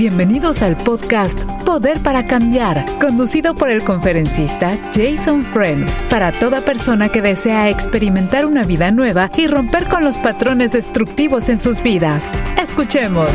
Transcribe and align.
Bienvenidos 0.00 0.62
al 0.62 0.78
podcast 0.78 1.38
Poder 1.66 2.02
para 2.02 2.24
Cambiar, 2.24 2.86
conducido 2.98 3.54
por 3.54 3.68
el 3.68 3.84
conferencista 3.84 4.70
Jason 4.94 5.42
Friend, 5.42 5.86
para 6.08 6.32
toda 6.32 6.62
persona 6.62 7.10
que 7.10 7.20
desea 7.20 7.68
experimentar 7.68 8.46
una 8.46 8.64
vida 8.64 8.90
nueva 8.92 9.30
y 9.36 9.46
romper 9.46 9.88
con 9.88 10.02
los 10.02 10.16
patrones 10.16 10.72
destructivos 10.72 11.50
en 11.50 11.58
sus 11.58 11.82
vidas. 11.82 12.32
Escuchemos. 12.58 13.28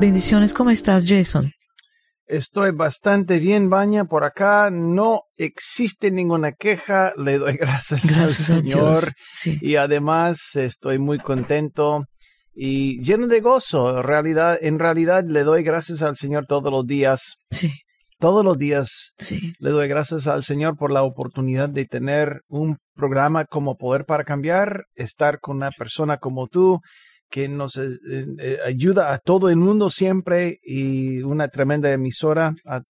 Bendiciones, 0.00 0.54
¿cómo 0.54 0.70
estás, 0.70 1.04
Jason? 1.06 1.52
Estoy 2.26 2.70
bastante 2.70 3.38
bien, 3.38 3.68
Baña. 3.68 4.06
Por 4.06 4.24
acá 4.24 4.70
no 4.70 5.24
existe 5.36 6.10
ninguna 6.10 6.52
queja. 6.52 7.12
Le 7.18 7.36
doy 7.36 7.52
gracias, 7.60 8.10
al 8.10 8.30
Señor. 8.30 9.04
Sí. 9.34 9.58
Y 9.60 9.76
además 9.76 10.56
estoy 10.56 10.98
muy 10.98 11.18
contento 11.18 12.06
y 12.56 12.98
lleno 13.04 13.26
de 13.28 13.40
gozo. 13.40 13.98
En 13.98 14.02
realidad, 14.02 14.58
en 14.60 14.78
realidad 14.78 15.24
le 15.28 15.44
doy 15.44 15.62
gracias 15.62 16.00
al 16.02 16.16
Señor 16.16 16.46
todos 16.46 16.72
los 16.72 16.86
días. 16.86 17.36
Sí, 17.50 17.70
Todos 18.18 18.42
los 18.42 18.56
días 18.56 19.12
sí, 19.18 19.52
le 19.60 19.70
doy 19.70 19.88
gracias 19.88 20.26
al 20.26 20.42
Señor 20.42 20.76
por 20.78 20.90
la 20.90 21.02
oportunidad 21.02 21.68
de 21.68 21.84
tener 21.84 22.40
un 22.48 22.78
programa 22.94 23.44
como 23.44 23.76
Poder 23.76 24.06
para 24.06 24.24
Cambiar, 24.24 24.84
estar 24.94 25.38
con 25.38 25.56
una 25.56 25.70
persona 25.70 26.16
como 26.16 26.48
tú 26.48 26.80
que 27.28 27.46
nos 27.48 27.76
eh, 27.76 27.90
eh, 28.38 28.58
ayuda 28.64 29.12
a 29.12 29.18
todo 29.18 29.50
el 29.50 29.56
mundo 29.56 29.90
siempre 29.90 30.58
y 30.62 31.18
una 31.22 31.48
tremenda 31.48 31.92
emisora 31.92 32.54
a- 32.64 32.80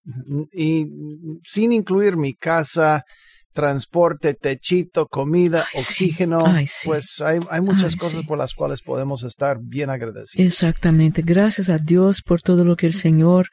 y 0.53 0.87
sin 1.43 1.73
incluir 1.73 2.17
mi 2.17 2.35
casa, 2.35 3.03
transporte, 3.57 4.35
techito, 4.35 5.09
comida, 5.09 5.67
Ay, 5.75 5.83
sí. 5.83 6.05
oxígeno, 6.05 6.39
Ay, 6.47 6.67
sí. 6.69 6.87
pues 6.87 7.21
hay, 7.21 7.41
hay 7.51 7.61
muchas 7.63 7.95
Ay, 7.95 7.99
cosas 7.99 8.21
sí. 8.21 8.27
por 8.27 8.39
las 8.39 8.55
cuales 8.55 8.83
podemos 8.83 9.25
estar 9.25 9.57
bien 9.61 9.91
agradecidos. 9.91 10.47
exactamente. 10.47 11.23
Gracias 11.23 11.71
a 11.71 11.79
Dios 11.79 12.23
por 12.23 12.43
todo 12.43 12.65
lo 12.65 12.77
que 12.77 12.87
el 12.87 12.93
Señor 12.93 13.49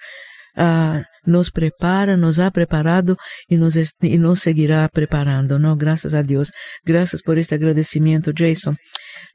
ah, 0.56 1.04
nos 1.24 1.50
prepara, 1.52 2.18
nos 2.18 2.38
ha 2.38 2.52
preparado 2.52 3.18
y 3.48 3.56
nos, 3.56 3.76
y 4.02 4.18
nos 4.18 4.40
seguirá 4.40 4.88
preparando, 4.90 5.58
¿no? 5.58 5.76
Gracias 5.78 6.14
a 6.14 6.22
Dios. 6.22 6.52
Gracias 6.86 7.24
por 7.24 7.40
este 7.40 7.56
agradecimiento, 7.56 8.32
Jason. 8.36 8.78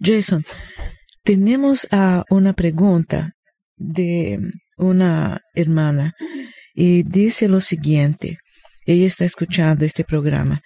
Jason, 0.01 0.45
tenemos 1.25 1.89
ah, 1.91 2.25
una 2.31 2.53
pregunta 2.53 3.31
de 3.77 4.39
una 4.77 5.41
hermana 5.55 6.13
y 6.75 7.03
dice 7.05 7.49
lo 7.49 7.61
siguiente. 7.61 8.37
Ella 8.89 9.05
está 9.05 9.27
escuchando 9.27 9.85
este 9.85 10.03
programa. 10.03 10.61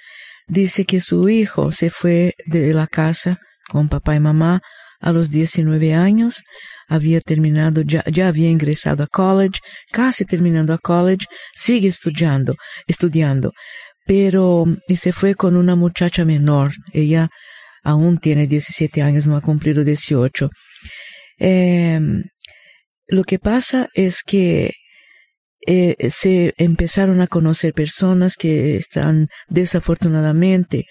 Dice 0.46 0.84
que 0.84 1.00
su 1.00 1.28
hijo 1.28 1.72
se 1.72 1.90
fue 1.90 2.34
de 2.46 2.72
la 2.72 2.86
casa 2.86 3.38
con 3.68 3.88
papá 3.88 4.14
y 4.14 4.20
mamá 4.20 4.60
a 5.00 5.10
los 5.10 5.28
19 5.28 5.92
años, 5.92 6.44
había 6.86 7.20
terminado, 7.20 7.82
ya, 7.82 8.04
ya 8.06 8.28
había 8.28 8.48
ingresado 8.48 9.02
a 9.02 9.08
college, 9.08 9.58
casi 9.90 10.24
terminando 10.24 10.72
a 10.72 10.78
college, 10.78 11.26
sigue 11.52 11.88
estudiando, 11.88 12.54
estudiando, 12.86 13.50
pero 14.06 14.66
se 14.96 15.10
fue 15.10 15.34
con 15.34 15.56
una 15.56 15.74
muchacha 15.74 16.24
menor, 16.24 16.70
ella 16.92 17.28
aún 17.82 18.18
tiene 18.18 18.46
17 18.46 19.02
años, 19.02 19.26
no 19.26 19.36
ha 19.36 19.40
cumplido 19.40 19.82
18. 19.82 20.48
Eh, 21.40 22.00
lo 23.08 23.24
que 23.24 23.40
pasa 23.40 23.88
es 23.94 24.22
que 24.22 24.70
eh, 25.66 26.10
se 26.10 26.54
empezaron 26.56 27.20
a 27.20 27.26
conocer 27.26 27.72
personas 27.72 28.36
que 28.36 28.76
están 28.76 29.28
desafortunadamente 29.48 30.86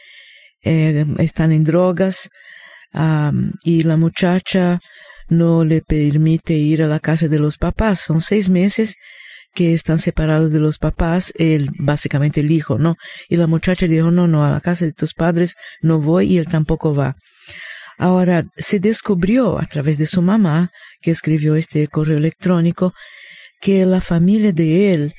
eh, 0.63 1.05
están 1.17 1.51
en 1.51 1.63
drogas 1.63 2.29
y 3.63 3.83
la 3.83 3.95
muchacha 3.95 4.79
no 5.29 5.63
le 5.63 5.81
permite 5.81 6.53
ir 6.53 6.83
a 6.83 6.87
la 6.87 6.99
casa 6.99 7.27
de 7.29 7.39
los 7.39 7.57
papás. 7.57 8.01
Son 8.01 8.21
seis 8.21 8.49
meses 8.49 8.95
que 9.53 9.73
están 9.73 9.99
separados 9.99 10.51
de 10.51 10.59
los 10.59 10.77
papás, 10.77 11.33
él, 11.37 11.69
básicamente 11.79 12.41
el 12.41 12.51
hijo, 12.51 12.77
¿no? 12.77 12.95
Y 13.29 13.37
la 13.37 13.47
muchacha 13.47 13.87
dijo, 13.87 14.11
no, 14.11 14.27
no, 14.27 14.45
a 14.45 14.51
la 14.51 14.61
casa 14.61 14.85
de 14.85 14.93
tus 14.93 15.13
padres 15.13 15.55
no 15.81 15.99
voy 15.99 16.33
y 16.33 16.37
él 16.37 16.47
tampoco 16.47 16.93
va. 16.93 17.15
Ahora, 17.97 18.45
se 18.57 18.79
descubrió 18.79 19.59
a 19.59 19.65
través 19.65 19.97
de 19.97 20.05
su 20.05 20.21
mamá, 20.21 20.71
que 21.01 21.11
escribió 21.11 21.55
este 21.55 21.87
correo 21.87 22.17
electrónico, 22.17 22.93
que 23.61 23.85
la 23.85 24.01
familia 24.01 24.51
de 24.51 24.93
él, 24.93 25.13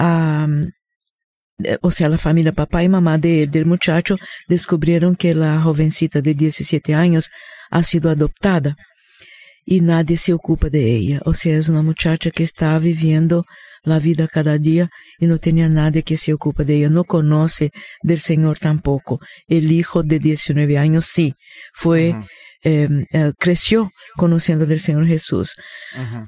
eh, 0.00 1.78
o 1.80 1.90
sea, 1.90 2.08
la 2.08 2.18
familia 2.18 2.52
papá 2.52 2.82
y 2.82 2.88
mamá 2.88 3.18
de, 3.18 3.46
del 3.46 3.66
muchacho, 3.66 4.16
descubrieron 4.48 5.14
que 5.14 5.34
la 5.34 5.60
jovencita 5.60 6.20
de 6.20 6.34
17 6.34 6.94
años 6.94 7.30
ha 7.70 7.82
sido 7.82 8.10
adoptada 8.10 8.74
y 9.64 9.80
nadie 9.80 10.16
se 10.16 10.32
ocupa 10.32 10.68
de 10.70 10.96
ella. 10.96 11.20
O 11.24 11.34
sea, 11.34 11.56
es 11.56 11.68
una 11.68 11.82
muchacha 11.82 12.30
que 12.30 12.44
está 12.44 12.78
viviendo 12.78 13.44
la 13.82 13.98
vida 13.98 14.28
cada 14.28 14.58
día 14.58 14.88
y 15.18 15.26
no 15.26 15.38
tenía 15.38 15.68
nadie 15.68 16.02
que 16.02 16.16
se 16.16 16.32
ocupe 16.32 16.64
de 16.64 16.76
ella. 16.76 16.90
No 16.90 17.04
conoce 17.04 17.72
del 18.02 18.20
Señor 18.20 18.58
tampoco. 18.58 19.18
El 19.46 19.70
hijo 19.72 20.02
de 20.02 20.18
19 20.18 20.78
años 20.78 21.06
sí, 21.06 21.34
fue, 21.72 22.14
eh, 22.66 22.88
eh, 23.12 23.32
creció 23.38 23.88
conociendo 24.16 24.66
del 24.66 24.80
Señor 24.80 25.06
Jesús. 25.06 25.54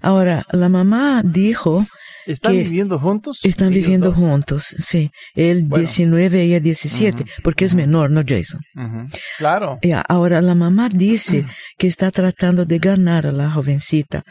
Ahora, 0.03 0.44
la 0.53 0.69
mamá 0.69 1.22
dijo, 1.25 1.84
¿Están 2.26 2.53
que 2.53 2.62
viviendo 2.62 2.99
juntos? 3.00 3.41
están 3.43 3.71
viviendo 3.71 4.10
dos? 4.10 4.16
juntos, 4.16 4.62
sí. 4.78 5.10
Él 5.34 5.65
Bueno. 5.65 5.84
19, 5.84 6.43
ella 6.43 6.60
17, 6.60 7.22
Ujú, 7.25 7.32
porque 7.43 7.65
es 7.65 7.75
menor, 7.75 8.10
¿no, 8.12 8.22
Jason? 8.25 8.60
Claro. 9.38 9.78
Ya, 9.82 10.00
ahora 10.09 10.41
la 10.41 10.54
mamá 10.54 10.88
dice 10.91 11.44
que 11.77 11.88
está 11.88 12.10
tratando 12.12 12.65
de 12.65 12.78
ganar 12.78 13.27
a 13.27 13.32
la 13.32 13.50
jovencita 13.50 14.22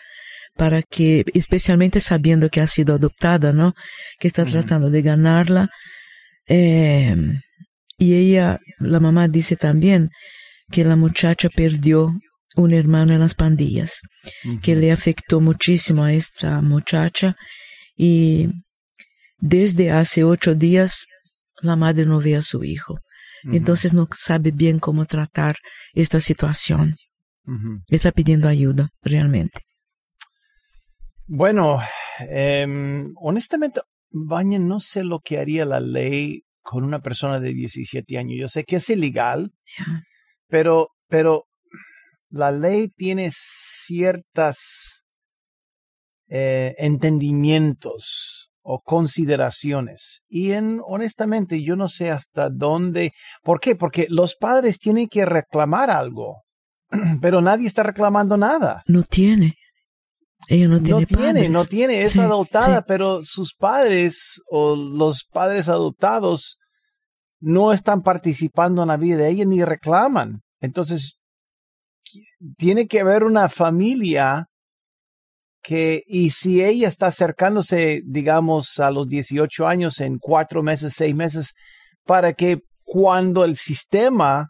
para 0.55 0.81
que, 0.83 1.25
especialmente 1.33 1.99
sabiendo 1.99 2.49
que 2.49 2.61
ha 2.61 2.67
sido 2.67 2.95
adoptada, 2.95 3.51
¿no? 3.51 3.73
Que 4.17 4.27
está 4.27 4.45
tratando 4.45 4.89
de 4.89 5.01
ganarla. 5.01 5.67
Eh, 6.47 7.15
y 7.97 8.13
ella, 8.13 8.59
la 8.79 8.99
mamá 9.01 9.27
dice 9.27 9.55
también 9.57 10.09
que 10.71 10.83
la 10.83 10.95
muchacha 10.95 11.49
perdió 11.49 12.11
un 12.55 12.73
hermano 12.73 13.13
en 13.13 13.19
las 13.19 13.35
pandillas, 13.35 14.01
que 14.61 14.75
le 14.75 14.91
afectó 14.91 15.39
muchísimo 15.39 16.03
a 16.03 16.13
esta 16.13 16.61
muchacha 16.61 17.35
y 17.95 18.49
desde 19.39 19.91
hace 19.91 20.23
ocho 20.23 20.55
días 20.55 21.05
la 21.61 21.75
madre 21.75 22.05
no 22.05 22.19
ve 22.19 22.35
a 22.35 22.41
su 22.41 22.63
hijo. 22.63 22.93
Entonces 23.43 23.93
no 23.93 24.07
sabe 24.13 24.51
bien 24.51 24.79
cómo 24.79 25.05
tratar 25.05 25.55
esta 25.93 26.19
situación. 26.19 26.95
Está 27.87 28.11
pidiendo 28.11 28.49
ayuda, 28.49 28.85
realmente. 29.01 29.61
Bueno, 31.27 31.79
em, 32.19 33.13
honestamente, 33.15 33.81
Baña, 34.09 34.59
no 34.59 34.79
sé 34.79 35.03
lo 35.03 35.19
que 35.19 35.37
haría 35.37 35.65
la 35.65 35.79
ley 35.79 36.43
con 36.61 36.83
una 36.83 37.01
persona 37.01 37.39
de 37.39 37.53
17 37.53 38.17
años. 38.17 38.37
Yo 38.39 38.47
sé 38.49 38.63
que 38.63 38.77
es 38.77 38.89
ilegal. 38.89 39.53
Pero, 40.47 40.89
pero 41.07 41.45
la 42.29 42.51
ley 42.51 42.89
tiene 42.89 43.29
ciertas 43.33 45.03
eh, 46.29 46.75
entendimientos 46.77 48.49
o 48.61 48.81
consideraciones. 48.81 50.21
Y 50.27 50.51
en, 50.51 50.81
honestamente, 50.85 51.63
yo 51.63 51.75
no 51.75 51.87
sé 51.87 52.09
hasta 52.09 52.49
dónde. 52.49 53.13
¿Por 53.43 53.59
qué? 53.61 53.75
Porque 53.75 54.07
los 54.09 54.35
padres 54.35 54.77
tienen 54.79 55.07
que 55.07 55.25
reclamar 55.25 55.89
algo, 55.89 56.41
pero 57.21 57.41
nadie 57.41 57.67
está 57.67 57.83
reclamando 57.83 58.35
nada. 58.37 58.83
No 58.87 59.03
tiene. 59.03 59.55
Ella 60.49 60.67
no 60.67 60.81
tiene 60.81 60.99
no 61.01 61.05
tiene, 61.07 61.23
padres. 61.33 61.49
no 61.49 61.65
tiene, 61.65 62.01
es 62.03 62.11
Sí, 62.13 62.19
adoptada, 62.19 62.79
sí. 62.79 62.83
pero 62.87 63.21
sus 63.23 63.53
padres 63.55 64.41
o 64.49 64.75
los 64.75 65.25
padres 65.25 65.67
adoptados 65.67 66.57
no 67.39 67.71
están 67.71 68.01
participando 68.01 68.81
en 68.81 68.87
la 68.89 68.97
vida 68.97 69.17
de 69.17 69.29
ella 69.29 69.45
ni 69.45 69.63
reclaman. 69.63 70.41
Entonces, 70.59 71.17
tiene 72.57 72.87
que 72.87 73.01
haber 73.01 73.23
una 73.23 73.49
familia 73.49 74.47
que, 75.61 76.03
y 76.07 76.29
si 76.29 76.63
ella 76.63 76.87
está 76.87 77.07
acercándose, 77.07 78.01
digamos, 78.05 78.79
a 78.79 78.91
los 78.91 79.07
18 79.07 79.67
años 79.67 79.99
en 79.99 80.17
cuatro 80.17 80.63
meses, 80.63 80.93
seis 80.95 81.13
meses, 81.13 81.53
para 82.05 82.33
que 82.33 82.61
cuando 82.85 83.43
el 83.43 83.57
sistema 83.57 84.49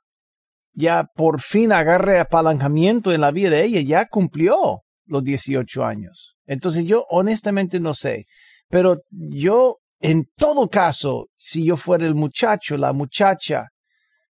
ya 0.73 1.05
por 1.15 1.41
fin 1.41 1.71
agarre 1.71 2.19
apalancamiento 2.19 3.11
en 3.11 3.21
la 3.21 3.31
vida 3.31 3.49
de 3.49 3.63
ella, 3.63 3.81
ya 3.81 4.07
cumplió 4.07 4.83
los 5.07 5.23
18 5.23 5.83
años. 5.83 6.35
Entonces 6.45 6.85
yo 6.85 7.05
honestamente 7.09 7.79
no 7.79 7.95
sé, 7.95 8.25
pero 8.69 9.01
yo 9.09 9.77
en 9.99 10.25
todo 10.37 10.69
caso, 10.69 11.27
si 11.37 11.65
yo 11.65 11.75
fuera 11.77 12.05
el 12.05 12.15
muchacho, 12.15 12.77
la 12.77 12.93
muchacha, 12.93 13.69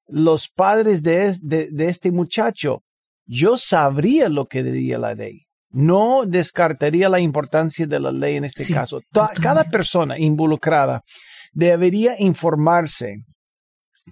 los 0.09 0.49
padres 0.49 1.03
de, 1.03 1.27
es- 1.27 1.41
de, 1.43 1.69
de 1.71 1.87
este 1.87 2.11
muchacho, 2.13 2.83
yo 3.27 3.59
sabría 3.59 4.29
lo 4.29 4.47
que 4.47 4.63
diría 4.63 4.99
la 4.99 5.15
ley. 5.15 5.43
No 5.71 6.25
descartaría 6.27 7.09
la 7.09 7.19
importancia 7.21 7.87
de 7.87 7.99
la 8.01 8.13
ley 8.13 8.37
en 8.37 8.45
este 8.45 8.65
Sí, 8.65 8.73
caso. 8.73 9.01
Cada 9.43 9.65
persona 9.65 10.17
involucrada 10.19 11.03
debería 11.53 12.15
informarse 12.21 13.15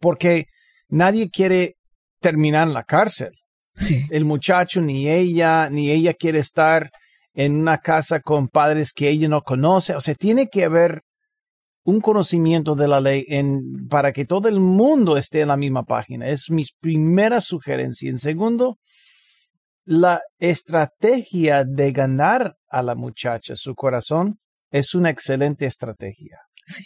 porque 0.00 0.46
nadie 0.88 1.30
quiere 1.30 1.76
terminar 2.20 2.66
en 2.68 2.74
la 2.74 2.82
cárcel. 2.82 3.30
Sí. 3.74 4.04
El 4.10 4.24
muchacho, 4.24 4.80
ni 4.80 5.08
ella, 5.08 5.68
ni 5.70 5.90
ella 5.90 6.14
quiere 6.14 6.40
estar 6.40 6.90
en 7.34 7.56
una 7.56 7.78
casa 7.78 8.20
con 8.20 8.48
padres 8.48 8.92
que 8.92 9.08
ella 9.08 9.28
no 9.28 9.42
conoce. 9.42 9.94
O 9.94 10.00
sea, 10.00 10.14
tiene 10.14 10.48
que 10.48 10.64
haber 10.64 11.02
un 11.84 12.00
conocimiento 12.00 12.74
de 12.74 12.88
la 12.88 13.00
ley 13.00 13.24
en, 13.28 13.86
para 13.88 14.12
que 14.12 14.24
todo 14.24 14.48
el 14.48 14.58
mundo 14.58 15.16
esté 15.16 15.42
en 15.42 15.48
la 15.48 15.56
misma 15.56 15.84
página. 15.84 16.28
Es 16.28 16.50
mi 16.50 16.64
primera 16.80 17.40
sugerencia. 17.42 18.08
En 18.08 18.18
segundo, 18.18 18.78
la 19.84 20.22
estrategia 20.38 21.64
de 21.64 21.92
ganar 21.92 22.56
a 22.68 22.82
la 22.82 22.94
muchacha 22.94 23.54
su 23.54 23.74
corazón 23.74 24.38
es 24.70 24.94
una 24.94 25.10
excelente 25.10 25.66
estrategia. 25.66 26.38
Sí. 26.66 26.84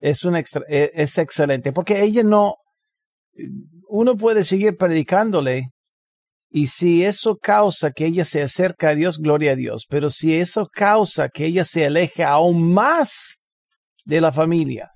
Es, 0.00 0.24
una 0.24 0.40
extra, 0.40 0.64
e, 0.66 0.90
es 0.94 1.16
excelente 1.18 1.72
porque 1.72 2.02
ella 2.02 2.22
no, 2.22 2.56
uno 3.88 4.16
puede 4.16 4.44
seguir 4.44 4.76
predicándole 4.76 5.68
y 6.48 6.66
si 6.66 7.04
eso 7.04 7.36
causa 7.36 7.92
que 7.92 8.06
ella 8.06 8.24
se 8.24 8.42
acerque 8.42 8.86
a 8.86 8.94
Dios, 8.94 9.18
gloria 9.18 9.52
a 9.52 9.56
Dios. 9.56 9.86
Pero 9.88 10.10
si 10.10 10.34
eso 10.34 10.64
causa 10.64 11.28
que 11.28 11.46
ella 11.46 11.64
se 11.64 11.86
aleje 11.86 12.24
aún 12.24 12.72
más 12.72 13.36
de 14.04 14.20
la 14.20 14.32
familia, 14.32 14.90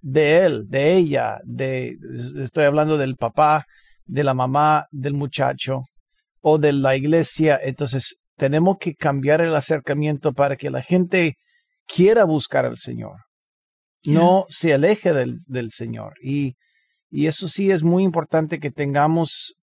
de 0.00 0.44
él, 0.44 0.66
de 0.68 0.96
ella, 0.96 1.40
de, 1.44 1.96
estoy 2.42 2.64
hablando 2.64 2.96
del 2.96 3.16
papá, 3.16 3.66
de 4.04 4.24
la 4.24 4.34
mamá, 4.34 4.86
del 4.90 5.14
muchacho 5.14 5.82
o 6.40 6.58
de 6.58 6.72
la 6.72 6.96
iglesia, 6.96 7.60
entonces 7.62 8.16
tenemos 8.36 8.78
que 8.80 8.94
cambiar 8.94 9.42
el 9.42 9.54
acercamiento 9.54 10.32
para 10.32 10.56
que 10.56 10.70
la 10.70 10.82
gente 10.82 11.36
quiera 11.86 12.24
buscar 12.24 12.64
al 12.64 12.78
Señor, 12.78 13.16
no 14.06 14.46
se 14.48 14.72
aleje 14.72 15.12
del, 15.12 15.36
del 15.46 15.70
Señor. 15.70 16.14
Y, 16.22 16.54
y 17.10 17.26
eso 17.26 17.48
sí 17.48 17.70
es 17.70 17.82
muy 17.82 18.02
importante 18.02 18.58
que 18.58 18.70
tengamos 18.70 19.54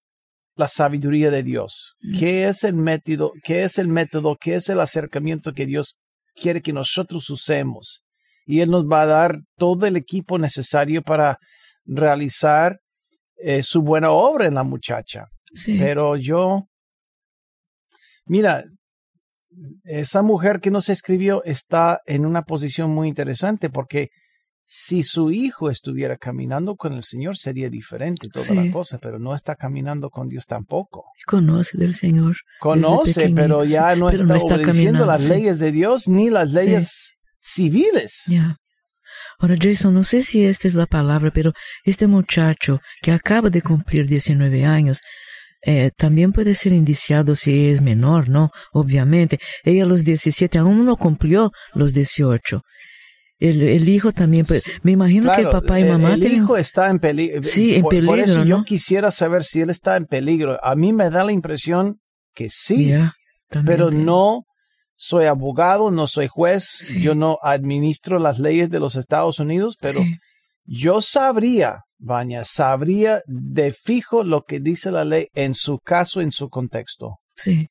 la 0.55 0.67
sabiduría 0.67 1.31
de 1.31 1.43
Dios. 1.43 1.95
¿Qué 2.19 2.47
es 2.47 2.63
el 2.63 2.75
método? 2.75 3.31
¿Qué 3.43 3.63
es 3.63 3.77
el 3.77 3.87
método? 3.87 4.35
¿Qué 4.39 4.55
es 4.55 4.69
el 4.69 4.79
acercamiento 4.79 5.53
que 5.53 5.65
Dios 5.65 5.97
quiere 6.35 6.61
que 6.61 6.73
nosotros 6.73 7.29
usemos? 7.29 8.03
Y 8.47 8.61
Él 8.61 8.71
nos 8.71 8.85
va 8.85 9.01
a 9.01 9.05
dar 9.05 9.39
todo 9.57 9.85
el 9.85 9.95
equipo 9.97 10.39
necesario 10.39 11.03
para 11.03 11.37
realizar 11.85 12.79
eh, 13.37 13.61
su 13.61 13.81
buena 13.81 14.09
obra 14.11 14.45
en 14.47 14.55
la 14.55 14.63
muchacha. 14.63 15.25
Sí. 15.53 15.77
Pero 15.77 16.15
yo, 16.15 16.63
mira, 18.25 18.63
esa 19.83 20.21
mujer 20.21 20.59
que 20.59 20.71
nos 20.71 20.89
escribió 20.89 21.43
está 21.43 21.99
en 22.05 22.25
una 22.25 22.43
posición 22.43 22.91
muy 22.91 23.07
interesante 23.07 23.69
porque 23.69 24.09
si 24.69 25.03
su 25.03 25.31
hijo 25.31 25.69
estuviera 25.69 26.17
caminando 26.17 26.75
con 26.75 26.91
el 26.93 27.03
Señor 27.03 27.37
sería 27.37 27.69
diferente 27.69 28.27
toda 28.27 28.45
Sí. 28.45 28.55
la 28.55 28.69
cosa, 28.71 28.97
pero 28.97 29.17
no 29.17 29.33
está 29.33 29.55
caminando 29.55 30.09
con 30.09 30.27
Dios 30.27 30.45
tampoco. 30.45 31.05
Conoce 31.25 31.77
del 31.77 31.93
Señor. 31.93 32.35
Conoce, 32.59 33.29
pero 33.33 33.63
ya 33.63 33.95
no 33.95 34.07
pero 34.07 34.23
está, 34.23 34.25
no 34.25 34.35
está 34.35 34.55
obedeciendo 34.55 35.05
las 35.05 35.23
sí. 35.23 35.29
leyes 35.29 35.59
de 35.59 35.71
Dios 35.71 36.07
ni 36.09 36.29
las 36.29 36.51
leyes 36.51 37.16
civiles. 37.47 38.23
Ya. 38.27 38.57
Ahora, 39.39 39.55
Jason, 39.59 39.93
no 39.93 40.03
sé 40.03 40.23
si 40.23 40.45
esta 40.45 40.67
es 40.67 40.73
la 40.75 40.85
palabra, 40.85 41.31
pero 41.31 41.53
este 41.83 42.07
muchacho 42.07 42.79
que 43.01 43.11
acaba 43.11 43.49
de 43.49 43.61
cumplir 43.61 44.07
19 44.07 44.65
años, 44.65 44.99
eh, 45.65 45.91
también 45.95 46.31
puede 46.33 46.53
ser 46.55 46.73
indiciado 46.73 47.35
si 47.35 47.69
es 47.69 47.81
menor, 47.81 48.29
¿no? 48.29 48.49
Obviamente. 48.73 49.39
Ella 49.63 49.83
a 49.83 49.87
los 49.87 50.03
17 50.03 50.57
aún 50.59 50.85
no 50.85 50.95
cumplió 50.97 51.51
los 51.73 51.93
18. 51.93 52.59
El, 53.39 53.61
el 53.61 53.87
hijo 53.87 54.11
también 54.11 54.45
puede. 54.45 54.61
Me 54.81 54.91
imagino 54.93 55.31
que 55.33 55.41
el 55.41 55.49
papá 55.49 55.79
y 55.79 55.83
el- 55.83 55.89
mamá 55.89 56.13
el 56.15 56.19
tienen- 56.21 56.37
hijo 56.43 56.57
está 56.57 56.89
en 56.89 56.99
peligro. 56.99 57.43
Sí, 57.43 57.75
en 57.75 57.81
por, 57.83 57.93
por 57.93 58.01
peligro, 58.15 58.31
eso 58.41 58.43
yo 58.43 58.63
quisiera 58.63 59.11
saber 59.11 59.43
si 59.43 59.61
él 59.61 59.69
está 59.69 59.95
en 59.97 60.05
peligro. 60.05 60.57
A 60.63 60.75
mí 60.75 60.91
me 60.93 61.09
da 61.11 61.23
la 61.23 61.31
impresión 61.31 61.99
que 62.33 62.49
sí, 62.49 62.91
pero 63.65 63.89
tiene- 63.89 64.05
no 64.05 64.43
soy 64.99 65.25
abogado, 65.25 65.91
no 65.91 66.07
soy 66.07 66.27
juez, 66.27 66.65
Sí. 66.67 67.01
yo 67.01 67.13
no 67.15 67.37
administro 67.43 68.19
las 68.19 68.39
leyes 68.39 68.69
de 68.69 68.79
los 68.79 68.95
Estados 68.95 69.39
Unidos, 69.39 69.77
pero 69.79 70.01
Sí, 70.01 70.15
yo 70.65 71.01
sabría, 71.01 71.83
Baña, 71.99 72.43
sabría 72.45 73.21
de 73.27 73.71
fijo 73.73 74.23
lo 74.23 74.43
que 74.43 74.59
dice 74.59 74.91
la 74.91 75.05
ley 75.05 75.27
en 75.33 75.53
su 75.55 75.77
caso, 75.79 76.19
en 76.19 76.31
su 76.31 76.49
contexto. 76.49 77.19
sí. 77.35 77.67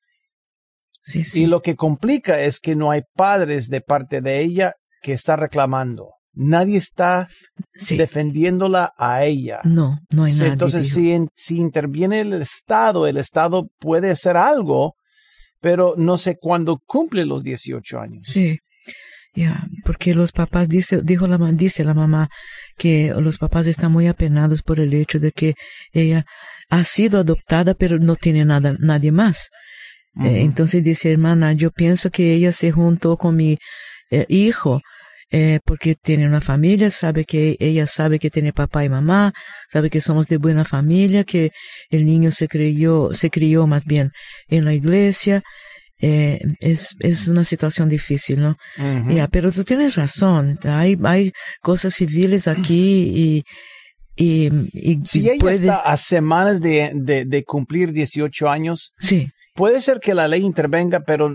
Sí, 1.03 1.23
sí. 1.23 1.43
Y 1.45 1.47
lo 1.47 1.63
que 1.63 1.77
complica 1.77 2.41
es 2.41 2.59
que 2.59 2.75
no 2.75 2.91
hay 2.91 3.03
padres 3.15 3.69
de 3.69 3.81
parte 3.81 4.21
de 4.21 4.41
ella 4.41 4.75
que 5.03 5.13
está 5.13 5.37
reclamando. 5.37 6.15
Nadie 6.33 6.79
está 6.79 7.29
sí. 7.75 7.97
defendiéndola 7.97 8.93
a 8.99 9.25
ella. 9.25 9.61
No, 9.63 10.01
no 10.11 10.25
hay 10.25 10.33
nadie. 10.33 10.49
Entonces, 10.49 10.93
si, 10.93 11.17
si 11.37 11.59
interviene 11.59 12.23
el 12.23 12.33
Estado, 12.43 13.07
el 13.07 13.19
Estado 13.19 13.69
puede 13.79 14.11
hacer 14.11 14.37
algo, 14.37 14.97
pero 15.61 15.95
no 15.97 16.19
sé 16.19 16.37
cuándo 16.41 16.83
cumple 16.87 17.25
los 17.27 17.43
18 17.43 17.99
años. 17.99 18.27
Sí, 18.27 18.59
ya, 19.35 19.67
porque 19.85 20.15
los 20.15 20.33
papás, 20.33 20.69
dice, 20.69 21.03
dijo 21.03 21.27
la, 21.27 21.37
dice 21.53 21.85
la 21.85 21.93
mamá, 21.93 22.29
que 22.77 23.13
los 23.19 23.37
papás 23.37 23.67
están 23.67 23.93
muy 23.93 24.07
apenados 24.07 24.63
por 24.63 24.81
el 24.81 24.95
hecho 24.95 25.19
de 25.19 25.31
que 25.31 25.55
ella 25.93 26.25
ha 26.71 26.85
sido 26.85 27.21
adoptada, 27.21 27.75
pero 27.75 27.99
no 27.99 28.17
tiene 28.17 28.45
nada, 28.45 28.75
nadie 28.79 29.13
más. 29.13 29.51
Eh, 30.23 30.41
entonces 30.41 30.83
dice, 30.83 31.13
hermana, 31.13 31.53
yo 31.53 31.71
pienso 31.71 32.11
que 32.11 32.33
ella 32.33 32.51
se 32.53 32.73
juntó 32.73 33.19
con 33.19 33.37
mi 33.37 33.59
eh, 34.11 34.25
hijo, 34.31 34.81
eh, 35.31 35.59
porque 35.65 35.95
tiene 35.97 36.27
una 36.27 36.41
familia, 36.41 36.91
sabe 36.91 37.25
que 37.25 37.57
ella 37.59 37.87
sabe 37.87 38.19
que 38.19 38.31
tiene 38.31 38.53
papá 38.53 38.85
y 38.85 38.89
mamá, 38.89 39.33
sabe 39.71 39.91
que 39.91 40.01
somos 40.01 40.27
de 40.29 40.37
buena 40.37 40.65
familia, 40.65 41.25
que 41.25 41.51
el 41.91 42.05
niño 42.07 42.31
se 42.31 42.47
creyó, 42.49 43.13
se 43.13 43.29
crió 43.31 43.67
más 43.67 43.85
bien 43.85 44.11
en 44.49 44.65
la 44.65 44.73
iglesia. 44.75 45.43
Eh, 45.99 46.39
es, 46.61 46.95
es 47.01 47.27
una 47.27 47.43
situación 47.43 47.89
difícil, 47.89 48.41
¿no? 48.43 48.55
Ya, 49.15 49.29
pero 49.29 49.51
tú 49.51 49.65
tienes 49.65 49.95
razón. 49.97 50.59
Hay, 50.65 50.97
hay 51.03 51.33
cosas 51.63 51.95
civiles 51.95 52.47
aquí 52.49 53.11
y, 53.17 53.45
y, 54.15 54.51
y 54.73 55.01
Si 55.07 55.21
ella 55.21 55.39
puede, 55.39 55.55
está 55.57 55.81
a 55.81 55.97
semanas 55.97 56.61
de, 56.61 56.91
de- 56.95 57.25
de 57.25 57.45
cumplir 57.45 57.93
18 57.93 58.49
años, 58.49 58.93
sí, 58.99 59.29
puede 59.55 59.81
ser 59.83 59.99
que 60.01 60.15
la 60.15 60.29
ley 60.29 60.43
intervenga, 60.43 61.01
pero 61.01 61.35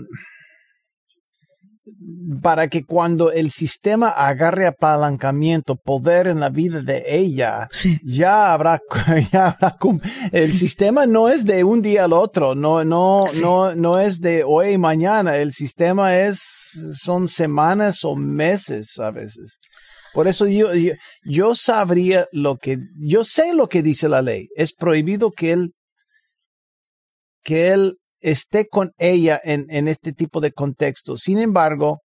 para 2.42 2.68
que 2.68 2.84
cuando 2.84 3.30
el 3.30 3.50
sistema 3.50 4.08
agarre 4.08 4.66
apalancamiento, 4.66 5.76
poder 5.76 6.26
en 6.26 6.40
la 6.40 6.48
vida 6.48 6.80
de 6.80 7.04
ella, 7.06 7.68
sí, 7.70 7.98
ya 8.04 8.52
habrá, 8.52 8.80
ya 9.32 9.48
habrá 9.48 9.76
el 10.32 10.48
Sí. 10.52 10.56
sistema 10.58 11.06
no 11.06 11.28
es 11.28 11.44
de 11.44 11.64
un 11.64 11.82
día 11.82 12.04
al 12.04 12.12
otro, 12.12 12.54
no, 12.54 12.84
no, 12.84 13.26
Sí. 13.28 13.40
no, 13.42 13.74
no 13.74 13.98
es 13.98 14.20
de 14.20 14.44
hoy 14.44 14.70
y 14.70 14.78
mañana, 14.78 15.36
el 15.36 15.52
sistema 15.52 16.18
es, 16.18 16.40
son 16.96 17.28
semanas 17.28 18.04
o 18.04 18.14
meses 18.16 18.98
a 18.98 19.10
veces. 19.10 19.58
Por 20.14 20.28
eso 20.28 20.46
yo, 20.46 20.74
yo, 20.74 20.92
yo 21.24 21.54
sabría 21.54 22.26
lo 22.32 22.56
que, 22.58 22.78
yo 22.98 23.24
sé 23.24 23.54
lo 23.54 23.68
que 23.68 23.82
dice 23.82 24.08
la 24.08 24.20
ley. 24.20 24.48
Es 24.56 24.74
prohibido 24.74 25.30
que 25.30 25.52
él, 25.52 25.72
que 27.42 27.68
él 27.68 27.96
esté 28.22 28.68
con 28.68 28.92
ella 28.98 29.40
en, 29.42 29.66
en 29.68 29.88
este 29.88 30.12
tipo 30.12 30.40
de 30.40 30.52
contexto. 30.52 31.16
Sin 31.16 31.38
embargo, 31.38 32.00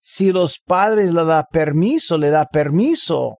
si 0.00 0.32
los 0.32 0.58
padres 0.58 1.12
le 1.12 1.24
da 1.24 1.44
permiso, 1.44 2.18
le 2.18 2.30
da 2.30 2.46
permiso, 2.46 3.38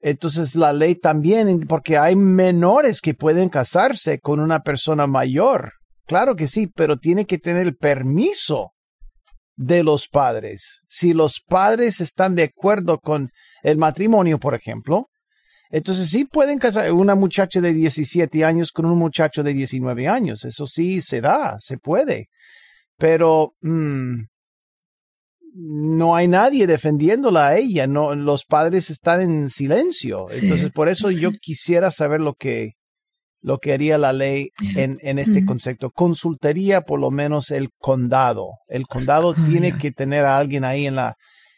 entonces 0.00 0.54
la 0.54 0.72
ley 0.72 0.96
también, 0.96 1.66
porque 1.66 1.96
hay 1.96 2.14
menores 2.14 3.00
que 3.00 3.14
pueden 3.14 3.48
casarse 3.48 4.20
con 4.20 4.38
una 4.38 4.60
persona 4.60 5.06
mayor. 5.06 5.72
Claro 6.06 6.36
que 6.36 6.46
sí, 6.46 6.66
pero 6.66 6.98
tiene 6.98 7.24
que 7.24 7.38
tener 7.38 7.62
el 7.62 7.76
permiso 7.76 8.72
de 9.56 9.82
los 9.82 10.08
padres. 10.08 10.82
Si 10.88 11.14
los 11.14 11.40
padres 11.40 12.00
están 12.00 12.34
de 12.34 12.44
acuerdo 12.44 12.98
con 12.98 13.30
el 13.62 13.78
matrimonio, 13.78 14.38
por 14.38 14.54
ejemplo, 14.54 15.08
entonces 15.70 16.08
sí 16.10 16.24
pueden 16.24 16.58
casar 16.58 16.92
una 16.92 17.14
muchacha 17.14 17.60
de 17.60 17.72
17 17.72 18.44
años 18.44 18.70
con 18.70 18.86
un 18.86 18.98
muchacho 18.98 19.42
de 19.42 19.54
19 19.54 20.08
años. 20.08 20.44
Eso 20.44 20.66
sí 20.66 21.00
se 21.00 21.20
da, 21.20 21.56
se 21.60 21.78
puede. 21.78 22.28
Pero 22.96 23.54
mm, 23.60 24.22
no 25.54 26.16
hay 26.16 26.28
nadie 26.28 26.66
defendiéndola 26.66 27.48
a 27.48 27.56
ella. 27.56 27.86
No, 27.86 28.14
los 28.14 28.44
padres 28.44 28.90
están 28.90 29.20
en 29.20 29.48
silencio. 29.48 30.26
Sí, 30.30 30.40
Entonces, 30.42 30.72
por 30.72 30.88
eso 30.88 31.08
sí. 31.08 31.20
yo 31.20 31.32
quisiera 31.32 31.90
saber 31.90 32.20
lo 32.20 32.34
que 32.34 32.72
lo 33.40 33.58
que 33.58 33.74
haría 33.74 33.98
la 33.98 34.14
ley 34.14 34.52
en, 34.74 34.96
en 35.02 35.18
este 35.18 35.44
concepto. 35.44 35.90
Consultaría 35.90 36.80
por 36.80 36.98
lo 36.98 37.10
menos 37.10 37.50
el 37.50 37.68
condado. 37.78 38.52
El 38.68 38.86
condado 38.86 39.34
Ah, 39.36 39.44
tiene 39.44 39.76
que 39.76 39.92
tener 39.92 40.24
a 40.24 40.38
alguien 40.38 40.64
ahí 40.64 40.86
en 40.86 40.94
la 40.94 41.14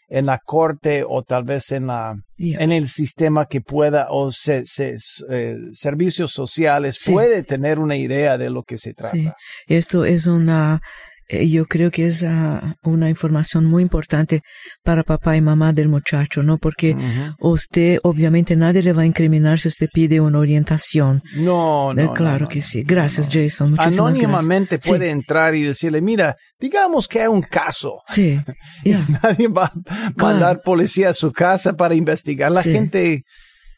en 0.08 0.26
la 0.26 0.38
corte 0.38 1.04
o 1.06 1.22
tal 1.22 1.44
vez 1.44 1.72
en 1.72 1.88
la 1.88 2.14
en 2.38 2.70
el 2.70 2.86
sistema 2.88 3.46
que 3.46 3.60
pueda 3.60 4.08
o 4.10 4.30
se, 4.30 4.66
se- 4.66 4.98
eh, 5.30 5.56
servicios 5.72 6.32
sociales 6.32 6.96
Sí. 7.00 7.12
puede 7.12 7.42
tener 7.42 7.78
una 7.78 7.96
idea 7.96 8.36
de 8.38 8.50
lo 8.50 8.62
que 8.62 8.76
se 8.78 8.92
trata. 8.94 9.14
Sí. 9.16 9.28
Esto 9.68 10.04
es 10.04 10.26
una 10.26 10.80
yo 11.28 11.66
creo 11.66 11.90
que 11.90 12.06
es 12.06 12.22
uh, 12.22 12.60
una 12.84 13.10
información 13.10 13.64
muy 13.64 13.82
importante 13.82 14.40
para 14.84 15.02
papá 15.02 15.36
y 15.36 15.40
mamá 15.40 15.72
del 15.72 15.88
muchacho, 15.88 16.42
¿no? 16.42 16.58
Porque 16.58 16.94
uh 16.94 16.98
-huh. 16.98 17.34
usted, 17.40 17.98
obviamente, 18.02 18.54
nadie 18.56 18.82
le 18.82 18.92
va 18.92 19.02
a 19.02 19.06
incriminar 19.06 19.58
si 19.58 19.68
usted 19.68 19.88
pide 19.92 20.20
una 20.20 20.38
orientación. 20.38 21.20
No, 21.34 21.92
no. 21.94 22.02
Eh, 22.02 22.10
claro 22.14 22.44
no, 22.44 22.48
que 22.48 22.62
sí. 22.62 22.82
Gracias, 22.82 23.28
Jason. 23.30 23.72
Muchísimas 23.72 23.98
Anónimamente 24.16 24.76
gracias. 24.76 24.88
puede 24.90 25.06
sí. 25.06 25.10
entrar 25.12 25.54
y 25.54 25.62
decirle, 25.62 26.00
mira, 26.00 26.36
digamos 26.60 27.08
que 27.08 27.20
hay 27.22 27.28
un 27.28 27.42
caso. 27.42 28.00
Sí. 28.06 28.38
Yeah. 28.84 29.04
nadie 29.22 29.48
va 29.48 29.66
a 29.66 29.72
mandar 30.16 30.54
claro. 30.56 30.60
policía 30.64 31.08
a 31.10 31.14
su 31.14 31.32
casa 31.32 31.72
para 31.74 31.94
investigar. 31.94 32.52
La 32.52 32.62
Sí. 32.62 32.72
gente 32.72 33.22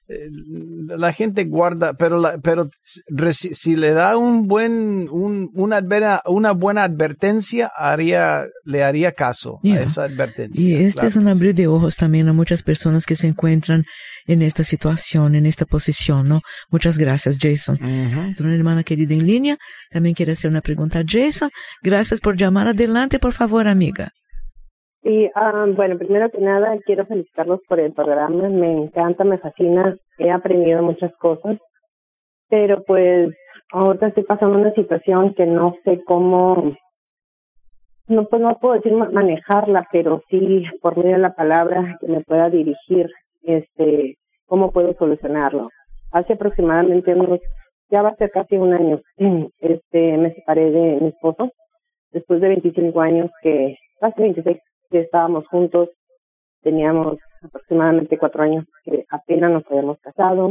la 0.08 1.12
gente 1.12 1.44
guarda, 1.44 1.92
pero 1.94 2.18
la, 2.18 2.38
pero 2.38 2.70
si, 2.82 3.54
si, 3.54 3.76
le 3.76 3.90
da 3.90 4.16
un 4.16 4.48
buen 4.48 5.08
un, 5.10 5.50
una, 5.54 5.82
una 6.24 6.52
buena 6.52 6.84
advertencia, 6.84 7.70
haría 7.76 8.46
le 8.64 8.82
haría 8.82 9.12
caso 9.12 9.60
yeah. 9.62 9.76
a 9.76 9.82
esa 9.82 10.04
advertencia. 10.04 10.64
Y 10.64 10.74
este 10.74 10.92
claro 10.92 11.08
es 11.08 11.16
un 11.16 11.28
abrir 11.28 11.54
de 11.54 11.66
ojos 11.66 11.96
también 11.96 12.28
a 12.28 12.32
muchas 12.32 12.62
personas 12.62 13.04
que 13.04 13.16
se 13.16 13.26
encuentran 13.26 13.84
en 14.26 14.40
esta 14.40 14.64
situación, 14.64 15.34
en 15.34 15.44
esta 15.44 15.66
posición, 15.66 16.28
¿no? 16.28 16.40
Muchas 16.70 16.96
gracias, 16.96 17.36
Jason. 17.38 17.76
Uh 17.80 17.86
-huh. 17.86 18.40
Una 18.40 18.54
hermana 18.54 18.84
querida 18.84 19.14
en 19.14 19.26
línea 19.26 19.56
también 19.90 20.14
quiere 20.14 20.32
hacer 20.32 20.50
una 20.50 20.62
pregunta 20.62 21.00
a 21.00 21.04
Jason. 21.06 21.50
Gracias 21.82 22.20
por 22.20 22.36
llamar. 22.36 22.68
Adelante, 22.68 23.18
por 23.18 23.34
favor, 23.34 23.68
amiga. 23.68 24.08
Sí, 25.02 25.30
um, 25.36 25.76
bueno, 25.76 25.96
primero 25.96 26.28
que 26.30 26.38
nada 26.38 26.76
quiero 26.84 27.06
felicitarlos 27.06 27.60
por 27.68 27.78
el 27.78 27.92
programa, 27.92 28.48
me 28.48 28.72
encanta, 28.72 29.22
me 29.22 29.38
fascina, 29.38 29.96
he 30.18 30.30
aprendido 30.30 30.82
muchas 30.82 31.14
cosas, 31.18 31.56
pero 32.48 32.82
pues 32.82 33.32
ahorita 33.72 34.08
estoy 34.08 34.24
pasando 34.24 34.58
una 34.58 34.72
situación 34.74 35.34
que 35.34 35.46
no 35.46 35.76
sé 35.84 36.02
cómo, 36.04 36.74
no 38.08 38.24
pues 38.24 38.42
no 38.42 38.58
puedo 38.58 38.74
decir 38.74 38.92
manejarla, 38.92 39.86
pero 39.92 40.20
sí 40.30 40.64
por 40.82 40.96
medio 40.96 41.12
de 41.12 41.18
la 41.18 41.34
palabra 41.34 41.96
que 42.00 42.08
me 42.08 42.22
pueda 42.22 42.50
dirigir, 42.50 43.08
este, 43.42 44.16
cómo 44.46 44.72
puedo 44.72 44.94
solucionarlo. 44.94 45.68
Hace 46.10 46.32
aproximadamente 46.32 47.14
unos, 47.14 47.40
ya 47.88 48.02
va 48.02 48.10
a 48.10 48.16
ser 48.16 48.30
casi 48.30 48.56
un 48.56 48.72
año, 48.72 49.00
este, 49.60 50.16
me 50.18 50.34
separé 50.34 50.72
de 50.72 50.98
mi 51.00 51.08
esposo, 51.08 51.52
después 52.10 52.40
de 52.40 52.48
25 52.48 53.00
años 53.00 53.30
que, 53.42 53.76
casi 54.00 54.22
26 54.22 54.58
que 54.90 55.00
estábamos 55.00 55.46
juntos, 55.48 55.88
teníamos 56.62 57.18
aproximadamente 57.42 58.18
cuatro 58.18 58.42
años 58.42 58.64
que 58.84 59.04
apenas 59.10 59.50
nos 59.50 59.66
habíamos 59.70 59.98
casado. 60.00 60.48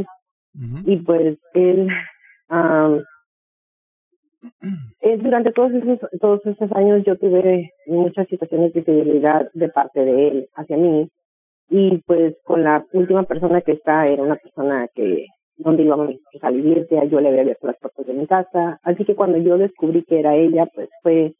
Uh 0.54 0.60
-huh. 0.60 0.82
y 0.86 0.96
pues 0.96 1.38
él, 1.54 1.88
um, 2.50 3.02
durante 5.22 5.52
todos 5.52 5.72
esos 5.72 5.98
todos 6.20 6.44
esos 6.46 6.72
años 6.72 7.04
yo 7.04 7.16
tuve 7.18 7.70
muchas 7.86 8.26
situaciones 8.28 8.72
de 8.72 8.82
fidelidad 8.82 9.50
de 9.52 9.68
parte 9.68 10.04
de 10.04 10.28
él 10.28 10.48
hacia 10.54 10.76
mí. 10.76 11.08
Y 11.70 11.98
pues 12.06 12.34
con 12.44 12.64
la 12.64 12.84
última 12.92 13.24
persona 13.24 13.60
que 13.60 13.72
está 13.72 14.04
era 14.04 14.22
una 14.22 14.36
persona 14.36 14.88
que 14.94 15.26
donde 15.58 15.82
íbamos 15.82 16.14
a 16.40 16.50
vivir, 16.50 16.86
ya 16.90 17.04
yo 17.04 17.20
le 17.20 17.28
había 17.28 17.42
abierto 17.42 17.66
las 17.66 17.78
puertas 17.78 18.06
de 18.06 18.14
mi 18.14 18.26
casa, 18.26 18.78
así 18.82 19.04
que 19.04 19.16
cuando 19.16 19.38
yo 19.38 19.58
descubrí 19.58 20.04
que 20.04 20.20
era 20.20 20.36
ella, 20.36 20.66
pues 20.72 20.88
fue 21.02 21.34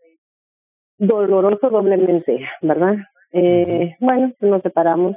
doloroso 0.99 1.71
doblemente, 1.71 2.47
¿verdad? 2.61 2.97
Eh, 3.33 3.95
bueno, 4.00 4.33
nos 4.40 4.62
separamos, 4.62 5.17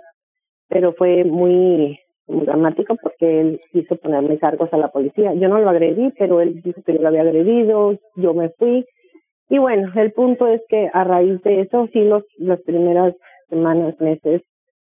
pero 0.68 0.94
fue 0.94 1.24
muy, 1.24 2.00
muy 2.28 2.46
dramático 2.46 2.96
porque 3.02 3.42
él 3.42 3.62
quiso 3.72 3.96
ponerme 3.98 4.38
cargos 4.38 4.72
a 4.74 4.78
la 4.78 4.90
policía. 4.90 5.34
Yo 5.34 5.50
no 5.50 5.60
lo 5.60 5.70
agredí, 5.70 6.14
pero 6.18 6.42
él 6.42 6.62
dijo 6.62 6.82
que 6.84 6.94
yo 6.94 7.02
lo 7.02 7.08
había 7.08 7.22
agredido, 7.22 7.98
yo 8.16 8.34
me 8.34 8.50
fui. 8.50 8.86
Y 9.50 9.58
bueno, 9.58 9.92
el 9.96 10.14
punto 10.14 10.48
es 10.48 10.62
que 10.70 10.90
a 10.94 11.04
raíz 11.04 11.42
de 11.44 11.62
eso, 11.62 11.90
sí, 11.92 12.04
los, 12.04 12.24
las 12.38 12.62
primeras 12.62 13.14
semanas, 13.50 14.00
meses, 14.00 14.42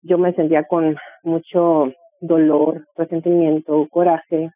yo 0.02 0.18
me 0.18 0.32
sentía 0.34 0.64
con 0.64 0.96
mucho 1.22 1.92
dolor, 2.20 2.84
resentimiento, 2.96 3.88
coraje, 3.90 4.50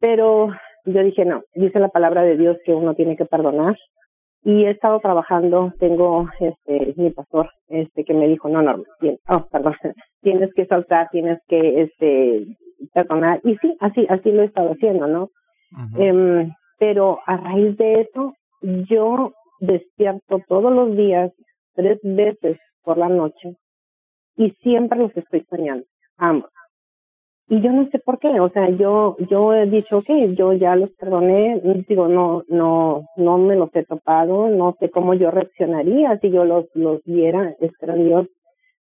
pero 0.00 0.48
yo 0.84 1.02
dije, 1.02 1.24
no, 1.24 1.42
dice 1.54 1.78
la 1.78 1.88
palabra 1.88 2.22
de 2.22 2.36
Dios 2.36 2.56
que 2.64 2.72
uno 2.72 2.94
tiene 2.94 3.16
que 3.16 3.26
perdonar 3.26 3.76
y 4.42 4.64
he 4.64 4.70
estado 4.70 5.00
trabajando, 5.00 5.72
tengo 5.78 6.28
este 6.40 6.94
mi 6.96 7.10
pastor 7.10 7.50
este 7.68 8.04
que 8.04 8.14
me 8.14 8.26
dijo, 8.28 8.48
no, 8.48 8.62
no, 8.62 8.82
oh, 9.28 9.46
perdón, 9.50 9.74
tienes 10.22 10.52
que 10.54 10.66
soltar, 10.66 11.08
tienes 11.10 11.38
que 11.46 11.82
este 11.82 12.46
perdonar 12.94 13.40
y 13.44 13.56
sí, 13.56 13.76
así 13.80 14.06
así 14.08 14.30
lo 14.32 14.42
he 14.42 14.46
estado 14.46 14.70
haciendo, 14.70 15.06
¿no? 15.06 15.28
Eh, 15.98 16.48
pero 16.78 17.20
a 17.26 17.36
raíz 17.36 17.76
de 17.76 18.00
eso 18.00 18.34
yo 18.62 19.32
despierto 19.60 20.40
todos 20.48 20.72
los 20.72 20.96
días 20.96 21.32
tres 21.74 21.98
veces 22.02 22.58
por 22.82 22.98
la 22.98 23.08
noche 23.08 23.56
y 24.36 24.50
siempre 24.62 24.98
los 24.98 25.16
estoy 25.16 25.44
soñando, 25.50 25.84
ambos. 26.16 26.50
Y 27.52 27.60
yo 27.60 27.72
no 27.72 27.88
sé 27.90 27.98
por 27.98 28.20
qué, 28.20 28.38
o 28.38 28.48
sea, 28.50 28.70
yo 28.70 29.16
yo 29.28 29.52
he 29.52 29.66
dicho, 29.66 29.98
ok, 29.98 30.08
yo 30.38 30.52
ya 30.52 30.76
los 30.76 30.90
perdoné, 30.90 31.60
digo, 31.88 32.06
no 32.06 32.44
no 32.48 33.02
no 33.16 33.38
me 33.38 33.56
los 33.56 33.74
he 33.74 33.84
topado, 33.84 34.48
no 34.48 34.76
sé 34.78 34.88
cómo 34.88 35.14
yo 35.14 35.32
reaccionaría 35.32 36.16
si 36.20 36.30
yo 36.30 36.44
los 36.44 36.66
los 36.74 37.02
viera, 37.04 37.56
espero 37.60 37.96
Dios, 37.96 38.28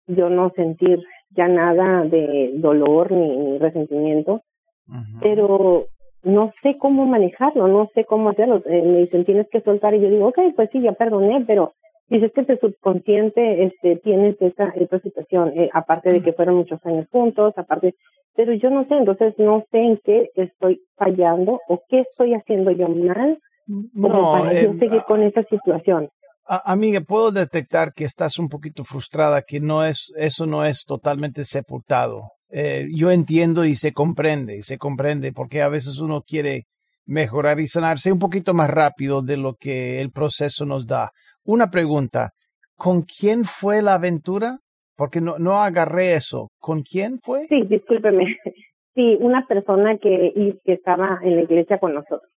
yo 0.06 0.30
no 0.30 0.52
sentir 0.54 1.00
ya 1.30 1.48
nada 1.48 2.04
de 2.04 2.52
dolor 2.56 3.14
ni, 3.14 3.38
ni 3.38 3.58
resentimiento, 3.58 4.42
uh 4.90 4.94
-huh. 4.94 5.20
pero 5.22 5.86
no 6.24 6.52
sé 6.62 6.78
cómo 6.78 7.06
manejarlo, 7.06 7.70
no 7.70 7.90
sé 7.96 8.04
cómo 8.04 8.30
hacerlo. 8.32 8.62
Eh, 8.66 8.82
me 8.82 8.98
dicen, 9.00 9.24
tienes 9.24 9.48
que 9.50 9.62
soltar, 9.62 9.94
y 9.96 10.02
yo 10.02 10.10
digo, 10.10 10.28
ok, 10.28 10.40
pues 10.58 10.70
sí, 10.72 10.82
ya 10.82 10.92
perdoné, 10.92 11.46
pero 11.48 11.72
dices 12.10 12.32
que 12.34 12.44
tu 12.44 12.56
subconsciente 12.58 13.66
este, 13.66 13.98
tienes 13.98 14.42
esa, 14.42 14.70
esa 14.70 15.00
situación, 15.00 15.54
eh, 15.58 15.70
aparte 15.74 16.12
de 16.12 16.22
que 16.22 16.34
fueron 16.34 16.56
muchos 16.56 16.80
años 16.86 17.08
juntos, 17.12 17.54
aparte 17.58 17.96
pero 18.38 18.54
yo 18.54 18.70
no 18.70 18.86
sé, 18.88 18.94
entonces 18.94 19.34
no 19.40 19.66
sé 19.72 19.80
en 19.80 20.00
qué 20.06 20.30
estoy 20.36 20.80
fallando 20.96 21.60
o 21.68 21.82
qué 21.90 22.02
estoy 22.02 22.36
haciendo 22.36 22.70
yo 22.70 22.88
mal 22.88 23.40
como 23.68 24.10
no, 24.10 24.32
para 24.32 24.54
eh, 24.54 24.64
yo 24.64 24.74
seguir 24.78 25.02
con 25.08 25.24
esa 25.24 25.42
situación. 25.44 26.10
A, 26.46 26.72
amiga, 26.72 27.02
puedo 27.02 27.32
detectar 27.32 27.94
que 27.94 28.06
estás 28.06 28.38
un 28.38 28.48
poquito 28.48 28.84
frustrada, 28.84 29.42
que 29.42 29.60
no 29.60 29.84
es, 29.84 30.14
eso 30.16 30.46
no 30.46 30.64
es 30.64 30.84
totalmente 30.86 31.46
sepultado. 31.46 32.30
Eh, 32.50 32.86
yo 32.96 33.10
entiendo 33.10 33.66
y 33.66 33.76
se 33.76 33.92
comprende, 33.92 34.58
y 34.58 34.62
se 34.62 34.78
comprende, 34.78 35.34
porque 35.34 35.64
a 35.64 35.68
veces 35.68 36.00
uno 36.00 36.22
quiere 36.22 36.66
mejorar 37.08 37.60
y 37.60 37.68
sanarse 37.68 38.12
un 38.12 38.20
poquito 38.20 38.54
más 38.54 38.70
rápido 38.70 39.24
de 39.24 39.38
lo 39.38 39.56
que 39.56 40.00
el 40.00 40.12
proceso 40.12 40.66
nos 40.66 40.86
da. 40.86 41.10
Una 41.48 41.72
pregunta, 41.72 42.32
¿con 42.76 43.02
quién 43.02 43.44
fue 43.44 43.82
la 43.82 43.96
aventura? 43.96 44.60
Porque 44.96 45.22
no, 45.22 45.40
no 45.40 45.62
agarré 45.64 46.14
eso. 46.16 46.50
¿Con 46.60 46.84
quién 46.84 47.20
fue? 47.24 47.48
Sí, 47.48 47.64
discúlpeme. 47.68 48.38
Sí, 48.96 49.16
una 49.20 49.46
persona 49.46 49.96
que, 50.00 50.58
que 50.66 50.74
estaba 50.74 51.20
en 51.22 51.36
la 51.36 51.44
iglesia 51.44 51.78
con 51.78 51.94
nosotros. 51.94 52.32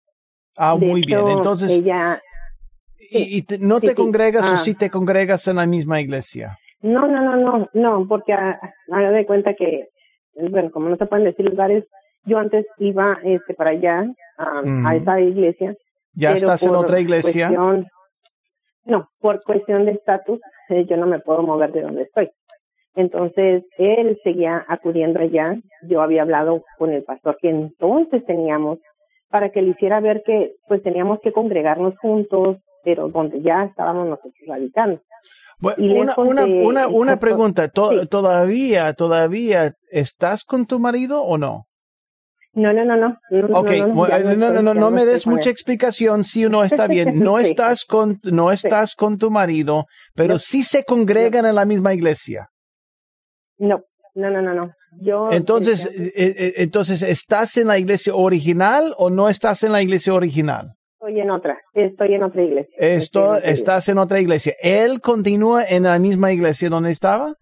Ah, 0.56 0.76
de 0.76 0.86
muy 0.86 1.02
hecho, 1.02 1.24
bien. 1.24 1.36
Entonces, 1.38 1.70
ella... 1.70 2.20
¿y, 2.98 3.36
y 3.38 3.42
te, 3.42 3.58
no 3.60 3.78
sí, 3.78 3.86
te 3.86 3.94
congregas 3.94 4.44
sí. 4.44 4.50
o 4.52 4.54
Ah. 4.54 4.58
sí 4.58 4.74
te 4.74 4.90
congregas 4.90 5.46
en 5.46 5.54
la 5.54 5.66
misma 5.66 6.00
iglesia? 6.00 6.58
No, 6.82 7.06
no, 7.06 7.22
no, 7.22 7.36
no, 7.36 7.68
no, 7.74 8.08
porque 8.08 8.32
haga 8.32 9.10
de 9.12 9.24
cuenta 9.24 9.54
que, 9.54 9.86
bueno, 10.50 10.72
como 10.72 10.88
no 10.88 10.96
se 10.96 11.06
pueden 11.06 11.26
decir 11.26 11.44
lugares, 11.48 11.84
yo 12.24 12.38
antes 12.38 12.66
iba 12.78 13.18
este 13.22 13.54
para 13.54 13.70
allá, 13.70 14.04
a, 14.36 14.62
Mm. 14.64 14.84
a 14.86 14.96
esa 14.96 15.20
iglesia. 15.20 15.76
¿Ya 16.14 16.32
estás 16.32 16.64
en 16.64 16.74
otra 16.74 16.98
iglesia? 16.98 17.50
cuestión- 17.50 17.86
no, 18.88 19.08
por 19.20 19.42
cuestión 19.44 19.84
de 19.84 19.92
estatus, 19.92 20.40
eh, 20.70 20.84
yo 20.86 20.96
no 20.96 21.06
me 21.06 21.20
puedo 21.20 21.42
mover 21.42 21.72
de 21.72 21.82
donde 21.82 22.02
estoy. 22.02 22.30
Entonces, 22.96 23.64
él 23.76 24.18
seguía 24.24 24.64
acudiendo 24.66 25.20
allá. 25.20 25.56
Yo 25.82 26.02
había 26.02 26.22
hablado 26.22 26.64
con 26.78 26.92
el 26.92 27.04
pastor 27.04 27.36
que 27.40 27.48
entonces 27.50 28.24
teníamos 28.26 28.78
para 29.30 29.50
que 29.50 29.62
le 29.62 29.70
hiciera 29.70 30.00
ver 30.00 30.22
que 30.24 30.54
pues 30.66 30.82
teníamos 30.82 31.20
que 31.20 31.32
congregarnos 31.32 31.94
juntos, 31.98 32.56
pero 32.82 33.06
donde 33.08 33.40
ya 33.42 33.64
estábamos 33.64 34.08
nosotros 34.08 34.34
radicando. 34.46 35.00
Bueno, 35.60 35.82
una, 35.84 36.14
una, 36.16 36.44
una, 36.44 36.88
una 36.88 37.20
pregunta. 37.20 37.68
To- 37.68 37.90
sí. 37.90 38.06
¿Todavía, 38.08 38.92
todavía 38.94 39.74
estás 39.90 40.44
con 40.44 40.66
tu 40.66 40.78
marido 40.80 41.22
o 41.22 41.36
no? 41.38 41.67
No, 42.54 42.72
no, 42.72 42.84
no, 42.84 42.96
no. 42.96 43.16
no 43.30 43.58
Ok, 43.58 43.70
no, 43.94 44.50
no, 44.52 44.62
no, 44.62 44.74
no, 44.74 44.90
me 44.90 45.04
des 45.04 45.26
mucha 45.26 45.50
explicación 45.50 46.24
si 46.24 46.46
o 46.46 46.48
no 46.48 46.64
está 46.64 46.86
bien. 46.88 47.20
No 47.20 47.38
Sí. 47.38 47.48
estás 47.48 47.84
con, 47.84 48.18
no 48.24 48.50
estás 48.50 48.94
con 48.94 49.18
tu 49.18 49.30
marido, 49.30 49.86
pero 50.14 50.38
sí 50.38 50.62
se 50.62 50.84
congregan 50.84 51.46
en 51.46 51.54
la 51.54 51.64
misma 51.64 51.94
iglesia. 51.94 52.48
No, 53.58 53.82
no, 54.14 54.30
no, 54.30 54.42
no, 54.42 54.54
no. 54.54 54.72
Yo 55.00 55.30
Entonces, 55.30 55.86
este, 55.86 56.06
eh, 56.06 56.34
eh, 56.38 56.54
entonces, 56.56 57.02
¿estás 57.02 57.56
en 57.58 57.68
la 57.68 57.78
iglesia 57.78 58.14
original 58.14 58.94
o 58.96 59.10
no 59.10 59.28
estás 59.28 59.62
en 59.62 59.72
la 59.72 59.82
iglesia 59.82 60.14
original? 60.14 60.74
estoy 61.00 61.20
en 61.20 61.30
otra, 61.30 61.58
estoy 61.74 62.14
en 62.14 62.22
otra 62.22 62.42
iglesia. 62.42 62.74
En 62.78 63.00
otra 63.00 63.22
iglesia. 63.22 63.50
estás 63.50 63.88
en 63.88 63.98
otra 63.98 64.20
iglesia. 64.20 64.54
¿Él 64.60 65.00
continúa 65.00 65.64
en 65.64 65.84
la 65.84 65.98
misma 65.98 66.32
iglesia 66.32 66.68
donde 66.68 66.90
estaba? 66.90 67.34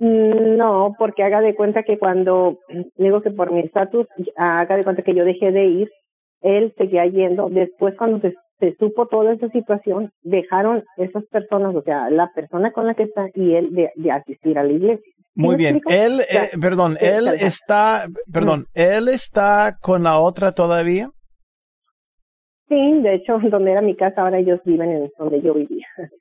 Mm, 0.00 0.56
No, 0.56 0.94
porque 0.98 1.22
haga 1.22 1.40
de 1.40 1.54
cuenta 1.54 1.82
que 1.82 1.98
cuando 1.98 2.58
digo 2.96 3.20
que 3.22 3.30
por 3.30 3.52
mi 3.52 3.60
estatus, 3.60 4.06
haga 4.36 4.76
de 4.76 4.84
cuenta 4.84 5.02
que 5.02 5.14
yo 5.14 5.24
dejé 5.24 5.52
de 5.52 5.66
ir, 5.66 5.90
él 6.40 6.74
seguía 6.76 7.06
yendo. 7.06 7.48
Después, 7.50 7.94
cuando 7.96 8.20
se 8.58 8.76
supo 8.76 9.06
toda 9.06 9.32
esa 9.32 9.48
situación, 9.50 10.10
dejaron 10.22 10.84
esas 10.96 11.24
personas, 11.26 11.74
o 11.74 11.82
sea, 11.82 12.10
la 12.10 12.30
persona 12.34 12.72
con 12.72 12.86
la 12.86 12.94
que 12.94 13.04
está 13.04 13.28
y 13.34 13.54
él 13.54 13.74
de, 13.74 13.90
de 13.94 14.10
asistir 14.10 14.58
a 14.58 14.64
la 14.64 14.72
iglesia. 14.72 15.12
Muy 15.34 15.56
bien. 15.56 15.80
Él, 15.88 16.20
eh, 16.20 16.50
perdón, 16.60 16.96
él 17.00 17.28
está, 17.38 18.06
perdón, 18.32 18.66
él 18.74 19.08
está 19.08 19.76
con 19.80 20.02
la 20.02 20.18
otra 20.18 20.52
todavía. 20.52 21.10
Sí, 22.68 23.00
de 23.02 23.14
hecho, 23.14 23.38
donde 23.50 23.72
era 23.72 23.82
mi 23.82 23.96
casa, 23.96 24.22
ahora 24.22 24.38
ellos 24.38 24.60
viven 24.64 24.90
en 24.90 25.10
donde 25.18 25.42
yo 25.42 25.54
vivía. 25.54 25.86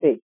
Sí. 0.00 0.20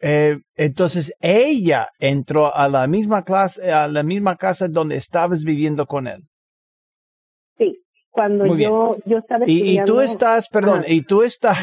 Eh, 0.00 0.38
entonces 0.54 1.12
ella 1.20 1.88
entró 1.98 2.54
a 2.54 2.68
la 2.68 2.86
misma 2.86 3.24
clase, 3.24 3.72
a 3.72 3.88
la 3.88 4.02
misma 4.02 4.36
casa 4.36 4.68
donde 4.68 4.96
estabas 4.96 5.44
viviendo 5.44 5.86
con 5.86 6.06
él. 6.06 6.22
Sí, 7.56 7.76
cuando 8.10 8.56
yo, 8.56 8.96
yo 9.04 9.18
estaba 9.18 9.44
y, 9.46 9.78
y, 9.78 9.84
tú 9.84 10.00
estás, 10.00 10.48
perdón, 10.52 10.84
y 10.86 11.02
tú 11.02 11.22
estás, 11.22 11.58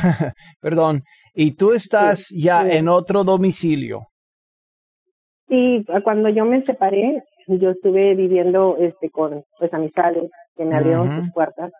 perdón, 0.59 1.03
y 1.33 1.55
tú 1.55 1.71
estás 1.71 2.27
ya 2.29 2.67
en 2.67 2.89
otro 2.89 3.23
domicilio. 3.23 4.07
Sí, 5.47 5.85
cuando 6.03 6.29
yo 6.29 6.45
me 6.45 6.63
separé, 6.63 7.23
yo 7.47 7.69
estuve 7.69 8.15
viviendo 8.15 8.77
este 8.79 9.09
con 9.11 9.43
pues 9.59 9.73
amistades 9.73 10.31
que 10.55 10.65
me 10.65 10.75
abrieron 10.75 11.11
sus 11.11 11.31
puertas. 11.31 11.71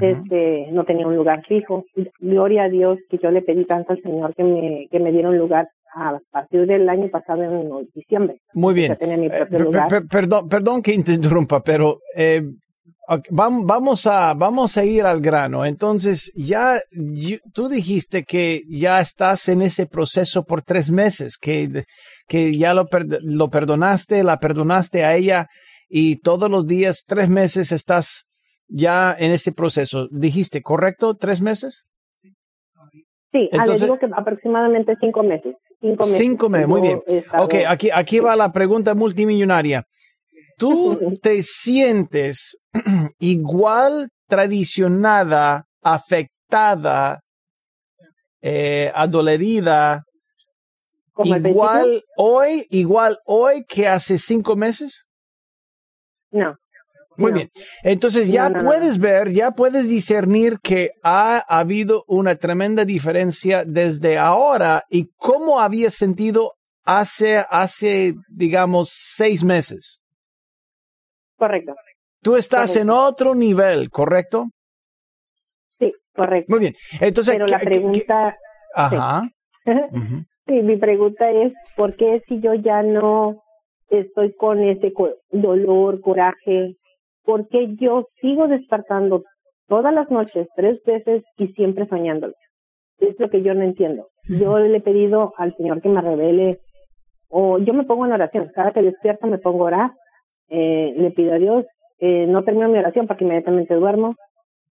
Este, 0.00 0.68
no 0.72 0.84
tenía 0.84 1.06
un 1.06 1.16
lugar 1.16 1.44
fijo. 1.46 1.84
Gloria 2.18 2.64
a 2.64 2.68
Dios 2.68 2.98
que 3.10 3.18
yo 3.18 3.30
le 3.30 3.42
pedí 3.42 3.66
tanto 3.66 3.92
al 3.92 4.00
Señor 4.00 4.34
que 4.34 4.42
me 4.42 4.88
que 4.90 4.98
me 4.98 5.12
diera 5.12 5.28
un 5.28 5.36
lugar 5.36 5.68
a 5.94 6.18
partir 6.30 6.66
del 6.66 6.88
año 6.88 7.08
pasado 7.10 7.42
en 7.42 7.88
diciembre. 7.94 8.40
Muy 8.54 8.74
bien. 8.74 8.92
Eh, 9.00 9.46
perdón, 10.10 10.48
perdón 10.48 10.82
que 10.82 10.92
interrumpa, 10.92 11.62
pero 11.62 11.98
eh, 12.14 12.42
vamos 13.30 14.06
a 14.06 14.34
vamos 14.34 14.76
a 14.76 14.84
ir 14.84 15.04
al 15.04 15.20
grano. 15.20 15.64
Entonces, 15.64 16.32
ya 16.34 16.80
tú 17.52 17.68
dijiste 17.68 18.24
que 18.24 18.62
ya 18.68 19.00
estás 19.00 19.48
en 19.48 19.62
ese 19.62 19.86
proceso 19.86 20.44
por 20.44 20.62
tres 20.62 20.90
meses, 20.90 21.38
que, 21.38 21.84
que 22.26 22.56
ya 22.56 22.74
lo, 22.74 22.86
lo 23.22 23.48
perdonaste, 23.48 24.22
la 24.24 24.38
perdonaste 24.38 25.04
a 25.04 25.14
ella 25.14 25.46
y 25.88 26.16
todos 26.16 26.50
los 26.50 26.66
días, 26.66 27.04
tres 27.06 27.28
meses 27.28 27.72
estás 27.72 28.26
ya 28.68 29.14
en 29.16 29.32
ese 29.32 29.52
proceso. 29.52 30.08
Dijiste, 30.10 30.62
¿correcto? 30.62 31.14
¿Tres 31.14 31.40
meses? 31.40 31.84
Sí, 33.32 33.50
ah, 33.52 33.64
digo 33.70 33.98
que 33.98 34.08
aproximadamente 34.12 34.96
cinco 35.00 35.22
meses. 35.22 35.56
Cinco 35.80 36.04
meses. 36.04 36.18
Cinco 36.18 36.48
meses, 36.48 36.68
muy 36.68 36.80
bien. 36.80 37.02
Ok, 37.38 37.54
aquí, 37.66 37.90
aquí 37.92 38.20
va 38.20 38.34
la 38.36 38.52
pregunta 38.52 38.94
multimillonaria. 38.94 39.84
¿Tú 40.56 40.98
te 41.22 41.42
sientes 41.42 42.58
igual 43.18 44.08
tradicionada, 44.26 45.66
afectada, 45.82 47.20
eh, 48.40 48.90
adolerida, 48.94 50.04
igual 51.24 52.02
hoy, 52.16 52.66
igual 52.70 53.18
hoy 53.24 53.64
que 53.66 53.86
hace 53.86 54.18
cinco 54.18 54.56
meses? 54.56 55.04
No. 56.30 56.56
Muy 57.16 57.32
bien. 57.32 57.50
Entonces 57.82 58.28
ya 58.28 58.50
puedes 58.50 58.98
ver, 58.98 59.30
ya 59.30 59.52
puedes 59.52 59.88
discernir 59.88 60.58
que 60.62 60.90
ha 61.02 61.38
habido 61.38 62.04
una 62.06 62.36
tremenda 62.36 62.84
diferencia 62.84 63.64
desde 63.64 64.18
ahora 64.18 64.84
y 64.90 65.10
cómo 65.16 65.60
había 65.60 65.90
sentido 65.90 66.54
hace, 66.84 67.44
hace, 67.50 68.14
digamos, 68.28 68.90
seis 68.92 69.44
meses. 69.44 70.02
Correcto. 71.36 71.74
Tú 72.22 72.36
estás 72.36 72.74
en 72.76 72.90
otro 72.90 73.34
nivel, 73.34 73.90
¿correcto? 73.90 74.46
Sí, 75.78 75.92
correcto. 76.14 76.50
Muy 76.50 76.60
bien. 76.60 76.74
Entonces, 77.00 77.34
pero 77.34 77.46
la 77.46 77.58
pregunta. 77.58 78.36
Ajá. 78.74 79.28
sí, 80.46 80.52
mi 80.52 80.76
pregunta 80.76 81.30
es: 81.30 81.52
¿por 81.76 81.96
qué 81.96 82.22
si 82.28 82.40
yo 82.40 82.54
ya 82.54 82.82
no 82.82 83.42
estoy 83.90 84.34
con 84.34 84.62
ese 84.62 84.92
dolor, 85.30 86.00
coraje, 86.00 86.76
porque 87.26 87.74
yo 87.78 88.06
sigo 88.20 88.48
despertando 88.48 89.24
todas 89.68 89.92
las 89.92 90.10
noches, 90.10 90.48
tres 90.56 90.80
veces 90.84 91.24
y 91.36 91.48
siempre 91.48 91.86
soñándolo. 91.86 92.34
Es 92.98 93.18
lo 93.18 93.28
que 93.28 93.42
yo 93.42 93.52
no 93.52 93.62
entiendo. 93.62 94.08
Yo 94.28 94.58
le 94.58 94.78
he 94.78 94.80
pedido 94.80 95.34
al 95.36 95.54
Señor 95.56 95.82
que 95.82 95.88
me 95.88 96.00
revele, 96.00 96.60
o 97.28 97.58
yo 97.58 97.74
me 97.74 97.84
pongo 97.84 98.06
en 98.06 98.12
oración, 98.12 98.50
cada 98.54 98.72
que 98.72 98.80
despierto 98.80 99.26
me 99.26 99.38
pongo 99.38 99.64
a 99.64 99.66
orar, 99.66 99.90
eh, 100.48 100.94
le 100.96 101.10
pido 101.10 101.34
a 101.34 101.38
Dios, 101.38 101.66
eh, 101.98 102.26
no 102.26 102.44
termino 102.44 102.68
mi 102.68 102.78
oración 102.78 103.06
porque 103.06 103.24
inmediatamente 103.24 103.74
duermo. 103.74 104.14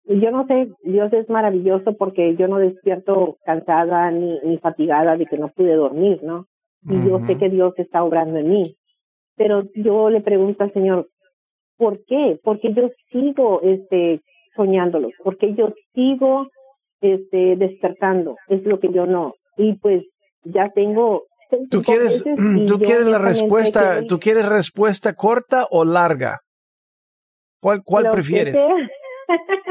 Y 0.04 0.20
yo 0.20 0.32
no 0.32 0.44
sé, 0.46 0.68
Dios 0.82 1.12
es 1.12 1.30
maravilloso 1.30 1.96
porque 1.96 2.34
yo 2.34 2.48
no 2.48 2.58
despierto 2.58 3.36
cansada 3.44 4.10
ni, 4.10 4.40
ni 4.40 4.58
fatigada 4.58 5.16
de 5.16 5.26
que 5.26 5.38
no 5.38 5.48
pude 5.48 5.74
dormir, 5.74 6.20
¿no? 6.22 6.46
Y 6.88 7.06
yo 7.06 7.20
sé 7.26 7.36
que 7.36 7.50
Dios 7.50 7.74
está 7.76 8.02
obrando 8.02 8.38
en 8.38 8.48
mí. 8.48 8.74
Pero 9.36 9.64
yo 9.74 10.08
le 10.08 10.22
pregunto 10.22 10.64
al 10.64 10.72
Señor, 10.72 11.08
¿Por 11.80 12.04
qué? 12.04 12.38
Porque 12.44 12.74
yo 12.74 12.90
sigo 13.10 13.62
este, 13.62 14.20
soñándolos, 14.54 15.12
porque 15.24 15.54
yo 15.54 15.72
sigo 15.94 16.48
este, 17.00 17.56
despertando, 17.56 18.36
es 18.48 18.62
lo 18.64 18.78
que 18.78 18.92
yo 18.92 19.06
no. 19.06 19.32
Y 19.56 19.78
pues 19.78 20.04
ya 20.44 20.68
tengo... 20.74 21.24
¿Tú 21.70 21.80
quieres, 21.80 22.22
¿tú 22.68 22.78
quieres 22.78 23.06
la 23.06 23.16
respuesta, 23.16 24.02
tú 24.06 24.20
quieres 24.20 24.46
respuesta 24.46 25.14
corta 25.14 25.66
o 25.70 25.86
larga? 25.86 26.40
¿Cuál, 27.62 27.82
cuál 27.82 28.10
prefieres? 28.10 28.58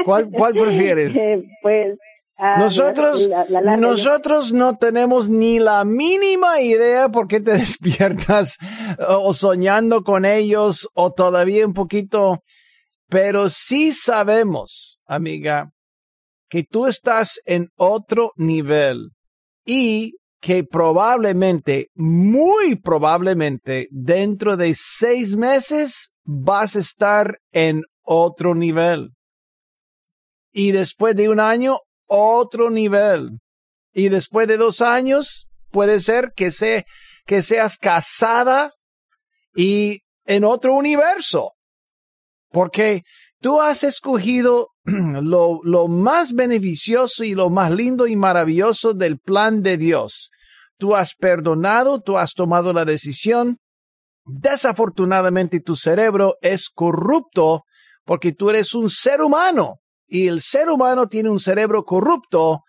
¿Cuál, 0.04 0.30
¿Cuál 0.32 0.54
prefieres? 0.60 1.16
pues 1.62 1.96
nosotros, 2.58 3.28
nosotros 3.78 4.52
no 4.52 4.76
tenemos 4.76 5.28
ni 5.28 5.58
la 5.58 5.84
mínima 5.84 6.60
idea 6.60 7.10
por 7.10 7.28
qué 7.28 7.40
te 7.40 7.52
despiertas 7.58 8.56
o 9.08 9.34
soñando 9.34 10.02
con 10.02 10.24
ellos 10.24 10.88
o 10.94 11.12
todavía 11.12 11.66
un 11.66 11.74
poquito, 11.74 12.42
pero 13.08 13.50
sí 13.50 13.92
sabemos, 13.92 14.98
amiga, 15.06 15.70
que 16.48 16.64
tú 16.64 16.86
estás 16.86 17.40
en 17.44 17.68
otro 17.76 18.32
nivel 18.36 19.10
y 19.66 20.14
que 20.40 20.64
probablemente, 20.64 21.88
muy 21.94 22.76
probablemente, 22.76 23.88
dentro 23.90 24.56
de 24.56 24.72
seis 24.74 25.36
meses 25.36 26.14
vas 26.24 26.74
a 26.74 26.78
estar 26.78 27.38
en 27.52 27.82
otro 28.02 28.54
nivel. 28.54 29.10
Y 30.52 30.72
después 30.72 31.14
de 31.14 31.28
un 31.28 31.38
año, 31.38 31.78
otro 32.10 32.70
nivel. 32.70 33.38
Y 33.92 34.08
después 34.08 34.48
de 34.48 34.56
dos 34.56 34.80
años, 34.80 35.48
puede 35.70 36.00
ser 36.00 36.32
que, 36.34 36.50
se, 36.50 36.84
que 37.24 37.42
seas 37.42 37.78
casada 37.78 38.72
y 39.54 40.02
en 40.26 40.44
otro 40.44 40.74
universo. 40.74 41.52
Porque 42.50 43.04
tú 43.40 43.60
has 43.60 43.84
escogido 43.84 44.68
lo, 44.84 45.60
lo 45.62 45.88
más 45.88 46.32
beneficioso 46.32 47.24
y 47.24 47.34
lo 47.34 47.48
más 47.48 47.72
lindo 47.72 48.06
y 48.06 48.16
maravilloso 48.16 48.92
del 48.92 49.18
plan 49.18 49.62
de 49.62 49.76
Dios. 49.76 50.30
Tú 50.78 50.96
has 50.96 51.14
perdonado, 51.14 52.00
tú 52.00 52.18
has 52.18 52.32
tomado 52.34 52.72
la 52.72 52.84
decisión. 52.84 53.58
Desafortunadamente 54.24 55.60
tu 55.60 55.76
cerebro 55.76 56.36
es 56.40 56.68
corrupto 56.68 57.64
porque 58.04 58.32
tú 58.32 58.50
eres 58.50 58.74
un 58.74 58.90
ser 58.90 59.22
humano 59.22 59.80
y 60.10 60.26
el 60.26 60.40
ser 60.40 60.68
humano 60.68 61.08
tiene 61.08 61.30
un 61.30 61.40
cerebro 61.40 61.84
corrupto 61.84 62.64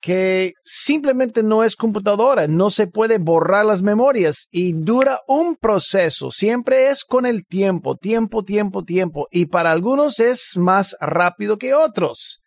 que 0.00 0.54
simplemente 0.64 1.44
no 1.44 1.62
es 1.62 1.76
computadora, 1.76 2.48
no 2.48 2.70
se 2.70 2.88
puede 2.88 3.18
borrar 3.18 3.64
las 3.64 3.82
memorias 3.82 4.48
y 4.50 4.72
dura 4.72 5.20
un 5.28 5.54
proceso, 5.54 6.32
siempre 6.32 6.88
es 6.88 7.04
con 7.04 7.24
el 7.24 7.46
tiempo, 7.46 7.96
tiempo, 7.96 8.42
tiempo, 8.42 8.82
tiempo, 8.82 9.28
y 9.30 9.46
para 9.46 9.70
algunos 9.70 10.18
es 10.18 10.56
más 10.56 10.96
rápido 11.00 11.56
que 11.56 11.72
otros. 11.72 12.40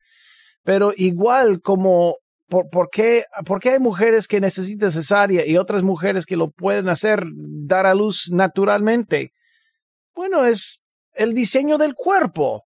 Pero 0.63 0.91
igual 0.97 1.61
como, 1.61 2.17
¿por, 2.49 2.67
por, 2.69 2.89
qué, 2.89 3.23
¿por 3.45 3.61
qué 3.61 3.69
hay 3.69 3.79
mujeres 3.79 4.27
que 4.27 4.41
necesitan 4.41 4.91
cesárea 4.91 5.45
y 5.45 5.55
otras 5.55 5.81
mujeres 5.81 6.25
que 6.25 6.35
lo 6.35 6.49
pueden 6.49 6.89
hacer, 6.89 7.23
dar 7.33 7.85
a 7.85 7.95
luz 7.95 8.29
naturalmente? 8.31 9.31
Bueno, 10.13 10.43
es 10.43 10.81
el 11.13 11.33
diseño 11.33 11.77
del 11.77 11.93
cuerpo 11.93 12.64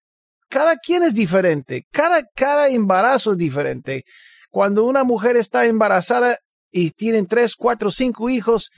cada 0.48 0.76
quien 0.76 1.02
es 1.02 1.14
diferente, 1.14 1.84
cada, 1.92 2.24
cada 2.34 2.68
embarazo 2.68 3.32
es 3.32 3.38
diferente. 3.38 4.04
Cuando 4.50 4.84
una 4.84 5.04
mujer 5.04 5.36
está 5.36 5.66
embarazada 5.66 6.38
y 6.70 6.90
tienen 6.90 7.26
tres, 7.26 7.54
cuatro, 7.56 7.90
cinco 7.90 8.30
hijos, 8.30 8.70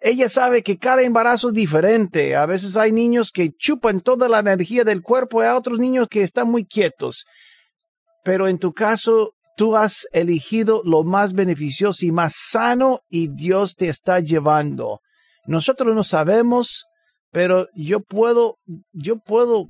ella 0.00 0.28
sabe 0.28 0.62
que 0.62 0.78
cada 0.78 1.02
embarazo 1.02 1.48
es 1.48 1.54
diferente. 1.54 2.36
A 2.36 2.46
veces 2.46 2.76
hay 2.76 2.92
niños 2.92 3.30
que 3.32 3.50
chupan 3.50 4.00
toda 4.00 4.28
la 4.28 4.38
energía 4.38 4.84
del 4.84 5.02
cuerpo 5.02 5.42
y 5.42 5.46
hay 5.46 5.56
otros 5.56 5.78
niños 5.78 6.08
que 6.08 6.22
están 6.22 6.48
muy 6.48 6.64
quietos. 6.64 7.24
Pero 8.22 8.48
en 8.48 8.58
tu 8.58 8.72
caso, 8.72 9.32
tú 9.56 9.76
has 9.76 10.06
elegido 10.12 10.82
lo 10.84 11.02
más 11.02 11.32
beneficioso 11.32 12.04
y 12.04 12.12
más 12.12 12.34
sano 12.36 13.00
y 13.08 13.28
Dios 13.28 13.74
te 13.74 13.88
está 13.88 14.20
llevando. 14.20 15.00
Nosotros 15.46 15.94
no 15.94 16.04
sabemos, 16.04 16.84
pero 17.30 17.66
yo 17.74 18.00
puedo, 18.00 18.56
yo 18.92 19.18
puedo 19.18 19.68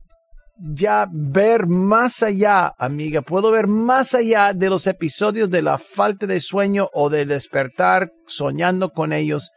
ya 0.59 1.07
ver 1.11 1.66
más 1.66 2.23
allá, 2.23 2.75
amiga, 2.79 3.23
puedo 3.23 3.51
ver 3.51 3.66
más 3.66 4.14
allá 4.14 4.53
de 4.53 4.71
los 4.71 4.87
episodios 4.87 5.51
de 5.51 5.62
la 5.62 5.79
falta 5.79 6.27
de 6.27 6.40
sueño 6.40 6.88
o 6.92 7.11
de 7.11 7.27
despertar 7.27 8.11
soñando 8.27 8.90
con 8.90 9.12
ellos 9.12 9.51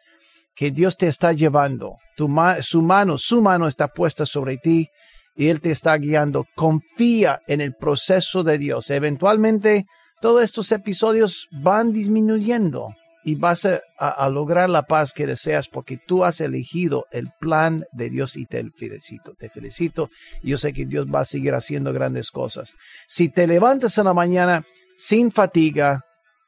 que 0.56 0.72
Dios 0.72 0.98
te 0.98 1.08
está 1.08 1.32
llevando. 1.32 1.96
Tu 2.18 2.28
su 2.62 2.82
mano, 2.82 3.18
su 3.18 3.42
mano 3.42 3.68
está 3.68 3.88
puesta 3.88 4.26
sobre 4.26 4.58
ti 4.58 4.90
y 5.36 5.48
Él 5.48 5.62
te 5.62 5.72
está 5.72 5.96
guiando. 5.98 6.46
Confía 6.56 7.40
en 7.48 7.62
el 7.62 7.74
proceso 7.76 8.44
de 8.44 8.58
Dios. 8.58 8.90
Eventualmente, 8.90 9.86
todos 10.22 10.44
estos 10.44 10.72
episodios 10.74 11.48
van 11.52 11.94
disminuyendo 11.94 12.90
y 13.30 13.36
vas 13.36 13.64
a, 13.64 14.30
lograr 14.30 14.72
la 14.72 14.82
paz 14.82 15.14
que 15.14 15.28
deseas 15.28 15.68
porque 15.68 15.98
tú 15.98 16.24
has 16.24 16.42
elegido 16.42 17.06
el 17.12 17.30
plan 17.40 17.86
de 17.92 18.10
Dios 18.10 18.36
y 18.36 18.48
te 18.48 18.68
felicito, 18.72 19.36
te 19.38 19.52
felicito. 19.52 20.10
Yo 20.42 20.58
sé 20.58 20.74
que 20.74 20.88
Dios 20.88 21.06
va 21.14 21.20
a 21.20 21.26
seguir 21.26 21.54
haciendo 21.54 21.94
grandes 21.94 22.32
cosas. 22.32 22.74
Si 23.08 23.30
te 23.30 23.46
levantas 23.46 23.96
en 24.00 24.06
la 24.06 24.16
mañana 24.16 24.66
sin 24.98 25.30
fatiga, 25.30 26.02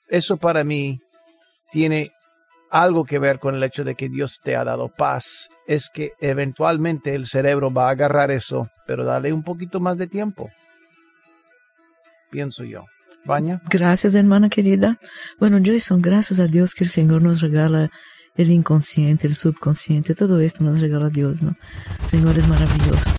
eso 0.10 0.38
para 0.38 0.64
mí 0.64 1.00
tiene 1.72 2.14
algo 2.72 3.06
que 3.06 3.20
ver 3.20 3.38
con 3.38 3.54
el 3.54 3.64
hecho 3.64 3.84
de 3.84 3.94
que 3.94 4.10
Dios 4.10 4.40
te 4.42 4.56
ha 4.56 4.64
dado 4.64 4.90
paz. 4.90 5.50
Es 5.68 5.92
que 5.92 6.14
eventualmente 6.20 7.14
el 7.14 7.28
cerebro 7.28 7.72
va 7.72 7.90
a 7.90 7.92
agarrar 7.92 8.32
eso, 8.32 8.70
pero 8.88 9.06
dale 9.06 9.32
un 9.32 9.44
poquito 9.44 9.80
más 9.80 10.00
de 10.00 10.08
tiempo. 10.08 10.50
Pienso 12.32 12.64
yo. 12.64 12.86
Gracias, 13.70 14.16
hermana 14.16 14.50
querida. 14.50 14.98
Bueno, 15.40 15.60
Jason, 15.64 16.02
gracias 16.02 16.40
a 16.40 16.48
Dios 16.48 16.74
que 16.74 16.84
el 16.84 16.90
Señor 16.90 17.22
nos 17.22 17.42
regala 17.42 17.90
el 18.36 18.52
inconsciente, 18.52 19.28
el 19.28 19.36
subconsciente, 19.36 20.16
todo 20.16 20.40
esto 20.40 20.64
nos 20.64 20.80
regala 20.80 21.10
Dios, 21.10 21.42
¿no? 21.42 21.56
Señor 22.08 22.38
es 22.38 22.48
maravilloso. 22.48 23.10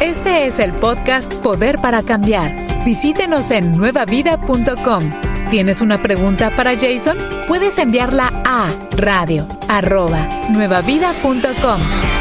Este 0.00 0.46
es 0.46 0.58
el 0.58 0.72
podcast 0.72 1.32
Poder 1.34 1.76
para 1.76 2.02
Cambiar. 2.02 2.84
Visítenos 2.84 3.50
en 3.50 3.72
nuevavida.com. 3.72 5.02
¿Tienes 5.50 5.80
una 5.80 6.00
pregunta 6.00 6.54
para 6.56 6.78
Jason? 6.78 7.18
Puedes 7.48 7.76
enviarla 7.78 8.30
a 8.46 8.68
radio 8.96 9.46
arroba 9.68 10.28
nuevavida.com. 10.50 12.19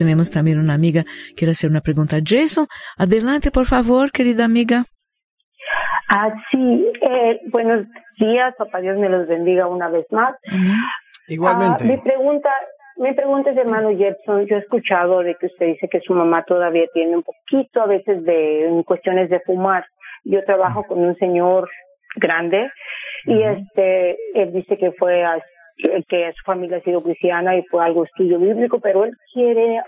Tenemos 0.00 0.30
también 0.30 0.58
una 0.58 0.72
amiga 0.72 1.02
que 1.02 1.34
quiere 1.36 1.52
hacer 1.52 1.68
una 1.68 1.82
pregunta. 1.82 2.16
Jason, 2.24 2.66
adelante, 2.96 3.50
por 3.50 3.66
favor, 3.66 4.10
querida 4.10 4.46
amiga. 4.46 4.84
Ah, 6.08 6.32
sí, 6.50 6.86
eh, 7.02 7.38
buenos 7.52 7.86
días, 8.18 8.54
papá 8.56 8.80
Dios 8.80 8.98
me 8.98 9.10
los 9.10 9.28
bendiga 9.28 9.66
una 9.66 9.90
vez 9.90 10.06
más. 10.10 10.34
Igualmente. 11.28 11.84
Ah, 11.84 11.86
mi 11.86 11.98
pregunta, 11.98 12.48
mi 12.96 13.12
pregunta 13.12 13.50
es, 13.50 13.58
hermano 13.58 13.90
Jepson, 13.90 14.46
yo 14.46 14.56
he 14.56 14.60
escuchado 14.60 15.18
de 15.18 15.34
que 15.34 15.48
usted 15.48 15.66
dice 15.66 15.86
que 15.90 16.00
su 16.00 16.14
mamá 16.14 16.44
todavía 16.44 16.86
tiene 16.94 17.16
un 17.16 17.22
poquito 17.22 17.82
a 17.82 17.86
veces 17.86 18.24
de 18.24 18.82
cuestiones 18.86 19.28
de 19.28 19.40
fumar. 19.40 19.84
Yo 20.24 20.42
trabajo 20.44 20.82
con 20.84 21.00
un 21.00 21.14
señor 21.16 21.68
grande 22.16 22.70
y 23.26 23.42
este, 23.42 24.16
él 24.32 24.50
dice 24.54 24.78
que 24.78 24.92
fue 24.92 25.24
a 25.24 25.42
que 26.08 26.32
su 26.32 26.44
familia 26.44 26.78
ha 26.78 26.82
sido 26.82 27.02
cristiana 27.02 27.56
y 27.56 27.62
fue 27.64 27.84
algo 27.84 28.04
estudio 28.04 28.38
bíblico, 28.38 28.80
pero 28.80 29.04
él 29.04 29.16
quiere, 29.32 29.80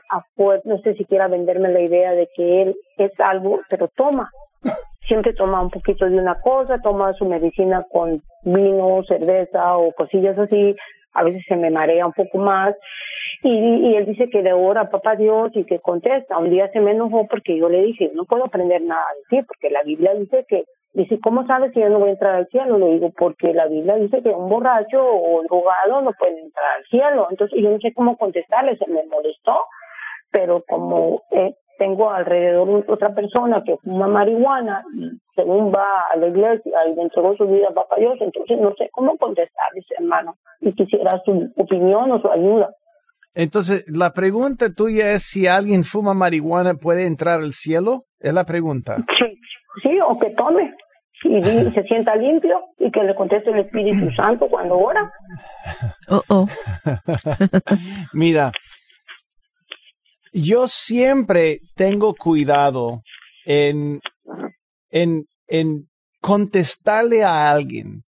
no 0.65 0.79
sé 0.79 0.95
si 0.95 1.05
quiera 1.05 1.29
venderme 1.29 1.71
la 1.71 1.81
idea 1.81 2.13
de 2.13 2.29
que 2.35 2.63
él 2.63 2.77
es 2.99 3.13
algo, 3.21 3.61
pero 3.69 3.89
toma, 3.89 4.31
siempre 5.07 5.33
toma 5.35 5.61
un 5.61 5.71
poquito 5.71 6.07
de 6.07 6.19
una 6.19 6.41
cosa, 6.41 6.79
toma 6.83 7.13
su 7.15 7.25
medicina 7.27 7.85
con 7.91 8.23
vino, 8.45 9.03
cerveza 9.07 9.77
o 9.77 9.93
cosillas 9.93 10.39
así, 10.39 10.75
a 11.15 11.25
veces 11.25 11.43
se 11.47 11.57
me 11.57 11.71
marea 11.71 12.07
un 12.07 12.13
poco 12.13 12.39
más 12.39 12.75
y, 13.43 13.97
él 13.97 14.07
dice 14.07 14.29
que 14.31 14.43
de 14.43 14.53
ora 14.53 14.89
papá 14.89 15.17
Dios 15.17 15.51
y 15.55 15.65
que 15.65 15.81
contesta. 15.81 16.39
Un 16.39 16.51
día 16.51 16.71
se 16.71 16.81
me 16.81 16.93
enojó 16.93 17.27
porque 17.27 17.59
yo 17.59 17.69
le 17.69 17.83
dije, 17.83 18.11
no 18.15 18.25
puedo 18.25 18.45
aprender 18.45 18.83
nada 18.83 19.05
de 19.17 19.37
ti 19.37 19.47
porque 19.47 19.71
la 19.71 19.83
Biblia 19.83 20.15
dice 20.15 20.45
que 20.49 20.65
Dice, 20.95 21.19
¿cómo 21.23 21.47
sabes 21.47 21.73
que 21.73 21.81
yo 21.81 21.89
no 21.89 22.01
voy 22.01 22.11
a 22.11 22.13
entrar 22.13 22.35
al 22.35 22.49
cielo? 22.49 22.77
Le 22.77 22.95
digo, 22.95 23.11
porque 23.17 23.55
la 23.55 23.67
Biblia 23.67 23.97
dice 23.97 24.23
que 24.23 24.29
un 24.29 24.51
borracho 24.51 25.01
o 25.03 25.43
drogado 25.43 26.03
no 26.03 26.13
puede 26.13 26.39
entrar 26.39 26.67
al 26.77 26.85
cielo. 26.85 27.29
Entonces 27.31 27.59
yo 27.63 27.71
no 27.71 27.79
sé 27.79 27.95
cómo 27.95 28.17
contestarle, 28.19 28.77
se 28.77 28.87
me 28.91 29.03
molestó, 29.07 29.57
pero 30.31 30.63
como 30.69 31.23
eh, 31.31 31.55
tengo 31.79 32.11
alrededor 32.11 32.85
otra 32.89 33.15
persona 33.15 33.63
que 33.65 33.77
fuma 33.79 34.07
marihuana 34.07 34.85
y 34.95 35.11
según 35.35 35.73
va 35.73 35.87
a 36.13 36.17
la 36.17 36.29
iglesia 36.29 36.79
y 36.91 36.95
le 36.95 37.03
entregó 37.03 37.35
su 37.37 37.47
vida 37.47 37.69
a 37.71 37.75
Papá 37.75 37.97
Dios, 37.99 38.19
entonces 38.21 38.59
no 38.61 38.75
sé 38.77 38.91
cómo 38.93 39.17
contestarle, 39.17 39.83
hermano, 39.99 40.37
y 40.61 40.75
quisiera 40.75 41.23
su 41.25 41.51
opinión 41.57 42.13
o 42.13 42.21
su 42.21 42.31
ayuda. 42.31 42.71
Entonces, 43.35 43.87
la 43.89 44.13
pregunta 44.13 44.75
tuya 44.75 45.13
es 45.13 45.23
si 45.23 45.47
alguien 45.47 45.85
fuma 45.85 46.13
marihuana 46.13 46.75
puede 46.75 47.07
entrar 47.07 47.41
al 47.41 47.53
cielo, 47.53 48.03
es 48.21 48.35
la 48.35 48.45
pregunta. 48.45 48.97
Sí, 49.19 49.41
sí, 49.83 49.99
o 50.07 50.19
que 50.19 50.31
tome 50.31 50.75
y 51.25 51.43
se 51.43 51.83
sienta 51.85 52.17
limpio 52.17 52.61
y 52.79 52.91
que 52.91 53.03
le 53.05 53.15
conteste 53.15 53.51
el 53.51 53.61
Espíritu 53.61 54.11
Santo 54.17 54.49
cuando 54.49 54.77
ora. 54.77 55.11
Oh, 56.09 56.23
oh. 56.29 56.49
Mira, 58.13 58.53
yo 60.33 60.67
siempre 60.69 61.61
tengo 61.77 62.15
cuidado 62.15 63.03
en, 63.45 64.01
en, 64.91 65.25
en 65.47 65.89
contestarle 66.21 67.23
a 67.23 67.51
alguien 67.51 68.03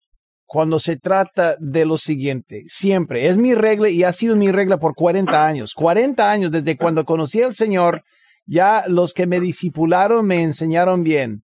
cuando 0.46 0.80
se 0.80 0.98
trata 0.98 1.56
de 1.60 1.86
lo 1.86 1.98
siguiente. 1.98 2.64
Siempre. 2.68 3.28
Es 3.28 3.38
mi 3.38 3.56
regla 3.56 3.90
y 3.90 4.04
ha 4.04 4.14
sido 4.14 4.36
mi 4.36 4.52
regla 4.52 4.78
por 4.78 4.96
40 4.96 5.46
años. 5.46 5.74
40 5.74 6.32
años 6.32 6.52
desde 6.52 6.78
cuando 6.78 7.06
conocí 7.06 7.42
al 7.42 7.56
Señor. 7.56 8.04
Ya 8.46 8.84
los 8.88 9.14
que 9.14 9.26
me 9.26 9.40
disipularon 9.40 10.28
me 10.28 10.44
enseñaron 10.44 11.04
bien 11.04 11.43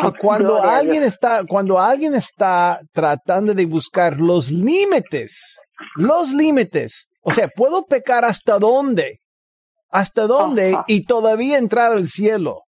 que 0.00 0.12
cuando 0.18 0.62
alguien 0.62 1.02
está, 1.02 1.44
cuando 1.44 1.78
alguien 1.78 2.14
está 2.14 2.80
tratando 2.92 3.54
de 3.54 3.66
buscar 3.66 4.18
los 4.18 4.50
límites, 4.50 5.60
los 5.96 6.32
límites, 6.32 7.08
o 7.22 7.32
sea, 7.32 7.48
puedo 7.48 7.84
pecar 7.84 8.24
hasta 8.24 8.58
dónde, 8.58 9.20
hasta 9.90 10.26
dónde 10.26 10.76
y 10.86 11.04
todavía 11.04 11.58
entrar 11.58 11.92
al 11.92 12.08
cielo. 12.08 12.62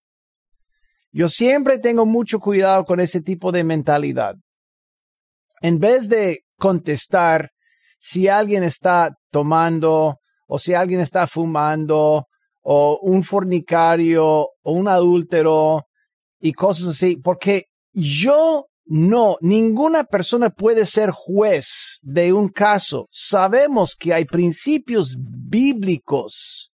Yo 1.11 1.29
siempre 1.29 1.79
tengo 1.79 2.05
mucho 2.05 2.39
cuidado 2.39 2.85
con 2.85 2.99
ese 2.99 3.21
tipo 3.21 3.51
de 3.51 3.63
mentalidad. 3.63 4.35
En 5.61 5.79
vez 5.79 6.09
de 6.09 6.41
contestar 6.57 7.51
si 7.99 8.27
alguien 8.27 8.63
está 8.63 9.15
tomando 9.31 10.17
o 10.47 10.59
si 10.59 10.73
alguien 10.73 10.99
está 10.99 11.27
fumando 11.27 12.25
o 12.61 12.99
un 13.01 13.23
fornicario 13.23 14.25
o 14.25 14.71
un 14.71 14.87
adúltero 14.87 15.85
y 16.43 16.51
cosas 16.51 16.89
así, 16.89 17.15
porque 17.15 17.67
yo 17.93 18.67
no, 18.85 19.37
ninguna 19.39 20.03
persona 20.03 20.49
puede 20.49 20.85
ser 20.85 21.11
juez 21.11 21.99
de 22.01 22.33
un 22.33 22.49
caso. 22.49 23.07
Sabemos 23.11 23.95
que 23.95 24.13
hay 24.13 24.25
principios 24.25 25.15
bíblicos, 25.17 26.69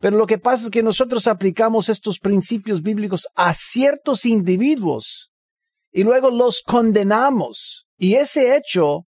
pero 0.00 0.16
lo 0.18 0.26
que 0.26 0.38
pasa 0.38 0.64
es 0.64 0.70
que 0.72 0.82
nosotros 0.82 1.28
aplicamos 1.28 1.88
estos 1.88 2.18
principios 2.18 2.82
bíblicos 2.82 3.28
a 3.36 3.54
ciertos 3.54 4.26
individuos 4.26 5.30
y 5.92 6.02
luego 6.02 6.30
los 6.30 6.60
condenamos. 6.60 7.86
Y 7.96 8.14
ese 8.14 8.56
hecho, 8.56 9.04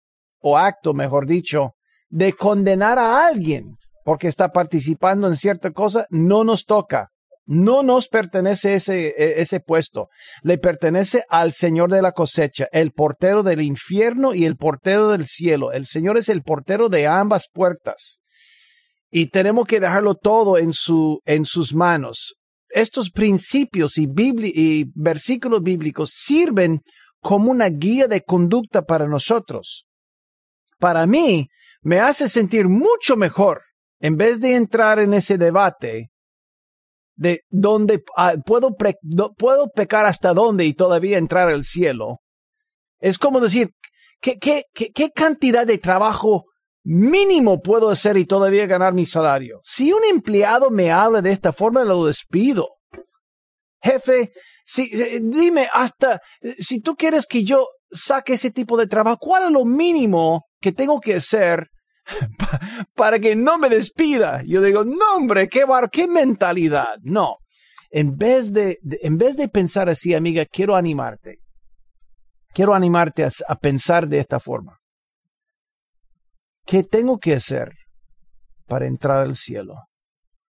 o 0.40 0.56
acto, 0.56 0.94
mejor 0.94 1.26
dicho, 1.26 1.74
de 2.08 2.32
condenar 2.32 2.98
a 2.98 3.26
alguien 3.26 3.76
porque 4.06 4.26
está 4.26 4.52
participando 4.52 5.28
en 5.28 5.36
cierta 5.36 5.70
cosa, 5.70 6.06
no 6.08 6.44
nos 6.44 6.64
toca. 6.64 7.10
No 7.52 7.82
nos 7.82 8.06
pertenece 8.06 8.74
ese, 8.74 9.08
e, 9.08 9.40
ese 9.40 9.58
puesto, 9.58 10.08
le 10.44 10.56
pertenece 10.56 11.24
al 11.28 11.52
Señor 11.52 11.90
de 11.90 12.00
la 12.00 12.12
cosecha, 12.12 12.68
el 12.70 12.92
portero 12.92 13.42
del 13.42 13.60
infierno 13.60 14.34
y 14.34 14.44
el 14.44 14.54
portero 14.54 15.08
del 15.08 15.26
cielo. 15.26 15.72
El 15.72 15.84
Señor 15.84 16.16
es 16.16 16.28
el 16.28 16.42
portero 16.42 16.88
de 16.88 17.08
ambas 17.08 17.48
puertas. 17.52 18.20
Y 19.10 19.30
tenemos 19.30 19.66
que 19.66 19.80
dejarlo 19.80 20.14
todo 20.14 20.58
en, 20.58 20.72
su, 20.72 21.22
en 21.24 21.44
sus 21.44 21.74
manos. 21.74 22.36
Estos 22.68 23.10
principios 23.10 23.98
y, 23.98 24.06
y 24.06 24.84
versículos 24.94 25.60
bíblicos 25.60 26.12
sirven 26.14 26.82
como 27.18 27.50
una 27.50 27.68
guía 27.68 28.06
de 28.06 28.22
conducta 28.22 28.82
para 28.82 29.08
nosotros. 29.08 29.86
Para 30.78 31.04
mí, 31.04 31.48
me 31.82 31.98
hace 31.98 32.28
sentir 32.28 32.68
mucho 32.68 33.16
mejor 33.16 33.62
en 33.98 34.16
vez 34.16 34.40
de 34.40 34.54
entrar 34.54 35.00
en 35.00 35.14
ese 35.14 35.36
debate 35.36 36.10
de 37.20 37.42
dónde 37.50 38.02
ah, 38.16 38.34
puedo, 38.46 38.74
puedo 39.36 39.68
pecar 39.68 40.06
hasta 40.06 40.32
dónde 40.32 40.64
y 40.64 40.72
todavía 40.72 41.18
entrar 41.18 41.50
al 41.50 41.64
cielo. 41.64 42.20
Es 42.98 43.18
como 43.18 43.40
decir, 43.40 43.72
¿qué, 44.22 44.38
qué, 44.38 44.64
qué, 44.72 45.10
cantidad 45.10 45.66
de 45.66 45.76
trabajo 45.76 46.46
mínimo 46.82 47.60
puedo 47.60 47.90
hacer 47.90 48.16
y 48.16 48.24
todavía 48.24 48.64
ganar 48.64 48.94
mi 48.94 49.04
salario? 49.04 49.60
Si 49.62 49.92
un 49.92 50.02
empleado 50.04 50.70
me 50.70 50.90
habla 50.90 51.20
de 51.20 51.32
esta 51.32 51.52
forma, 51.52 51.84
lo 51.84 52.06
despido. 52.06 52.68
Jefe, 53.82 54.32
si, 54.64 54.84
eh, 54.84 55.20
dime 55.22 55.68
hasta, 55.74 56.22
si 56.58 56.80
tú 56.80 56.96
quieres 56.96 57.26
que 57.26 57.44
yo 57.44 57.66
saque 57.90 58.32
ese 58.32 58.50
tipo 58.50 58.78
de 58.78 58.86
trabajo, 58.86 59.18
¿cuál 59.20 59.44
es 59.44 59.50
lo 59.50 59.66
mínimo 59.66 60.46
que 60.58 60.72
tengo 60.72 61.00
que 61.00 61.16
hacer 61.16 61.68
para 62.94 63.18
que 63.18 63.36
no 63.36 63.58
me 63.58 63.68
despida. 63.68 64.42
Yo 64.46 64.62
digo, 64.62 64.84
no 64.84 65.16
hombre, 65.16 65.48
qué 65.48 65.64
bar, 65.64 65.90
qué 65.90 66.06
mentalidad. 66.06 66.98
No, 67.02 67.38
en 67.90 68.16
vez 68.16 68.52
de, 68.52 68.78
en 68.82 69.18
vez 69.18 69.36
de 69.36 69.48
pensar 69.48 69.88
así, 69.88 70.14
amiga, 70.14 70.44
quiero 70.46 70.76
animarte. 70.76 71.38
Quiero 72.52 72.74
animarte 72.74 73.26
a 73.46 73.54
pensar 73.56 74.08
de 74.08 74.18
esta 74.18 74.40
forma. 74.40 74.78
¿Qué 76.66 76.82
tengo 76.82 77.18
que 77.18 77.34
hacer 77.34 77.72
para 78.66 78.86
entrar 78.86 79.18
al 79.18 79.36
cielo? 79.36 79.74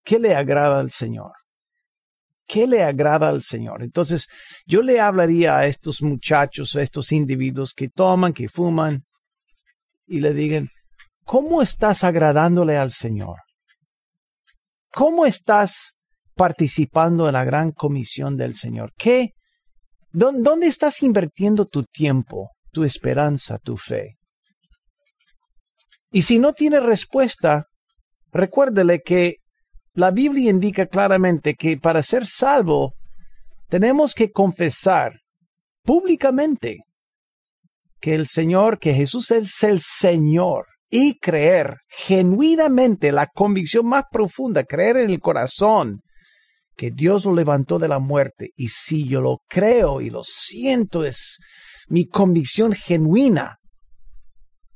¿Qué 0.05 0.19
le 0.19 0.35
agrada 0.35 0.79
al 0.79 0.91
Señor? 0.91 1.33
¿Qué 2.47 2.67
le 2.67 2.83
agrada 2.83 3.29
al 3.29 3.43
Señor? 3.43 3.83
Entonces, 3.83 4.29
yo 4.67 4.83
le 4.83 5.01
hablaría 5.01 5.59
a 5.59 5.67
estos 5.67 6.01
muchachos, 6.01 6.77
a 6.77 6.83
estos 6.83 7.13
individuos 7.13 7.75
que 7.75 7.89
toman, 7.89 8.33
que 8.33 8.49
fuman, 8.49 9.05
y 10.07 10.21
le 10.21 10.33
digan, 10.33 10.71
¿cómo 11.27 11.61
estás 11.61 12.05
agradándole 12.05 12.79
al 12.79 12.91
Señor? 12.93 13.41
¿Cómo 14.93 15.27
estás 15.27 15.99
participando 16.35 17.27
en 17.27 17.35
la 17.35 17.45
gran 17.45 17.73
comisión 17.73 18.37
del 18.37 18.55
Señor? 18.55 18.93
¿Qué? 18.97 19.33
¿Dónde 20.13 20.69
estás 20.69 21.03
invirtiendo 21.03 21.67
tu 21.67 21.83
tiempo, 21.83 22.53
tu 22.73 22.85
esperanza, 22.85 23.59
tu 23.59 23.77
fe? 23.77 24.17
Y 26.11 26.23
si 26.23 26.39
no 26.39 26.55
tiene 26.55 26.81
respuesta, 26.81 27.67
recuérdele 28.33 29.03
que 29.03 29.39
la 29.93 30.13
Biblia 30.13 30.51
indica 30.51 30.87
claramente 30.87 31.55
que 31.55 31.77
para 31.77 32.03
ser 32.03 32.25
salvo 32.25 32.95
tenemos 33.69 34.15
que 34.15 34.31
confesar 34.31 35.21
públicamente 35.83 36.85
que 38.01 38.15
el 38.15 38.29
Señor, 38.29 38.79
que 38.79 38.95
Jesús 38.95 39.33
es 39.33 39.63
el 39.65 39.81
Señor 39.81 40.67
y 40.89 41.19
creer 41.19 41.79
genuinamente 41.89 43.13
la 43.13 43.27
convicción 43.27 43.87
más 43.87 44.05
profunda, 44.11 44.65
creer 44.65 44.99
en 44.99 45.11
el 45.11 45.21
corazón 45.21 46.01
que 46.77 46.91
Dios 46.91 47.25
lo 47.25 47.35
levantó 47.35 47.79
de 47.79 47.89
la 47.89 47.99
muerte. 47.99 48.51
Y 48.55 48.69
si 48.69 49.09
yo 49.09 49.21
lo 49.21 49.39
creo 49.49 50.01
y 50.01 50.11
lo 50.11 50.23
siento, 50.23 51.05
es 51.05 51.39
mi 51.89 52.07
convicción 52.07 52.73
genuina. 52.73 53.57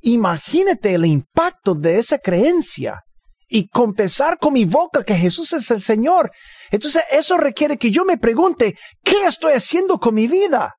Imagínate 0.01 0.95
el 0.95 1.05
impacto 1.05 1.75
de 1.75 1.99
esa 1.99 2.17
creencia 2.17 3.01
y 3.47 3.67
confesar 3.67 4.39
con 4.39 4.53
mi 4.53 4.65
boca 4.65 5.03
que 5.03 5.15
Jesús 5.15 5.53
es 5.53 5.69
el 5.71 5.81
Señor. 5.81 6.31
Entonces 6.71 7.03
eso 7.11 7.37
requiere 7.37 7.77
que 7.77 7.91
yo 7.91 8.03
me 8.03 8.17
pregunte, 8.17 8.75
¿qué 9.03 9.25
estoy 9.27 9.53
haciendo 9.53 9.99
con 9.99 10.15
mi 10.15 10.27
vida? 10.27 10.73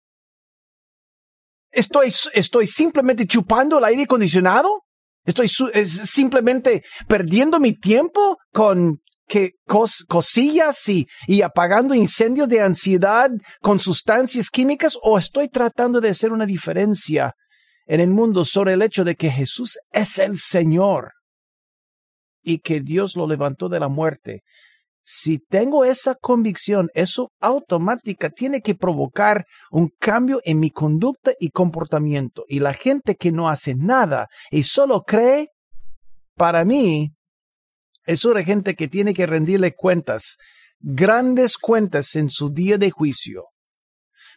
¿Estoy, 1.70 2.12
estoy 2.34 2.66
simplemente 2.66 3.26
chupando 3.26 3.78
el 3.78 3.84
aire 3.84 4.02
acondicionado? 4.02 4.81
¿Estoy 5.24 5.48
simplemente 5.48 6.82
perdiendo 7.06 7.60
mi 7.60 7.74
tiempo 7.74 8.38
con 8.52 9.00
que 9.28 9.52
cosillas 10.08 10.88
y, 10.88 11.06
y 11.26 11.42
apagando 11.42 11.94
incendios 11.94 12.48
de 12.48 12.60
ansiedad 12.60 13.30
con 13.60 13.78
sustancias 13.78 14.50
químicas? 14.50 14.98
¿O 15.02 15.18
estoy 15.18 15.48
tratando 15.48 16.00
de 16.00 16.10
hacer 16.10 16.32
una 16.32 16.46
diferencia 16.46 17.34
en 17.86 18.00
el 18.00 18.10
mundo 18.10 18.44
sobre 18.44 18.74
el 18.74 18.82
hecho 18.82 19.04
de 19.04 19.14
que 19.14 19.30
Jesús 19.30 19.78
es 19.92 20.18
el 20.18 20.36
Señor? 20.36 21.12
y 22.42 22.58
que 22.58 22.80
Dios 22.80 23.16
lo 23.16 23.26
levantó 23.26 23.68
de 23.68 23.80
la 23.80 23.88
muerte. 23.88 24.42
Si 25.04 25.38
tengo 25.38 25.84
esa 25.84 26.14
convicción, 26.14 26.88
eso 26.94 27.32
automática 27.40 28.30
tiene 28.30 28.60
que 28.60 28.76
provocar 28.76 29.46
un 29.70 29.90
cambio 29.98 30.40
en 30.44 30.60
mi 30.60 30.70
conducta 30.70 31.32
y 31.40 31.50
comportamiento. 31.50 32.44
Y 32.46 32.60
la 32.60 32.72
gente 32.72 33.16
que 33.16 33.32
no 33.32 33.48
hace 33.48 33.74
nada 33.74 34.28
y 34.50 34.62
solo 34.62 35.02
cree, 35.02 35.48
para 36.36 36.64
mí, 36.64 37.12
es 38.04 38.24
una 38.24 38.44
gente 38.44 38.74
que 38.74 38.88
tiene 38.88 39.12
que 39.12 39.26
rendirle 39.26 39.74
cuentas, 39.74 40.36
grandes 40.78 41.58
cuentas 41.58 42.14
en 42.14 42.30
su 42.30 42.50
día 42.50 42.78
de 42.78 42.90
juicio. 42.90 43.46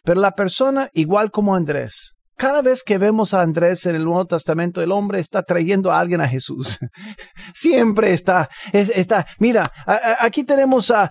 Pero 0.02 0.20
la 0.20 0.32
persona, 0.32 0.90
igual 0.94 1.30
como 1.30 1.54
Andrés, 1.54 2.15
cada 2.36 2.62
vez 2.62 2.82
que 2.82 2.98
vemos 2.98 3.34
a 3.34 3.42
Andrés 3.42 3.86
en 3.86 3.96
el 3.96 4.04
Nuevo 4.04 4.26
Testamento, 4.26 4.82
el 4.82 4.92
hombre 4.92 5.20
está 5.20 5.42
trayendo 5.42 5.90
a 5.90 5.98
alguien 5.98 6.20
a 6.20 6.28
Jesús. 6.28 6.78
Siempre 7.54 8.12
está, 8.12 8.48
está. 8.72 9.26
Mira, 9.38 9.72
aquí 10.20 10.44
tenemos 10.44 10.90
a, 10.90 11.10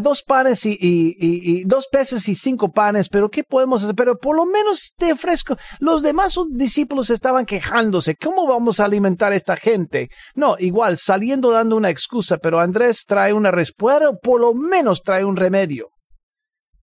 dos 0.00 0.22
panes 0.22 0.62
y, 0.64 1.64
dos 1.64 1.88
peces 1.90 2.28
y 2.28 2.34
cinco 2.34 2.72
panes, 2.72 3.08
pero 3.08 3.30
¿qué 3.30 3.44
podemos 3.44 3.82
hacer? 3.82 3.94
Pero 3.94 4.18
por 4.18 4.36
lo 4.36 4.46
menos 4.46 4.92
te 4.96 5.12
ofrezco. 5.12 5.56
Los 5.78 6.02
demás 6.02 6.38
discípulos 6.50 7.10
estaban 7.10 7.46
quejándose. 7.46 8.16
¿Cómo 8.16 8.46
vamos 8.46 8.80
a 8.80 8.86
alimentar 8.86 9.32
a 9.32 9.36
esta 9.36 9.56
gente? 9.56 10.08
No, 10.34 10.56
igual, 10.58 10.96
saliendo 10.96 11.50
dando 11.50 11.76
una 11.76 11.90
excusa, 11.90 12.38
pero 12.38 12.58
Andrés 12.58 13.04
trae 13.06 13.32
una 13.32 13.50
respuesta, 13.50 14.12
por 14.22 14.40
lo 14.40 14.54
menos 14.54 15.02
trae 15.02 15.24
un 15.24 15.36
remedio. 15.36 15.91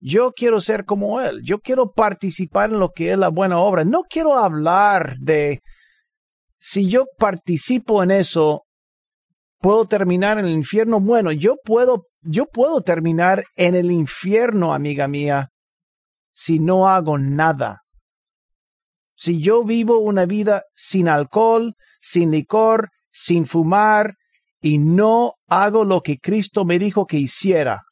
Yo 0.00 0.32
quiero 0.32 0.60
ser 0.60 0.84
como 0.84 1.20
Él. 1.20 1.40
Yo 1.42 1.58
quiero 1.60 1.92
participar 1.92 2.70
en 2.70 2.78
lo 2.78 2.90
que 2.90 3.12
es 3.12 3.18
la 3.18 3.28
buena 3.28 3.58
obra. 3.58 3.84
No 3.84 4.02
quiero 4.02 4.34
hablar 4.34 5.16
de 5.18 5.60
si 6.58 6.88
yo 6.88 7.06
participo 7.18 8.02
en 8.02 8.10
eso, 8.10 8.64
puedo 9.60 9.86
terminar 9.86 10.38
en 10.38 10.46
el 10.46 10.52
infierno. 10.52 11.00
Bueno, 11.00 11.32
yo 11.32 11.56
puedo, 11.64 12.06
yo 12.22 12.46
puedo 12.46 12.80
terminar 12.82 13.44
en 13.56 13.74
el 13.74 13.90
infierno, 13.90 14.72
amiga 14.72 15.08
mía, 15.08 15.48
si 16.32 16.58
no 16.58 16.88
hago 16.88 17.18
nada. 17.18 17.82
Si 19.16 19.40
yo 19.42 19.64
vivo 19.64 19.98
una 19.98 20.26
vida 20.26 20.62
sin 20.76 21.08
alcohol, 21.08 21.74
sin 22.00 22.30
licor, 22.30 22.90
sin 23.10 23.46
fumar, 23.46 24.14
y 24.60 24.78
no 24.78 25.34
hago 25.48 25.84
lo 25.84 26.02
que 26.02 26.18
Cristo 26.18 26.64
me 26.64 26.78
dijo 26.78 27.06
que 27.06 27.16
hiciera, 27.16 27.82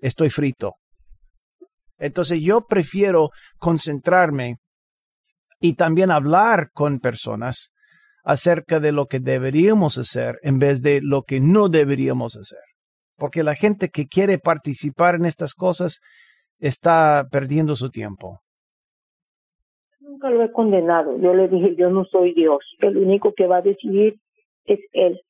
estoy 0.00 0.30
frito. 0.30 0.74
Entonces 1.98 2.40
yo 2.40 2.66
prefiero 2.66 3.30
concentrarme 3.58 4.56
y 5.60 5.74
también 5.74 6.10
hablar 6.10 6.70
con 6.72 7.00
personas 7.00 7.70
acerca 8.24 8.80
de 8.80 8.92
lo 8.92 9.06
que 9.06 9.20
deberíamos 9.20 9.98
hacer 9.98 10.38
en 10.42 10.58
vez 10.58 10.82
de 10.82 11.00
lo 11.02 11.22
que 11.22 11.40
no 11.40 11.68
deberíamos 11.68 12.36
hacer. 12.36 12.60
Porque 13.16 13.42
la 13.42 13.54
gente 13.54 13.90
que 13.90 14.06
quiere 14.06 14.38
participar 14.38 15.14
en 15.14 15.26
estas 15.26 15.54
cosas 15.54 16.00
está 16.58 17.26
perdiendo 17.30 17.76
su 17.76 17.90
tiempo. 17.90 18.40
Nunca 20.00 20.30
lo 20.30 20.42
he 20.42 20.52
condenado. 20.52 21.18
Yo 21.18 21.34
le 21.34 21.48
dije, 21.48 21.76
yo 21.76 21.90
no 21.90 22.04
soy 22.06 22.34
Dios. 22.34 22.58
El 22.80 22.96
único 22.96 23.34
que 23.34 23.46
va 23.46 23.58
a 23.58 23.62
decidir 23.62 24.18
es 24.64 24.80
Él 24.92 25.20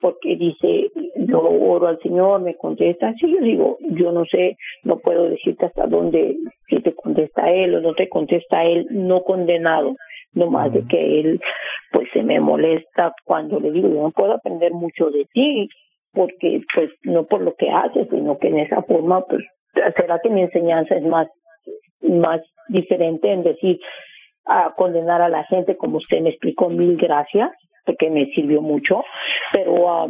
porque 0.00 0.36
dice, 0.36 0.90
yo 1.16 1.40
oro 1.40 1.86
al 1.86 1.98
Señor, 2.00 2.40
me 2.40 2.56
contesta. 2.56 3.14
Si 3.14 3.30
yo 3.30 3.40
digo, 3.40 3.78
yo 3.80 4.12
no 4.12 4.24
sé, 4.24 4.56
no 4.82 4.98
puedo 4.98 5.28
decirte 5.28 5.66
hasta 5.66 5.86
dónde, 5.86 6.36
si 6.68 6.80
te 6.80 6.94
contesta 6.94 7.50
Él 7.50 7.74
o 7.76 7.80
no 7.80 7.94
te 7.94 8.08
contesta 8.08 8.64
Él, 8.64 8.86
no 8.90 9.22
condenado, 9.22 9.94
no 10.32 10.50
más 10.50 10.72
de 10.72 10.84
que 10.86 11.20
Él, 11.20 11.40
pues 11.92 12.08
se 12.12 12.22
me 12.22 12.40
molesta 12.40 13.14
cuando 13.24 13.60
le 13.60 13.70
digo, 13.70 13.88
yo 13.88 14.02
no 14.02 14.10
puedo 14.10 14.32
aprender 14.32 14.72
mucho 14.72 15.10
de 15.10 15.26
ti, 15.32 15.68
porque 16.12 16.60
pues 16.74 16.90
no 17.02 17.24
por 17.24 17.42
lo 17.42 17.54
que 17.54 17.70
haces, 17.70 18.08
sino 18.10 18.38
que 18.38 18.48
en 18.48 18.58
esa 18.60 18.82
forma, 18.82 19.24
pues, 19.24 19.44
será 19.96 20.18
que 20.22 20.30
mi 20.30 20.42
enseñanza 20.42 20.96
es 20.96 21.04
más, 21.04 21.28
más 22.02 22.40
diferente 22.68 23.32
en 23.32 23.42
decir, 23.42 23.80
a 24.46 24.74
condenar 24.76 25.22
a 25.22 25.28
la 25.28 25.44
gente 25.44 25.76
como 25.76 25.98
usted 25.98 26.20
me 26.20 26.30
explicó, 26.30 26.68
mil 26.68 26.96
gracias, 26.96 27.50
porque 27.84 28.10
me 28.10 28.26
sirvió 28.26 28.60
mucho, 28.60 29.02
pero 29.52 29.90
ah, 29.90 30.08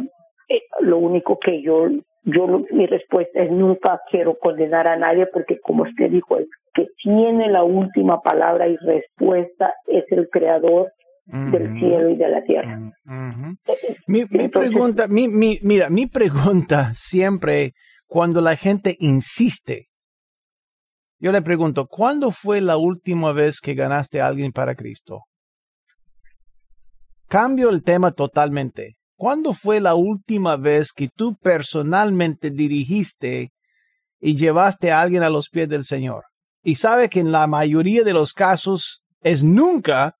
eh, 0.49 0.61
lo 0.81 0.97
único 0.97 1.39
que 1.39 1.61
yo, 1.61 1.87
yo, 2.23 2.47
mi 2.71 2.85
respuesta 2.87 3.41
es 3.41 3.51
nunca 3.51 4.01
quiero 4.09 4.37
condenar 4.37 4.89
a 4.89 4.97
nadie 4.97 5.27
porque 5.27 5.59
como 5.59 5.83
usted 5.83 6.09
dijo, 6.09 6.37
el 6.37 6.47
que 6.73 6.87
tiene 7.01 7.49
la 7.49 7.63
última 7.63 8.21
palabra 8.21 8.67
y 8.67 8.75
respuesta 8.77 9.73
es 9.87 10.03
el 10.11 10.29
creador 10.29 10.91
del 11.25 11.79
cielo 11.79 12.09
y 12.09 12.17
de 12.17 12.29
la 12.29 12.43
tierra. 12.43 12.79
mi, 14.05 14.25
mi 14.29 14.47
pregunta, 14.47 15.07
mi, 15.07 15.27
mi, 15.27 15.57
mira, 15.63 15.89
mi 15.89 16.05
pregunta 16.05 16.91
siempre 16.93 17.73
cuando 18.05 18.41
la 18.41 18.55
gente 18.55 18.95
insiste, 18.99 19.87
yo 21.19 21.31
le 21.31 21.41
pregunto, 21.41 21.87
¿cuándo 21.87 22.31
fue 22.31 22.61
la 22.61 22.77
última 22.77 23.31
vez 23.31 23.59
que 23.59 23.73
ganaste 23.73 24.21
a 24.21 24.27
alguien 24.27 24.51
para 24.51 24.75
Cristo? 24.75 25.21
Cambio 27.27 27.69
el 27.69 27.83
tema 27.83 28.11
totalmente. 28.11 28.95
¿Cuándo 29.17 29.53
fue 29.53 29.79
la 29.79 29.95
última 29.95 30.57
vez 30.57 30.91
que 30.91 31.07
tú 31.15 31.35
personalmente 31.41 32.51
dirigiste 32.51 33.51
y 34.19 34.35
llevaste 34.35 34.91
a 34.91 35.01
alguien 35.01 35.23
a 35.23 35.29
los 35.29 35.49
pies 35.49 35.69
del 35.69 35.85
Señor? 35.85 36.23
Y 36.63 36.75
sabe 36.75 37.09
que 37.09 37.21
en 37.21 37.31
la 37.31 37.47
mayoría 37.47 38.03
de 38.03 38.13
los 38.13 38.33
casos 38.33 39.03
es 39.21 39.43
nunca 39.43 40.15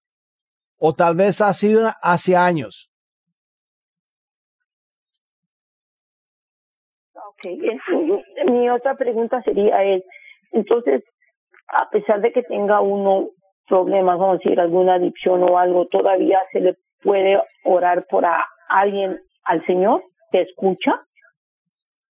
o 0.77 0.93
tal 0.93 1.15
vez 1.15 1.41
ha 1.41 1.53
sido 1.53 1.91
hace 2.01 2.35
años. 2.35 2.89
Ok, 7.13 7.51
mi 8.49 8.69
otra 8.69 8.95
pregunta 8.95 9.41
sería 9.43 9.83
es, 9.83 10.03
entonces, 10.51 11.03
a 11.67 11.89
pesar 11.89 12.21
de 12.21 12.31
que 12.31 12.43
tenga 12.43 12.79
uno 12.79 13.29
problemas, 13.67 14.17
vamos 14.19 14.35
a 14.35 14.43
decir, 14.43 14.59
alguna 14.59 14.95
adicción 14.95 15.43
o 15.43 15.57
algo, 15.57 15.87
todavía 15.87 16.39
se 16.51 16.61
le 16.61 16.77
puede 17.05 17.39
orar 17.63 18.05
por 18.09 18.25
alguien 18.67 19.17
al 19.45 19.65
Señor? 19.65 20.03
¿Te 20.31 20.41
escucha? 20.41 20.91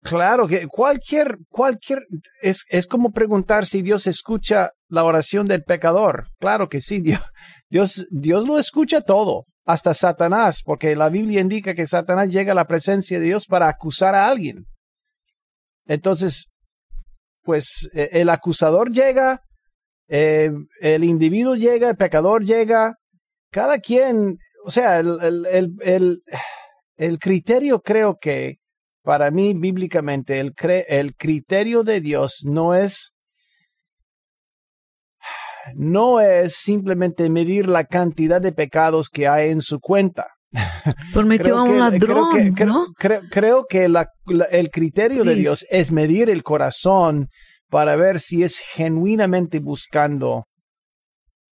Claro 0.01 0.47
que 0.47 0.67
cualquier, 0.67 1.37
cualquier, 1.49 1.99
es, 2.41 2.65
es 2.69 2.87
como 2.87 3.11
preguntar 3.11 3.65
si 3.65 3.81
Dios 3.81 4.07
escucha 4.07 4.71
la 4.87 5.03
oración 5.03 5.45
del 5.45 5.63
pecador. 5.63 6.27
Claro 6.39 6.67
que 6.69 6.79
sí, 6.79 7.01
Dios, 7.01 7.21
Dios, 7.69 8.07
Dios 8.09 8.47
lo 8.47 8.57
escucha 8.57 9.01
todo, 9.01 9.45
hasta 9.65 9.93
Satanás, 9.93 10.61
porque 10.63 10.95
la 10.95 11.09
Biblia 11.09 11.41
indica 11.41 11.73
que 11.73 11.87
Satanás 11.87 12.29
llega 12.29 12.53
a 12.53 12.55
la 12.55 12.65
presencia 12.67 13.19
de 13.19 13.25
Dios 13.25 13.47
para 13.47 13.67
acusar 13.67 14.15
a 14.15 14.27
alguien. 14.27 14.65
Entonces, 15.87 16.47
pues 17.41 17.89
e, 17.93 18.09
el 18.13 18.29
acusador 18.29 18.91
llega, 18.91 19.41
eh, 20.07 20.51
el 20.81 21.03
individuo 21.03 21.55
llega, 21.55 21.89
el 21.89 21.97
pecador 21.97 22.45
llega, 22.45 22.93
cada 23.51 23.79
quien, 23.79 24.37
o 24.65 24.71
sea, 24.71 24.99
el, 24.99 25.45
el, 25.45 25.75
el, 25.81 26.23
el 26.97 27.19
criterio 27.19 27.81
creo 27.81 28.17
que 28.19 28.57
para 29.03 29.29
mí 29.29 29.53
bíblicamente 29.53 30.39
el, 30.39 30.53
el 30.87 31.15
criterio 31.15 31.83
de 31.83 32.01
Dios 32.01 32.41
no 32.43 32.73
es 32.73 33.13
no 35.73 36.19
es 36.19 36.55
simplemente 36.55 37.29
medir 37.29 37.67
la 37.67 37.85
cantidad 37.85 38.41
de 38.41 38.51
pecados 38.51 39.09
que 39.09 39.27
hay 39.27 39.49
en 39.49 39.61
su 39.61 39.79
cuenta. 39.79 40.27
Prometió 41.13 41.57
a 41.57 41.63
un 41.63 41.79
ladrón, 41.79 42.29
creo 42.31 42.53
que, 42.55 42.65
¿no? 42.65 42.87
Creo, 43.31 43.65
que 43.67 43.85
el 43.85 44.69
criterio 44.69 45.23
de 45.23 45.35
Dios 45.35 45.65
es 45.69 45.91
medir 45.91 46.29
el 46.29 46.43
corazón 46.43 47.29
para 47.69 47.95
ver 47.95 48.19
si 48.19 48.43
es 48.43 48.59
genuinamente 48.59 49.59
buscando 49.59 50.45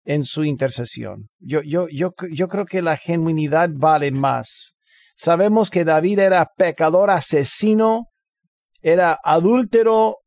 en 0.03 0.25
su 0.25 0.43
intercesión. 0.43 1.29
Yo, 1.39 1.61
yo, 1.61 1.87
yo, 1.89 2.13
yo 2.31 2.47
creo 2.47 2.65
que 2.65 2.81
la 2.81 2.97
genuinidad 2.97 3.69
vale 3.71 4.11
más. 4.11 4.75
Sabemos 5.15 5.69
que 5.69 5.85
David 5.85 6.19
era 6.19 6.49
pecador, 6.57 7.11
asesino, 7.11 8.07
era 8.81 9.19
adúltero, 9.23 10.17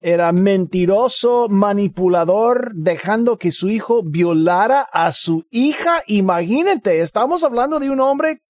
era 0.00 0.32
mentiroso, 0.32 1.48
manipulador, 1.48 2.72
dejando 2.74 3.38
que 3.38 3.52
su 3.52 3.70
hijo 3.70 4.02
violara 4.04 4.82
a 4.92 5.12
su 5.12 5.44
hija. 5.50 6.02
Imagínate, 6.06 7.00
estamos 7.00 7.42
hablando 7.42 7.80
de 7.80 7.88
un 7.88 8.00
hombre 8.00 8.40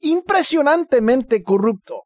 impresionantemente 0.00 1.42
corrupto. 1.42 2.04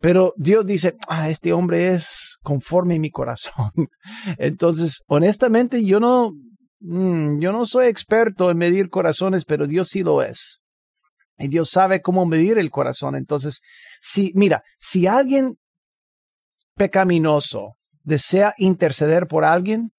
Pero 0.00 0.32
Dios 0.36 0.66
dice, 0.66 0.96
ah, 1.08 1.28
este 1.28 1.52
hombre 1.52 1.94
es 1.94 2.38
conforme 2.42 2.96
a 2.96 2.98
mi 2.98 3.10
corazón. 3.10 3.70
Entonces, 4.38 5.02
honestamente, 5.06 5.84
yo 5.84 6.00
no, 6.00 6.32
mm, 6.84 7.40
yo 7.40 7.52
no 7.52 7.66
soy 7.66 7.86
experto 7.86 8.50
en 8.50 8.58
medir 8.58 8.88
corazones, 8.88 9.44
pero 9.44 9.66
Dios 9.66 9.88
sí 9.88 10.02
lo 10.02 10.22
es. 10.22 10.60
Y 11.38 11.48
Dios 11.48 11.70
sabe 11.70 12.00
cómo 12.00 12.26
medir 12.26 12.58
el 12.58 12.70
corazón. 12.70 13.16
Entonces, 13.16 13.60
si, 14.00 14.32
mira, 14.34 14.62
si 14.78 15.06
alguien 15.06 15.56
pecaminoso 16.76 17.76
desea 18.02 18.54
interceder 18.58 19.26
por 19.26 19.44
alguien, 19.44 19.90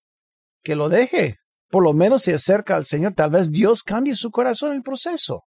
que 0.64 0.76
lo 0.76 0.90
deje. 0.90 1.38
Por 1.70 1.84
lo 1.84 1.94
menos 1.94 2.24
se 2.24 2.34
acerca 2.34 2.76
al 2.76 2.86
Señor. 2.86 3.14
Tal 3.14 3.32
vez 3.32 3.52
Dios 3.52 3.84
cambie 3.84 4.16
su 4.16 4.32
corazón 4.32 4.72
en 4.72 4.78
el 4.78 4.84
proceso. 4.84 5.44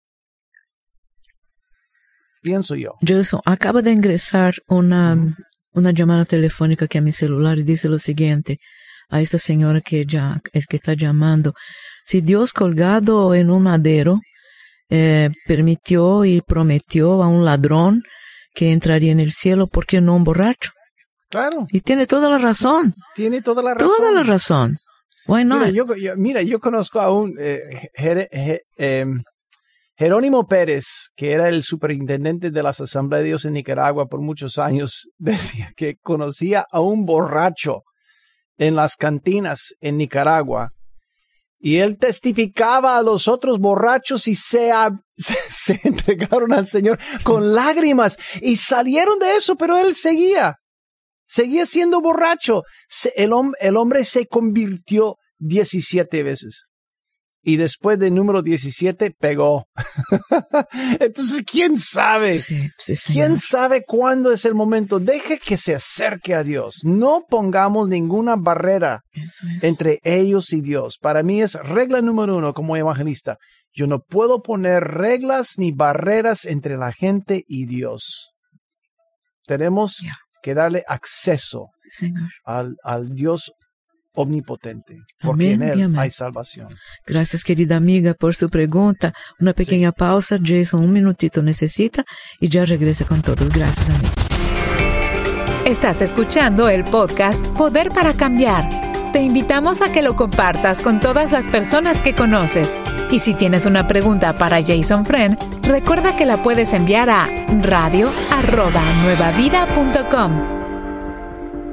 Pienso 2.42 2.76
yo. 2.76 2.94
Jason, 3.00 3.40
acaba 3.44 3.82
de 3.82 3.92
ingresar 3.92 4.54
una, 4.68 5.36
una 5.72 5.90
llamada 5.90 6.24
telefónica 6.24 6.84
aquí 6.84 6.98
a 6.98 7.02
mi 7.02 7.12
celular 7.12 7.58
y 7.58 7.64
dice 7.64 7.88
lo 7.88 7.98
siguiente 7.98 8.56
a 9.08 9.20
esta 9.20 9.38
señora 9.38 9.80
que, 9.80 10.04
ya, 10.06 10.40
es 10.52 10.66
que 10.66 10.76
está 10.76 10.94
llamando. 10.94 11.54
Si 12.04 12.20
Dios 12.20 12.52
colgado 12.52 13.34
en 13.34 13.50
un 13.50 13.62
madero 13.62 14.14
eh, 14.90 15.30
permitió 15.46 16.24
y 16.24 16.40
prometió 16.40 17.22
a 17.22 17.28
un 17.28 17.44
ladrón 17.44 18.02
que 18.54 18.72
entraría 18.72 19.12
en 19.12 19.20
el 19.20 19.32
cielo, 19.32 19.66
¿por 19.66 19.86
qué 19.86 20.00
no 20.00 20.16
un 20.16 20.24
borracho? 20.24 20.70
Claro. 21.30 21.66
Y 21.70 21.80
tiene 21.80 22.06
toda 22.06 22.30
la 22.30 22.38
razón. 22.38 22.94
Tiene 23.14 23.42
toda 23.42 23.62
la 23.62 23.74
razón. 23.74 23.88
Toda 23.96 24.12
la 24.12 24.22
razón. 24.22 24.76
Why 25.26 25.44
not? 25.44 25.66
Mira, 25.66 25.70
yo, 25.70 26.16
mira, 26.16 26.42
yo 26.42 26.58
conozco 26.58 27.00
a 27.00 27.12
un 27.12 27.34
eh, 27.38 27.90
em, 28.78 29.22
Jerónimo 29.96 30.46
Pérez, 30.46 31.10
que 31.14 31.32
era 31.32 31.48
el 31.50 31.62
superintendente 31.62 32.50
de 32.50 32.62
las 32.62 32.80
Asambleas 32.80 33.22
de 33.22 33.28
Dios 33.28 33.44
en 33.44 33.52
Nicaragua 33.52 34.06
por 34.06 34.20
muchos 34.20 34.56
años, 34.56 35.08
decía 35.18 35.72
que 35.76 35.96
conocía 35.96 36.64
a 36.70 36.80
un 36.80 37.04
borracho 37.04 37.82
en 38.58 38.74
las 38.76 38.96
cantinas 38.96 39.74
en 39.80 39.96
Nicaragua 39.96 40.72
y 41.60 41.78
él 41.78 41.98
testificaba 41.98 42.96
a 42.96 43.02
los 43.02 43.26
otros 43.26 43.58
borrachos 43.58 44.28
y 44.28 44.34
se, 44.36 44.70
se, 45.50 45.80
entregaron 45.82 46.52
al 46.52 46.66
Señor 46.66 46.98
con 47.24 47.54
lágrimas 47.54 48.18
y 48.40 48.56
salieron 48.56 49.18
de 49.18 49.36
eso, 49.36 49.56
pero 49.56 49.76
él 49.76 49.94
seguía, 49.94 50.56
seguía 51.26 51.66
siendo 51.66 52.00
borracho. 52.00 52.62
el, 53.16 53.32
el 53.60 53.76
hombre 53.76 54.04
se 54.04 54.26
convirtió 54.26 55.16
17 55.38 56.22
veces 56.22 56.67
y 57.48 57.56
después 57.56 57.98
del 57.98 58.14
número 58.14 58.42
17 58.42 59.10
pegó. 59.12 59.68
Entonces, 61.00 61.44
¿quién 61.50 61.78
sabe? 61.78 62.38
¿Quién 63.06 63.38
sabe 63.38 63.84
cuándo 63.86 64.34
es 64.34 64.44
el 64.44 64.54
momento? 64.54 65.00
Deje 65.00 65.38
que 65.38 65.56
se 65.56 65.74
acerque 65.74 66.34
a 66.34 66.44
Dios. 66.44 66.80
No 66.84 67.24
pongamos 67.26 67.88
ninguna 67.88 68.36
barrera 68.36 69.00
entre 69.62 69.98
ellos 70.02 70.52
y 70.52 70.60
Dios. 70.60 70.98
Para 71.00 71.22
mí 71.22 71.40
es 71.40 71.54
regla 71.54 72.02
número 72.02 72.36
uno 72.36 72.52
como 72.52 72.76
evangelista. 72.76 73.38
Yo 73.72 73.86
no 73.86 74.00
puedo 74.00 74.42
poner 74.42 74.84
reglas 74.84 75.54
ni 75.56 75.72
barreras 75.72 76.44
entre 76.44 76.76
la 76.76 76.92
gente 76.92 77.44
y 77.48 77.64
Dios. 77.64 78.34
Tenemos 79.46 80.04
que 80.42 80.52
darle 80.52 80.84
acceso 80.86 81.70
al, 82.44 82.76
al 82.84 83.14
Dios 83.14 83.52
omnipotente, 84.18 84.98
porque 85.22 85.52
en 85.52 85.62
Él 85.62 85.96
hay 85.96 86.10
salvación. 86.10 86.74
Gracias, 87.06 87.44
querida 87.44 87.76
amiga, 87.76 88.14
por 88.14 88.34
su 88.34 88.50
pregunta. 88.50 89.12
Una 89.38 89.52
pequeña 89.52 89.92
pausa. 89.92 90.38
Jason, 90.42 90.84
un 90.84 90.92
minutito 90.92 91.40
necesita 91.40 92.02
y 92.40 92.48
ya 92.48 92.64
regrese 92.64 93.04
con 93.04 93.22
todos. 93.22 93.48
Gracias, 93.50 93.88
amiga. 93.88 94.10
Estás 95.64 96.02
escuchando 96.02 96.68
el 96.68 96.82
podcast 96.84 97.46
Poder 97.48 97.90
para 97.90 98.12
Cambiar. 98.12 98.68
Te 99.12 99.22
invitamos 99.22 99.82
a 99.82 99.92
que 99.92 100.02
lo 100.02 100.16
compartas 100.16 100.80
con 100.80 100.98
todas 100.98 101.30
las 101.32 101.46
personas 101.46 102.00
que 102.00 102.12
conoces. 102.14 102.76
Y 103.10 103.20
si 103.20 103.34
tienes 103.34 103.66
una 103.66 103.86
pregunta 103.86 104.34
para 104.34 104.60
Jason 104.62 105.06
Friend, 105.06 105.38
recuerda 105.62 106.16
que 106.16 106.26
la 106.26 106.42
puedes 106.42 106.72
enviar 106.72 107.08
a 107.08 107.24
radio@nuevavida.com. 107.62 110.58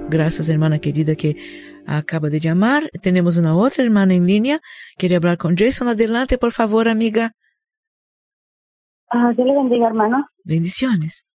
Gracias, 0.08 0.50
hermana 0.50 0.78
querida, 0.80 1.16
que 1.16 1.65
acaba 1.88 2.30
de 2.30 2.40
llamar. 2.40 2.90
Tenemos 3.02 3.38
una 3.38 3.56
otra 3.56 3.84
hermana 3.84 4.14
en 4.14 4.26
línea. 4.26 4.60
Quiere 4.98 5.16
hablar 5.16 5.38
con 5.38 5.56
Jason. 5.56 5.88
Adelante, 5.88 6.38
por 6.38 6.52
favor, 6.52 6.88
amiga. 6.88 7.32
Ah, 9.10 9.32
yo 9.38 9.46
le 9.46 9.54
bendiga, 9.54 9.88
hermano. 9.88 10.28
Bendiciones. 10.44 11.28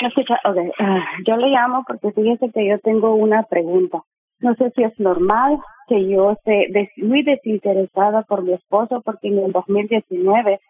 Escucha, 0.00 0.36
okay. 0.44 0.70
Ah, 0.78 1.04
yo 1.26 1.36
le 1.36 1.48
llamo 1.48 1.84
porque 1.86 2.10
fíjese 2.12 2.50
que 2.52 2.68
yo 2.68 2.78
tengo 2.80 3.14
una 3.14 3.44
pregunta. 3.44 4.02
No 4.40 4.54
sé 4.56 4.72
si 4.74 4.82
es 4.82 4.98
normal 4.98 5.58
que 5.88 6.08
yo 6.08 6.32
esté 6.32 6.68
muy 6.96 7.22
desinteresada 7.22 8.22
por 8.22 8.42
mi 8.42 8.52
esposo 8.54 9.00
porque 9.04 9.28
en 9.28 9.38
el 9.38 9.52
2019, 9.52 10.60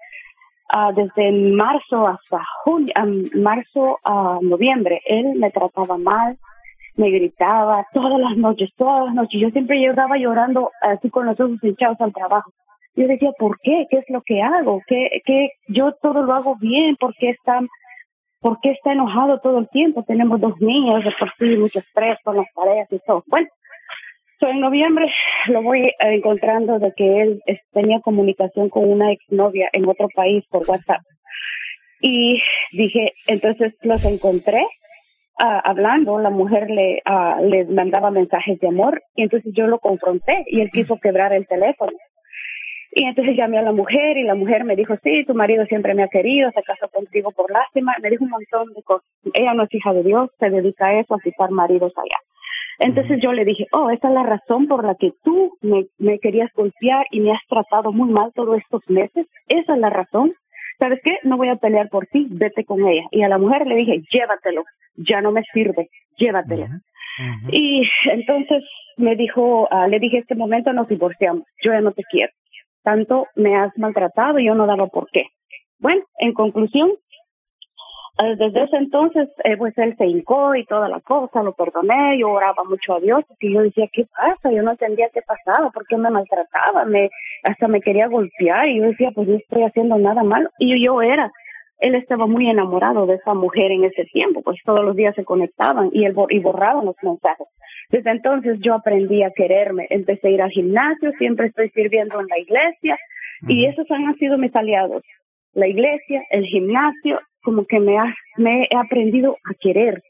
uh, 0.77 0.95
desde 0.95 1.33
marzo 1.53 2.07
hasta 2.07 2.45
junio, 2.65 2.93
marzo 3.35 3.99
a 4.05 4.39
noviembre, 4.43 5.01
él 5.07 5.35
me 5.37 5.51
trataba 5.51 5.97
mal, 5.97 6.39
me 6.97 7.11
gritaba 7.11 7.87
todas 7.93 8.21
las 8.21 8.37
noches, 8.37 8.71
todas 8.77 9.07
las 9.07 9.15
noches. 9.15 9.41
Yo 9.41 9.51
siempre 9.51 9.79
llegaba 9.79 10.17
llorando 10.17 10.71
así 10.81 11.11
con 11.11 11.27
los 11.27 11.39
ojos 11.39 11.59
hinchados 11.63 12.01
al 12.01 12.13
trabajo. 12.13 12.51
Yo 12.97 13.09
decía, 13.09 13.33
¿por 13.39 13.59
qué? 13.61 13.87
¿Qué 13.91 13.99
es 13.99 14.05
lo 14.09 14.23
que 14.23 14.41
hago? 14.41 14.81
¿Qué, 14.87 15.21
qué? 15.25 15.49
Yo 15.69 15.93
todo 16.01 16.23
lo 16.23 16.33
hago 16.33 16.57
bien, 16.57 16.95
¿por 16.97 17.15
qué 17.17 17.31
está, 17.31 17.61
por 18.41 18.59
está 18.63 18.93
enojado 18.93 19.41
todo 19.41 19.59
el 19.59 19.69
tiempo? 19.71 20.05
Tenemos 20.05 20.41
dos 20.41 20.61
niños, 20.61 21.03
de 21.05 21.11
por 21.19 21.33
sí, 21.39 21.57
mucho 21.57 21.81
estrés 21.81 22.19
con 22.23 22.37
las 22.37 22.47
tareas 22.55 22.87
y 22.93 23.01
todo. 23.05 23.25
Bueno, 23.27 23.49
en 24.49 24.61
noviembre 24.61 25.07
lo 25.49 25.63
voy 25.63 25.93
encontrando 26.01 26.79
de 26.79 26.93
que 26.97 27.23
él 27.23 27.43
tenía 27.73 28.01
comunicación 28.01 28.69
con 28.69 28.91
una 28.91 29.13
exnovia 29.13 29.69
en 29.73 29.89
otro 29.89 30.09
país 30.15 30.45
por 30.51 30.69
WhatsApp. 30.69 31.01
Y 32.01 32.43
dije, 32.73 33.13
entonces 33.27 33.75
los 33.83 34.05
encontré 34.05 34.67
hablando, 35.39 36.19
la 36.19 36.31
mujer 36.31 36.71
le, 36.71 37.03
le 37.43 37.65
mandaba 37.67 38.11
mensajes 38.11 38.59
de 38.61 38.69
amor 38.69 39.03
y 39.15 39.23
entonces 39.23 39.53
yo 39.55 39.67
lo 39.67 39.79
confronté 39.79 40.45
y 40.47 40.61
él 40.61 40.71
quiso 40.71 40.99
quebrar 41.01 41.33
el 41.33 41.47
teléfono. 41.47 41.93
Y 42.97 43.05
entonces 43.07 43.37
llamé 43.37 43.59
a 43.59 43.63
la 43.63 43.73
mujer 43.73 44.17
y 44.17 44.23
la 44.23 44.37
mujer 44.37 44.63
me 44.65 44.77
dijo, 44.77 44.95
sí, 45.03 45.25
tu 45.27 45.35
marido 45.35 45.67
siempre 45.67 45.95
me 45.95 46.05
ha 46.05 46.09
querido, 46.09 46.51
se 46.53 46.63
casó 46.63 46.89
contigo 46.89 47.33
por 47.33 47.51
lástima. 47.51 47.93
Me 48.01 48.09
dijo 48.09 48.23
un 48.23 48.31
montón 48.31 48.73
de 48.73 48.83
cosas. 48.85 49.05
Ella 49.35 49.53
no 49.55 49.65
es 49.65 49.75
hija 49.75 49.93
de 49.93 50.05
Dios, 50.05 50.31
se 50.39 50.49
dedica 50.49 50.87
a 50.87 51.01
eso, 51.01 51.15
a 51.15 51.21
quitar 51.21 51.51
maridos 51.51 51.93
allá. 51.97 52.17
Entonces 52.79 53.19
yo 53.21 53.33
le 53.33 53.45
dije, 53.45 53.67
oh, 53.73 53.91
esa 53.91 54.09
es 54.09 54.15
la 54.15 54.23
razón 54.23 54.69
por 54.69 54.85
la 54.85 54.95
que 54.95 55.13
tú 55.25 55.57
me, 55.61 55.87
me 55.99 56.21
querías 56.21 56.51
golpear 56.55 57.07
y 57.11 57.21
me 57.21 57.33
has 57.33 57.41
tratado 57.49 57.93
muy 57.93 58.11
mal 58.11 58.33
todos 58.33 58.59
estos 58.59 58.83
meses. 58.89 59.27
Esa 59.49 59.75
es 59.75 59.81
la 59.81 59.91
razón. 59.91 60.33
¿Sabes 60.79 61.01
qué? 61.05 61.19
No 61.23 61.37
voy 61.37 61.49
a 61.49 61.57
pelear 61.57 61.89
por 61.89 62.07
ti, 62.07 62.27
vete 62.31 62.65
con 62.65 62.87
ella. 62.87 63.07
Y 63.11 63.23
a 63.23 63.29
la 63.29 63.39
mujer 63.39 63.67
le 63.67 63.77
dije, 63.77 64.03
llévatelo, 64.11 64.65
ya 64.97 65.21
no 65.21 65.33
me 65.33 65.43
sirve, 65.53 65.89
llévatelo. 66.17 66.67
Y 67.53 67.89
entonces 68.11 68.65
me 68.97 69.15
dijo, 69.17 69.69
uh, 69.71 69.89
le 69.89 69.99
dije, 69.99 70.19
este 70.19 70.35
momento 70.35 70.73
nos 70.73 70.89
divorciamos, 70.89 71.45
yo 71.63 71.73
ya 71.73 71.81
no 71.81 71.93
te 71.93 72.03
quiero. 72.05 72.33
Tanto 72.83 73.29
me 73.37 73.57
has 73.57 73.77
maltratado 73.79 74.39
y 74.39 74.47
yo 74.47 74.55
no 74.55 74.67
daba 74.67 74.89
por 74.89 75.09
qué. 75.11 75.27
Bueno, 75.79 76.03
en 76.19 76.33
conclusión, 76.33 76.93
desde 78.17 78.63
ese 78.63 78.77
entonces, 78.77 79.29
eh, 79.43 79.57
pues 79.57 79.77
él 79.77 79.97
se 79.99 80.07
hincó 80.07 80.55
y 80.55 80.65
toda 80.67 80.89
la 80.89 81.01
cosa, 81.01 81.43
lo 81.43 81.53
perdoné, 81.53 82.19
yo 82.19 82.31
oraba 82.31 82.63
mucho 82.65 82.95
a 82.95 83.01
Dios, 83.01 83.25
y 83.41 83.53
yo 83.53 83.63
decía, 83.63 83.89
¿qué 83.93 84.07
pasa? 84.17 84.53
Yo 84.53 84.63
no 84.63 84.71
entendía 84.71 85.11
qué 85.13 85.21
pasaba, 85.23 85.71
por 85.71 85.85
qué 85.87 85.97
me 85.97 86.11
maltrataba, 86.11 86.85
me, 86.85 87.11
hasta 87.43 87.67
me 87.67 87.81
quería 87.81 88.07
golpear, 88.07 88.69
y 88.69 88.79
yo 88.79 88.85
decía, 88.85 89.11
pues 89.13 89.27
yo 89.27 89.35
estoy 89.35 89.65
haciendo 89.65 89.99
nada 89.99 90.23
malo, 90.23 90.49
y 90.59 90.83
yo, 90.85 91.03
era, 91.03 91.33
él 91.79 91.97
estaba 91.97 92.27
muy 92.27 92.49
enamorado 92.49 93.05
de 93.07 93.17
esa 93.17 93.35
mujer 93.35 93.73
en 93.73 93.85
ese 93.85 94.05
tiempo, 94.05 94.43
pues 94.43 94.59
todos 94.65 94.85
los 94.85 94.95
días 94.95 95.15
se 95.17 95.25
conectaban 95.25 95.91
y, 95.93 96.05
él, 96.05 96.15
y 96.31 96.39
borraban 96.39 96.87
los 96.87 96.97
mensajes. 97.03 97.49
Desde 97.91 98.11
entonces 98.11 98.59
yo 98.61 98.75
aprendí 98.75 99.25
a 99.25 99.33
quererme, 99.33 99.89
empecé 99.91 100.29
a 100.29 100.31
ir 100.31 100.43
al 100.43 100.51
gimnasio, 100.51 101.11
siempre 101.19 101.49
estoy 101.49 101.69
sirviendo 101.71 102.21
en 102.21 102.29
la 102.29 102.39
iglesia, 102.39 102.97
y 103.49 103.67
esos 103.67 103.91
han 103.91 104.17
sido 104.19 104.39
mis 104.39 104.55
aliados, 104.55 105.03
la 105.53 105.67
iglesia, 105.67 106.23
el 106.31 106.45
gimnasio 106.45 107.19
como 107.45 107.67
que 107.67 107.79
me, 107.79 107.99
ha, 107.99 108.15
me 108.37 108.63
he 108.65 108.77
aprendido 108.77 109.37
a 109.45 109.55
querer. 109.61 110.03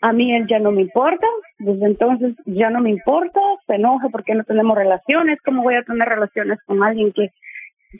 A 0.00 0.12
mí 0.12 0.34
él 0.34 0.46
ya 0.48 0.60
no 0.60 0.70
me 0.70 0.82
importa, 0.82 1.26
desde 1.58 1.84
entonces 1.84 2.34
ya 2.46 2.70
no 2.70 2.80
me 2.80 2.90
importa, 2.90 3.40
se 3.66 3.74
enoja 3.74 4.08
porque 4.10 4.34
no 4.34 4.44
tenemos 4.44 4.78
relaciones, 4.78 5.40
¿cómo 5.44 5.62
voy 5.62 5.74
a 5.74 5.82
tener 5.82 6.08
relaciones 6.08 6.58
con 6.66 6.84
alguien 6.84 7.12
que 7.12 7.30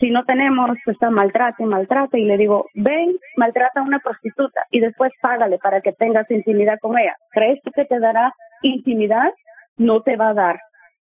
si 0.01 0.11
no 0.11 0.25
tenemos, 0.25 0.71
está 0.87 1.11
maltrata 1.11 1.63
y 1.63 1.67
maltrata 1.67 2.19
y 2.19 2.25
le 2.25 2.37
digo, 2.37 2.67
ven, 2.75 3.17
maltrata 3.37 3.81
a 3.81 3.85
una 3.85 3.99
prostituta 4.01 4.67
y 4.71 4.81
después 4.81 5.13
págale 5.23 5.59
para 5.59 5.81
que 5.81 5.93
tengas 5.93 6.31
intimidad 6.31 6.79
con 6.81 6.99
ella. 6.99 7.17
¿Crees 7.31 7.59
que 7.75 7.85
te 7.85 7.99
dará 7.99 8.33
intimidad? 8.63 9.33
No 9.79 10.03
te 10.03 10.17
va 10.17 10.31
a 10.31 10.35
dar. 10.35 10.61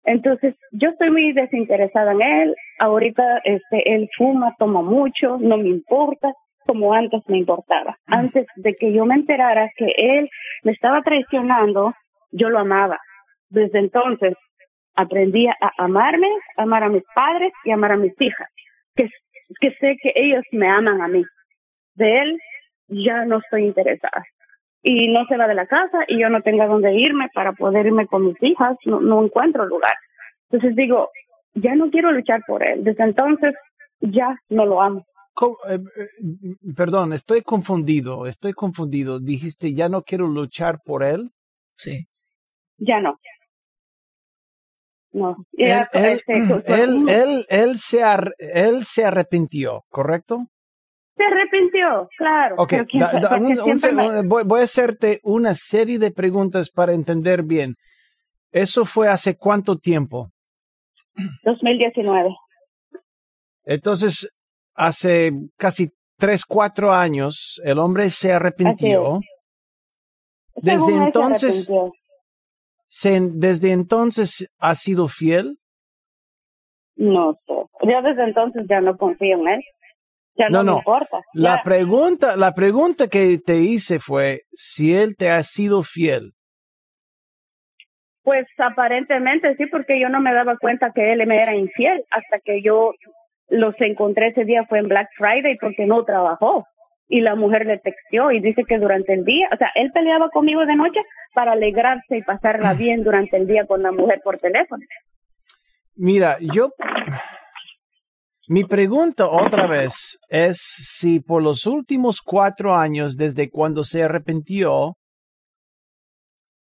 Entonces, 0.04 0.56
yo 0.72 0.90
estoy 0.90 1.10
muy 1.10 1.32
desinteresada 1.32 2.12
en 2.12 2.22
él. 2.22 2.56
Ahorita 2.80 3.40
este 3.46 3.94
él 3.94 4.10
fuma, 4.18 4.54
toma 4.60 4.82
mucho, 4.82 5.38
no 5.40 5.58
me 5.58 5.70
importa 5.70 6.34
como 6.66 6.94
antes 6.94 7.22
me 7.28 7.38
importaba. 7.38 7.98
Antes 8.08 8.48
de 8.56 8.74
que 8.76 8.92
yo 8.94 9.06
me 9.06 9.16
enterara 9.16 9.70
que 9.78 9.94
él 9.98 10.30
me 10.64 10.72
estaba 10.72 11.02
traicionando, 11.02 11.94
yo 12.32 12.50
lo 12.50 12.60
amaba. 12.60 13.00
Desde 13.50 13.80
entonces 13.80 14.36
aprendí 14.96 15.48
a 15.48 15.56
amarme, 15.78 16.30
amar 16.58 16.84
a 16.84 16.90
mis 16.90 17.04
padres 17.14 17.52
y 17.64 17.72
amar 17.72 17.92
a 17.92 17.98
mis 17.98 18.14
hijas, 18.20 18.50
que, 18.96 19.10
que 19.60 19.72
sé 19.80 19.98
que 20.02 20.12
ellos 20.16 20.44
me 20.52 20.68
aman 20.70 21.02
a 21.02 21.08
mí. 21.08 21.24
De 21.96 22.20
él 22.20 22.40
ya 22.88 23.26
no 23.26 23.40
estoy 23.40 23.66
interesada. 23.66 24.24
Y 24.82 25.08
no 25.08 25.26
se 25.26 25.38
va 25.38 25.48
de 25.48 25.56
la 25.56 25.66
casa 25.66 26.00
y 26.08 26.20
yo 26.20 26.30
no 26.30 26.42
tengo 26.42 26.68
dónde 26.68 26.94
irme 26.94 27.28
para 27.34 27.54
poder 27.54 27.88
irme 27.88 28.06
con 28.06 28.26
mis 28.26 28.38
hijas, 28.42 28.78
no, 28.86 29.00
no 29.00 29.24
encuentro 29.24 29.66
lugar. 29.66 29.94
Entonces 30.50 30.76
digo, 30.76 31.10
ya 31.56 31.74
no 31.76 31.90
quiero 31.90 32.12
luchar 32.12 32.42
por 32.46 32.64
él. 32.64 32.84
Desde 32.84 33.04
entonces 33.04 33.56
ya 34.00 34.40
no 34.50 34.66
lo 34.66 34.82
amo. 34.82 35.06
Eh, 35.68 35.80
eh, 35.98 36.74
perdón, 36.76 37.14
estoy 37.14 37.42
confundido, 37.42 38.26
estoy 38.26 38.54
confundido. 38.54 39.20
Dijiste, 39.20 39.74
ya 39.74 39.90
no 39.90 40.04
quiero 40.04 40.28
luchar 40.28 40.80
por 40.84 41.04
él. 41.04 41.32
Sí. 41.76 42.06
Ya 42.78 43.00
no. 43.02 43.20
No. 45.12 45.38
Él, 45.54 45.88
él, 45.94 46.22
él, 47.08 47.46
él, 47.50 47.78
se 47.78 48.04
él 48.40 48.84
se 48.84 49.06
arrepintió, 49.06 49.84
¿correcto? 49.90 50.48
Se 51.16 51.24
arrepintió, 51.24 52.10
claro. 52.18 52.56
Ok, 52.58 52.74
voy, 54.26 54.44
voy, 54.44 54.60
a 54.60 54.64
hacerte 54.64 55.22
una 55.24 55.54
serie 55.54 56.00
de 56.00 56.12
preguntas 56.12 56.70
para 56.70 56.94
entender 56.94 57.44
bien. 57.44 57.76
¿Eso 58.52 58.84
fue 58.84 59.08
hace 59.08 59.38
cuánto 59.38 59.78
tiempo? 59.78 60.32
2019. 61.44 62.36
Entonces, 63.64 64.30
hace 64.76 65.32
casi 65.58 65.90
tres, 66.18 66.46
cuatro 66.46 66.94
años, 66.94 67.62
el 67.64 67.80
hombre 67.80 68.10
se 68.10 68.34
arrepintió. 68.34 69.20
Desde 70.56 70.96
entonces, 70.96 71.68
se, 72.88 73.20
desde 73.34 73.72
entonces 73.72 74.48
ha 74.60 74.76
sido 74.76 75.08
fiel. 75.08 75.58
No 76.96 77.34
sé. 77.46 77.54
Yo 77.82 78.02
desde 78.02 78.24
entonces 78.24 78.66
ya 78.70 78.80
no 78.82 78.98
confío 78.98 79.38
en 79.38 79.48
él. 79.48 79.62
Ya 80.38 80.50
no, 80.50 80.64
no, 80.64 80.74
me 80.74 80.78
importa. 80.80 81.22
La 81.34 81.62
pregunta, 81.64 82.36
la 82.36 82.54
pregunta 82.54 83.08
que 83.08 83.38
te 83.38 83.58
hice 83.58 84.00
fue 84.00 84.42
si 84.54 84.94
él 84.94 85.16
te 85.18 85.30
ha 85.30 85.44
sido 85.44 85.82
fiel. 85.84 86.34
Pues 88.22 88.46
aparentemente 88.58 89.56
sí, 89.56 89.68
porque 89.68 90.00
yo 90.00 90.10
no 90.10 90.20
me 90.20 90.34
daba 90.34 90.58
cuenta 90.58 90.92
que 90.94 91.14
él 91.14 91.26
me 91.28 91.40
era 91.40 91.56
infiel 91.56 92.04
hasta 92.10 92.40
que 92.40 92.62
yo 92.62 92.92
los 93.48 93.76
encontré 93.80 94.30
ese 94.30 94.46
día 94.46 94.66
fue 94.68 94.80
en 94.80 94.88
Black 94.88 95.10
Friday 95.18 95.58
porque 95.60 95.86
no 95.86 96.04
trabajó 96.04 96.66
y 97.08 97.22
la 97.22 97.36
mujer 97.36 97.66
le 97.66 97.78
texteó 97.78 98.32
y 98.32 98.42
dice 98.42 98.64
que 98.68 98.80
durante 98.80 99.14
el 99.14 99.24
día, 99.26 99.48
o 99.54 99.58
sea, 99.58 99.70
él 99.76 99.92
peleaba 99.94 100.30
conmigo 100.30 100.66
de 100.66 100.76
noche 100.76 101.00
para 101.34 101.52
alegrarse 101.54 102.18
y 102.18 102.24
pasarla 102.24 102.74
bien 102.78 103.04
durante 103.04 103.38
el 103.38 103.48
día 103.48 103.66
con 103.66 103.84
la 103.84 103.92
mujer 103.92 104.22
por 104.24 104.40
teléfono. 104.40 104.84
Mira, 105.96 106.38
yo 106.40 106.70
mi 108.48 108.64
pregunta 108.64 109.28
otra 109.28 109.66
vez 109.66 110.20
es 110.30 110.58
si 110.60 111.20
por 111.20 111.42
los 111.42 111.66
últimos 111.66 112.22
cuatro 112.22 112.76
años 112.76 113.16
desde 113.16 113.50
cuando 113.50 113.84
se 113.84 114.04
arrepintió, 114.04 114.98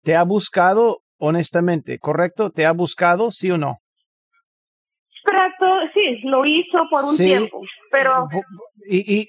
te 0.02 0.14
ha 0.14 0.22
buscado 0.24 1.00
honestamente, 1.18 1.98
¿correcto? 1.98 2.50
¿Te 2.50 2.64
ha 2.64 2.72
buscado, 2.72 3.30
sí 3.30 3.50
o 3.50 3.58
no? 3.58 3.78
Sí, 5.94 6.20
lo 6.24 6.44
hizo 6.44 6.78
por 6.90 7.04
un 7.04 7.16
tiempo, 7.16 7.60
pero... 7.90 8.28
¿Y, 8.86 9.28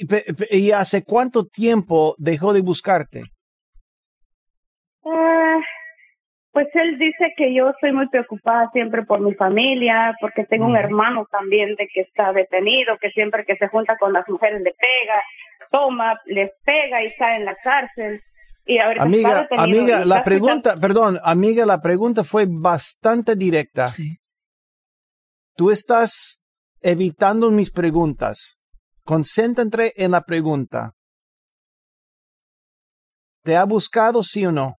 y, 0.52 0.72
hace 0.72 1.04
cuánto 1.04 1.46
tiempo 1.46 2.16
dejó 2.18 2.54
de 2.54 2.62
buscarte? 2.62 3.20
Eh, 5.06 5.60
pues 6.52 6.68
él 6.74 6.98
dice 6.98 7.34
que 7.38 7.54
yo 7.54 7.70
estoy 7.70 7.94
muy 7.94 8.08
preocupada 8.10 8.70
siempre 8.72 9.04
por 9.04 9.22
mi 9.22 9.34
familia, 9.34 10.16
porque 10.20 10.46
tengo 10.46 10.66
un 10.66 10.76
hermano 10.76 11.26
también 11.32 11.76
de 11.76 11.88
que 11.94 12.02
está 12.02 12.34
detenido, 12.34 12.98
que 13.00 13.12
siempre 13.12 13.46
que 13.46 13.56
se 13.58 13.68
junta 13.68 13.98
con 13.98 14.14
las 14.14 14.28
mujeres 14.28 14.62
le 14.62 14.72
pega, 14.72 15.22
toma, 15.72 16.20
les 16.26 16.52
pega 16.64 17.02
y 17.02 17.06
está 17.08 17.36
en 17.36 17.46
la 17.46 17.56
cárcel. 17.56 18.22
Y 18.66 18.80
amiga, 18.80 19.48
amiga, 19.58 20.06
la 20.06 20.24
pregunta, 20.24 20.76
perdón, 20.82 21.20
amiga, 21.24 21.66
la 21.66 21.82
pregunta 21.82 22.24
fue 22.24 22.46
bastante 22.50 23.36
directa. 23.36 23.88
Sí. 23.88 24.18
Tú 25.56 25.72
estás 25.72 26.42
evitando 26.82 27.50
mis 27.50 27.72
preguntas. 27.72 28.58
Concéntrate 29.06 29.94
en 29.96 30.12
la 30.12 30.22
pregunta. 30.22 30.92
¿Te 33.42 33.56
ha 33.56 33.64
buscado, 33.64 34.22
sí 34.22 34.46
o 34.46 34.52
no? 34.52 34.76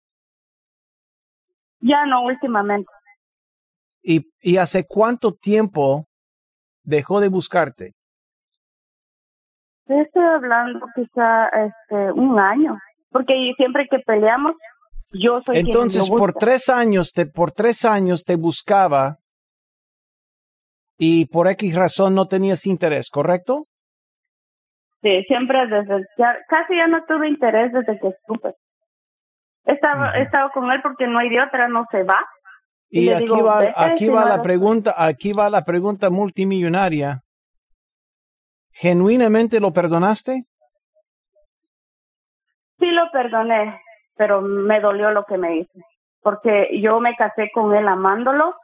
Ya 1.80 2.06
no, 2.06 2.24
últimamente. 2.24 2.90
¿Y, 4.02 4.22
y 4.42 4.58
hace 4.58 4.86
cuánto 4.86 5.34
tiempo 5.34 6.08
dejó 6.84 7.22
de 7.22 7.30
buscarte? 7.30 7.94
Estoy 9.88 10.24
hablando 10.24 10.86
quizá 10.96 11.48
este, 11.48 12.12
un 12.12 12.40
año, 12.40 12.78
porque 13.12 13.34
siempre 13.56 13.88
que 13.90 14.00
peleamos, 14.00 14.54
yo 15.14 15.42
soy 15.46 15.60
Entonces, 15.60 16.10
por 16.10 16.34
tres 16.34 16.70
años, 16.70 17.14
te, 17.14 17.28
por 17.28 17.52
tres 17.52 17.86
años 17.86 18.24
te 18.24 18.36
buscaba 18.36 19.20
y 20.98 21.26
por 21.26 21.48
X 21.48 21.76
razón 21.76 22.16
no 22.16 22.28
tenías 22.28 22.66
interés, 22.66 23.10
¿correcto? 23.10 23.66
Sí, 25.02 25.24
siempre 25.28 25.68
desde, 25.68 26.06
ya, 26.18 26.38
casi 26.48 26.78
ya 26.78 26.88
no 26.88 27.04
tuve 27.06 27.28
interés 27.28 27.72
desde 27.74 28.00
que 28.00 28.08
estuve. 28.08 28.56
Estaba, 29.66 30.18
he 30.18 30.24
estado 30.24 30.50
con 30.52 30.72
él 30.72 30.80
porque 30.82 31.08
no 31.08 31.20
hay 31.20 31.30
de 31.30 31.42
otra, 31.42 31.68
no 31.68 31.86
se 31.92 32.04
va. 32.04 32.20
Y, 32.90 33.10
aquí 33.10 33.26
va, 33.30 33.74
aquí 33.76 34.08
va 34.10 34.26
la 34.26 34.42
pregunta, 34.42 34.94
aquí 34.98 35.34
va 35.34 35.50
la 35.50 35.66
pregunta 35.66 36.10
multimillonaria. 36.10 37.22
¿Genuinamente 38.72 39.60
lo 39.60 39.74
perdonaste? 39.74 40.44
Sí 42.80 42.86
lo 42.86 43.10
perdoné, 43.12 43.80
pero 44.16 44.42
me 44.42 44.80
dolió 44.80 45.12
lo 45.12 45.26
que 45.26 45.38
me 45.38 45.58
hice, 45.58 45.82
porque 46.22 46.70
yo 46.82 46.98
me 46.98 47.16
casé 47.16 47.50
con 47.54 47.74
él 47.74 47.88
amándolo 47.88 48.56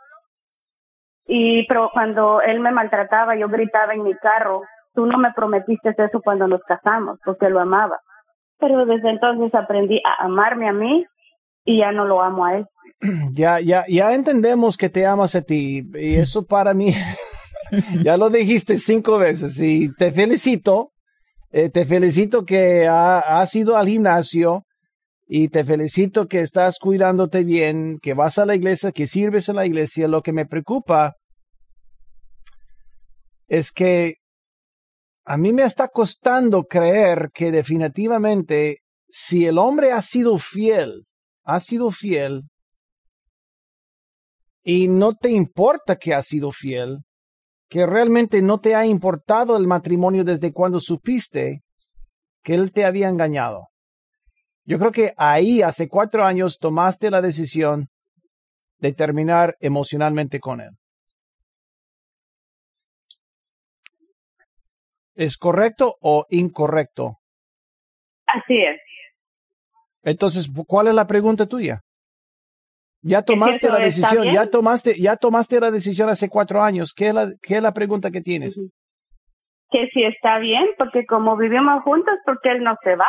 y 1.25 1.65
pero 1.67 1.89
cuando 1.93 2.41
él 2.41 2.59
me 2.59 2.71
maltrataba, 2.71 3.35
yo 3.35 3.47
gritaba 3.47 3.93
en 3.93 4.03
mi 4.03 4.13
carro, 4.15 4.61
tú 4.93 5.05
no 5.05 5.17
me 5.17 5.31
prometiste 5.33 5.89
eso 5.97 6.21
cuando 6.23 6.47
nos 6.47 6.61
casamos, 6.61 7.19
porque 7.23 7.49
lo 7.49 7.59
amaba. 7.59 7.99
Pero 8.59 8.85
desde 8.85 9.09
entonces 9.09 9.53
aprendí 9.55 10.01
a 10.05 10.25
amarme 10.25 10.67
a 10.67 10.73
mí 10.73 11.05
y 11.65 11.79
ya 11.79 11.91
no 11.91 12.05
lo 12.05 12.21
amo 12.21 12.45
a 12.45 12.57
él. 12.57 12.65
ya, 13.33 13.59
ya, 13.59 13.85
ya 13.87 14.13
entendemos 14.13 14.77
que 14.77 14.89
te 14.89 15.05
amas 15.05 15.35
a 15.35 15.41
ti 15.41 15.83
y 15.93 16.15
eso 16.15 16.45
para 16.45 16.73
mí, 16.73 16.93
ya 18.03 18.17
lo 18.17 18.29
dijiste 18.29 18.77
cinco 18.77 19.17
veces 19.17 19.59
y 19.61 19.93
te 19.95 20.11
felicito, 20.11 20.91
eh, 21.51 21.69
te 21.69 21.85
felicito 21.85 22.45
que 22.45 22.87
has 22.87 23.55
ido 23.55 23.77
al 23.77 23.87
gimnasio 23.87 24.63
y 25.33 25.47
te 25.47 25.63
felicito 25.63 26.27
que 26.27 26.41
estás 26.41 26.77
cuidándote 26.77 27.45
bien, 27.45 27.99
que 28.01 28.13
vas 28.13 28.37
a 28.37 28.45
la 28.45 28.53
iglesia, 28.53 28.91
que 28.91 29.07
sirves 29.07 29.47
en 29.47 29.55
la 29.55 29.65
iglesia. 29.65 30.09
Lo 30.09 30.21
que 30.21 30.33
me 30.33 30.45
preocupa 30.45 31.15
es 33.47 33.71
que 33.71 34.15
a 35.23 35.37
mí 35.37 35.53
me 35.53 35.63
está 35.63 35.87
costando 35.87 36.65
creer 36.65 37.29
que 37.33 37.49
definitivamente 37.49 38.79
si 39.07 39.45
el 39.45 39.57
hombre 39.57 39.93
ha 39.93 40.01
sido 40.01 40.37
fiel, 40.37 41.05
ha 41.45 41.61
sido 41.61 41.91
fiel, 41.91 42.41
y 44.65 44.89
no 44.89 45.15
te 45.15 45.29
importa 45.29 45.95
que 45.95 46.13
ha 46.13 46.23
sido 46.23 46.51
fiel, 46.51 47.05
que 47.69 47.85
realmente 47.85 48.41
no 48.41 48.59
te 48.59 48.75
ha 48.75 48.85
importado 48.85 49.55
el 49.55 49.65
matrimonio 49.65 50.25
desde 50.25 50.51
cuando 50.51 50.81
supiste 50.81 51.61
que 52.43 52.53
él 52.53 52.73
te 52.73 52.83
había 52.83 53.07
engañado. 53.07 53.70
Yo 54.65 54.77
creo 54.77 54.91
que 54.91 55.13
ahí, 55.17 55.61
hace 55.61 55.87
cuatro 55.87 56.23
años, 56.23 56.57
tomaste 56.59 57.09
la 57.09 57.21
decisión 57.21 57.87
de 58.79 58.93
terminar 58.93 59.55
emocionalmente 59.59 60.39
con 60.39 60.61
él. 60.61 60.71
¿Es 65.15 65.37
correcto 65.37 65.95
o 66.01 66.25
incorrecto? 66.29 67.17
Así 68.25 68.57
es. 68.57 68.79
Entonces, 70.03 70.49
¿cuál 70.67 70.87
es 70.87 70.95
la 70.95 71.05
pregunta 71.05 71.45
tuya? 71.45 71.81
Ya 73.03 73.23
tomaste 73.23 73.67
la 73.69 73.79
decisión, 73.79 74.31
ya 74.31 74.47
tomaste, 74.47 74.99
ya 74.99 75.15
tomaste 75.15 75.59
la 75.59 75.71
decisión 75.71 76.09
hace 76.09 76.29
cuatro 76.29 76.61
años. 76.61 76.93
¿Qué 76.95 77.07
es 77.07 77.13
la, 77.13 77.31
qué 77.41 77.57
es 77.57 77.63
la 77.63 77.73
pregunta 77.73 78.11
que 78.11 78.21
tienes? 78.21 78.55
Que 79.71 79.87
si 79.93 80.03
está 80.03 80.37
bien, 80.39 80.65
porque 80.77 81.05
como 81.05 81.35
vivimos 81.35 81.81
juntos, 81.83 82.13
porque 82.25 82.51
él 82.51 82.63
no 82.63 82.75
se 82.83 82.95
va. 82.95 83.07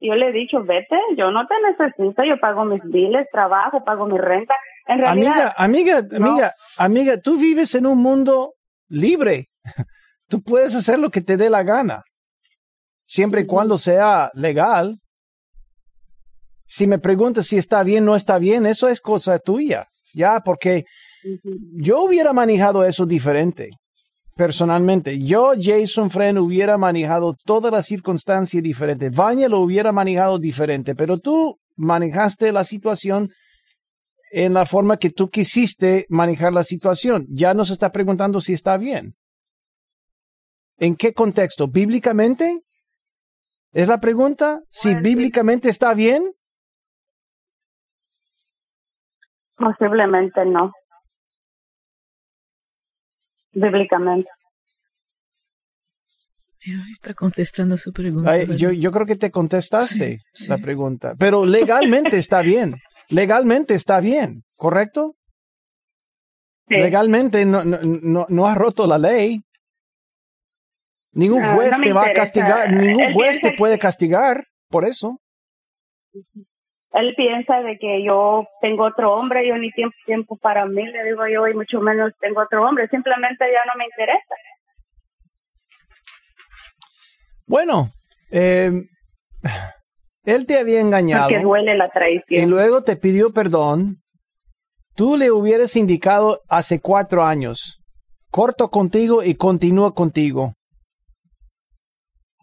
Yo 0.00 0.14
le 0.14 0.28
he 0.28 0.32
dicho, 0.32 0.62
vete, 0.64 0.96
yo 1.16 1.30
no 1.30 1.46
te 1.46 1.54
necesito, 1.68 2.24
yo 2.24 2.38
pago 2.40 2.64
mis 2.64 2.82
biles, 2.84 3.26
trabajo, 3.30 3.84
pago 3.84 4.06
mi 4.06 4.16
renta. 4.16 4.54
En 4.86 4.98
realidad, 4.98 5.52
amiga, 5.56 5.98
amiga, 5.98 6.16
amiga, 6.16 6.52
amiga, 6.78 7.20
tú 7.20 7.38
vives 7.38 7.74
en 7.74 7.86
un 7.86 7.98
mundo 7.98 8.54
libre. 8.88 9.46
Tú 10.28 10.40
puedes 10.42 10.76
hacer 10.76 11.00
lo 11.00 11.10
que 11.10 11.22
te 11.22 11.36
dé 11.36 11.50
la 11.50 11.64
gana, 11.64 12.04
siempre 13.04 13.40
y 13.40 13.46
cuando 13.46 13.76
sea 13.78 14.30
legal. 14.34 14.98
Si 16.68 16.86
me 16.86 17.00
preguntas 17.00 17.46
si 17.48 17.58
está 17.58 17.82
bien 17.82 18.04
o 18.04 18.12
no 18.12 18.16
está 18.16 18.38
bien, 18.38 18.64
eso 18.64 18.88
es 18.88 19.00
cosa 19.00 19.40
tuya, 19.40 19.86
ya, 20.14 20.38
porque 20.38 20.84
yo 21.72 22.04
hubiera 22.04 22.32
manejado 22.32 22.84
eso 22.84 23.06
diferente, 23.06 23.70
personalmente. 24.40 25.18
Yo, 25.18 25.52
Jason 25.60 26.08
Friend, 26.08 26.38
hubiera 26.38 26.78
manejado 26.78 27.36
todas 27.44 27.70
las 27.70 27.84
circunstancias 27.84 28.62
diferentes. 28.62 29.14
Vanya 29.14 29.50
lo 29.50 29.58
hubiera 29.58 29.92
manejado 29.92 30.38
diferente, 30.38 30.94
pero 30.94 31.18
tú 31.18 31.58
manejaste 31.76 32.50
la 32.50 32.64
situación 32.64 33.28
en 34.32 34.54
la 34.54 34.64
forma 34.64 34.96
que 34.96 35.10
tú 35.10 35.28
quisiste 35.28 36.06
manejar 36.08 36.54
la 36.54 36.64
situación. 36.64 37.26
Ya 37.28 37.52
nos 37.52 37.68
está 37.68 37.92
preguntando 37.92 38.40
si 38.40 38.54
está 38.54 38.78
bien. 38.78 39.12
¿En 40.78 40.96
qué 40.96 41.12
contexto? 41.12 41.68
¿Bíblicamente? 41.68 42.60
¿Es 43.72 43.88
la 43.88 44.00
pregunta? 44.00 44.62
Si 44.70 44.94
bíblicamente 44.94 45.68
está 45.68 45.92
bien. 45.92 46.32
Posiblemente 49.56 50.46
no. 50.46 50.72
Bíblicamente. 53.52 54.30
Está 56.90 57.14
contestando 57.14 57.76
su 57.76 57.92
pregunta. 57.92 58.36
yo, 58.44 58.70
yo, 58.70 58.92
creo 58.92 59.06
que 59.06 59.16
te 59.16 59.30
contestaste 59.30 60.18
la 60.46 60.58
pregunta, 60.58 61.14
pero 61.18 61.46
legalmente 61.46 62.18
está 62.18 62.42
bien. 62.42 62.76
Legalmente 63.08 63.74
está 63.74 64.00
bien, 64.00 64.44
¿correcto? 64.56 65.16
Legalmente 66.68 67.44
no, 67.44 67.64
no, 67.64 67.78
no, 67.82 68.26
no 68.28 68.46
ha 68.46 68.54
roto 68.54 68.86
la 68.86 68.98
ley. 68.98 69.40
Ningún 71.12 71.42
juez 71.54 71.74
te 71.82 71.92
va 71.92 72.06
a 72.06 72.12
castigar, 72.12 72.72
ningún 72.72 73.12
juez 73.14 73.40
te 73.40 73.52
puede 73.56 73.78
castigar 73.78 74.46
por 74.68 74.84
eso. 74.84 75.18
Él 76.92 77.14
piensa 77.16 77.62
de 77.62 77.78
que 77.78 78.02
yo 78.04 78.46
tengo 78.60 78.84
otro 78.84 79.14
hombre, 79.14 79.46
yo 79.46 79.56
ni 79.56 79.70
tiempo, 79.70 79.94
tiempo 80.04 80.36
para 80.36 80.66
mí, 80.66 80.84
le 80.84 81.04
digo 81.04 81.26
yo, 81.28 81.46
y 81.46 81.54
mucho 81.54 81.80
menos 81.80 82.12
tengo 82.20 82.42
otro 82.42 82.66
hombre, 82.66 82.88
simplemente 82.88 83.44
ya 83.44 83.72
no 83.72 83.78
me 83.78 83.84
interesa. 83.84 84.34
Bueno, 87.46 87.90
eh, 88.32 88.72
él 90.24 90.46
te 90.46 90.58
había 90.58 90.80
engañado. 90.80 91.28
Porque 91.28 91.42
duele 91.42 91.76
la 91.76 91.90
traición. 91.90 92.42
Y 92.42 92.46
luego 92.46 92.82
te 92.82 92.96
pidió 92.96 93.32
perdón. 93.32 93.98
Tú 94.96 95.16
le 95.16 95.30
hubieras 95.30 95.76
indicado 95.76 96.40
hace 96.48 96.80
cuatro 96.80 97.24
años, 97.24 97.80
corto 98.30 98.68
contigo 98.68 99.22
y 99.22 99.36
continúa 99.36 99.94
contigo 99.94 100.54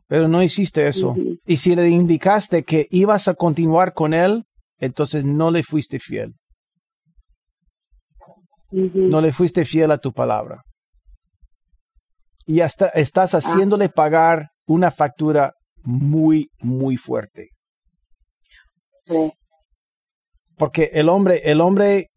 pero 0.07 0.27
no 0.27 0.41
hiciste 0.41 0.87
eso. 0.87 1.15
Y 1.45 1.57
si 1.57 1.75
le 1.75 1.89
indicaste 1.89 2.63
que 2.63 2.87
ibas 2.89 3.27
a 3.27 3.35
continuar 3.35 3.93
con 3.93 4.13
él, 4.13 4.45
entonces 4.79 5.25
no 5.25 5.51
le 5.51 5.63
fuiste 5.63 5.99
fiel. 5.99 6.33
No 8.71 9.21
le 9.21 9.31
fuiste 9.31 9.65
fiel 9.65 9.91
a 9.91 9.97
tu 9.97 10.13
palabra. 10.13 10.63
Y 12.45 12.61
hasta 12.61 12.87
estás 12.89 13.33
ah. 13.33 13.39
haciéndole 13.39 13.89
pagar 13.89 14.49
una 14.65 14.91
factura 14.91 15.53
muy, 15.83 16.49
muy 16.59 16.95
fuerte. 16.97 17.49
Porque 20.57 20.89
el 20.93 21.09
hombre, 21.09 21.41
el 21.43 21.61
hombre 21.61 22.09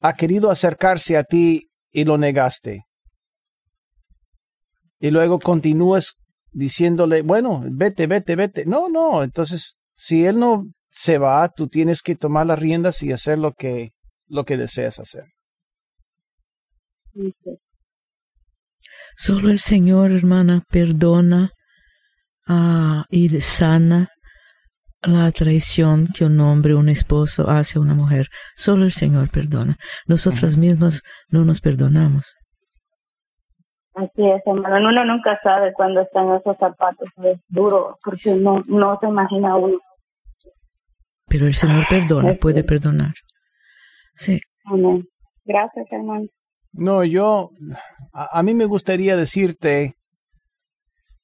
ha 0.00 0.14
querido 0.14 0.50
acercarse 0.50 1.16
a 1.16 1.24
ti 1.24 1.68
y 1.90 2.04
lo 2.04 2.18
negaste. 2.18 2.84
Y 5.00 5.10
luego 5.10 5.38
continúas 5.38 6.16
diciéndole, 6.52 7.22
bueno, 7.22 7.62
vete, 7.64 8.06
vete, 8.06 8.36
vete. 8.36 8.66
No, 8.66 8.88
no, 8.88 9.22
entonces 9.22 9.76
si 9.94 10.24
él 10.24 10.38
no 10.38 10.66
se 10.90 11.18
va, 11.18 11.48
tú 11.48 11.68
tienes 11.68 12.02
que 12.02 12.16
tomar 12.16 12.46
las 12.46 12.58
riendas 12.58 13.02
y 13.02 13.12
hacer 13.12 13.38
lo 13.38 13.52
que, 13.52 13.92
lo 14.26 14.44
que 14.44 14.56
deseas 14.56 14.98
hacer. 14.98 15.24
Solo 19.16 19.50
el 19.50 19.58
Señor, 19.58 20.12
hermana, 20.12 20.62
perdona 20.70 21.50
uh, 22.48 23.02
y 23.10 23.28
sana 23.40 24.08
la 25.02 25.30
traición 25.32 26.08
que 26.08 26.24
un 26.24 26.38
hombre, 26.40 26.74
un 26.74 26.88
esposo 26.88 27.48
hace 27.48 27.78
a 27.78 27.82
una 27.82 27.94
mujer. 27.94 28.26
Solo 28.56 28.84
el 28.84 28.92
Señor 28.92 29.30
perdona. 29.30 29.76
Nosotras 30.06 30.56
mismas 30.56 31.02
no 31.30 31.44
nos 31.44 31.60
perdonamos. 31.60 32.34
Así 33.98 34.30
es, 34.30 34.42
hermano. 34.46 34.88
Uno 34.90 35.04
nunca 35.04 35.40
sabe 35.42 35.72
cuándo 35.72 36.02
están 36.02 36.32
esos 36.32 36.56
zapatos. 36.56 37.08
Es 37.24 37.40
duro, 37.48 37.98
porque 38.04 38.32
no, 38.32 38.62
no 38.68 38.96
se 39.00 39.08
imagina 39.08 39.56
uno. 39.56 39.78
Pero 41.26 41.46
el 41.46 41.54
Señor 41.54 41.84
perdona, 41.90 42.34
puede 42.34 42.62
perdonar. 42.62 43.12
Sí. 44.14 44.38
Amén. 44.66 45.04
Gracias, 45.44 45.86
hermano. 45.90 46.26
No, 46.72 47.02
yo, 47.02 47.50
a, 48.12 48.40
mí 48.44 48.54
me 48.54 48.66
gustaría 48.66 49.16
decirte, 49.16 49.96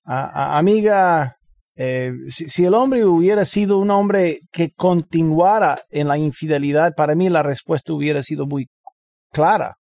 amiga, 0.05 1.37
eh, 1.77 2.12
si, 2.27 2.49
si, 2.49 2.64
el 2.64 2.75
hombre 2.75 3.05
hubiera 3.05 3.45
sido 3.45 3.79
un 3.79 3.93
hombre 3.93 4.41
que 4.51 4.72
continuara 4.72 5.77
en 5.91 6.09
la 6.09 6.18
infidelidad, 6.18 6.95
para 6.97 7.14
mí 7.14 7.29
la 7.29 7.45
respuesta 7.45 7.93
hubiera 7.93 8.22
sido 8.25 8.47
muy 8.47 8.66
clara 9.31 9.77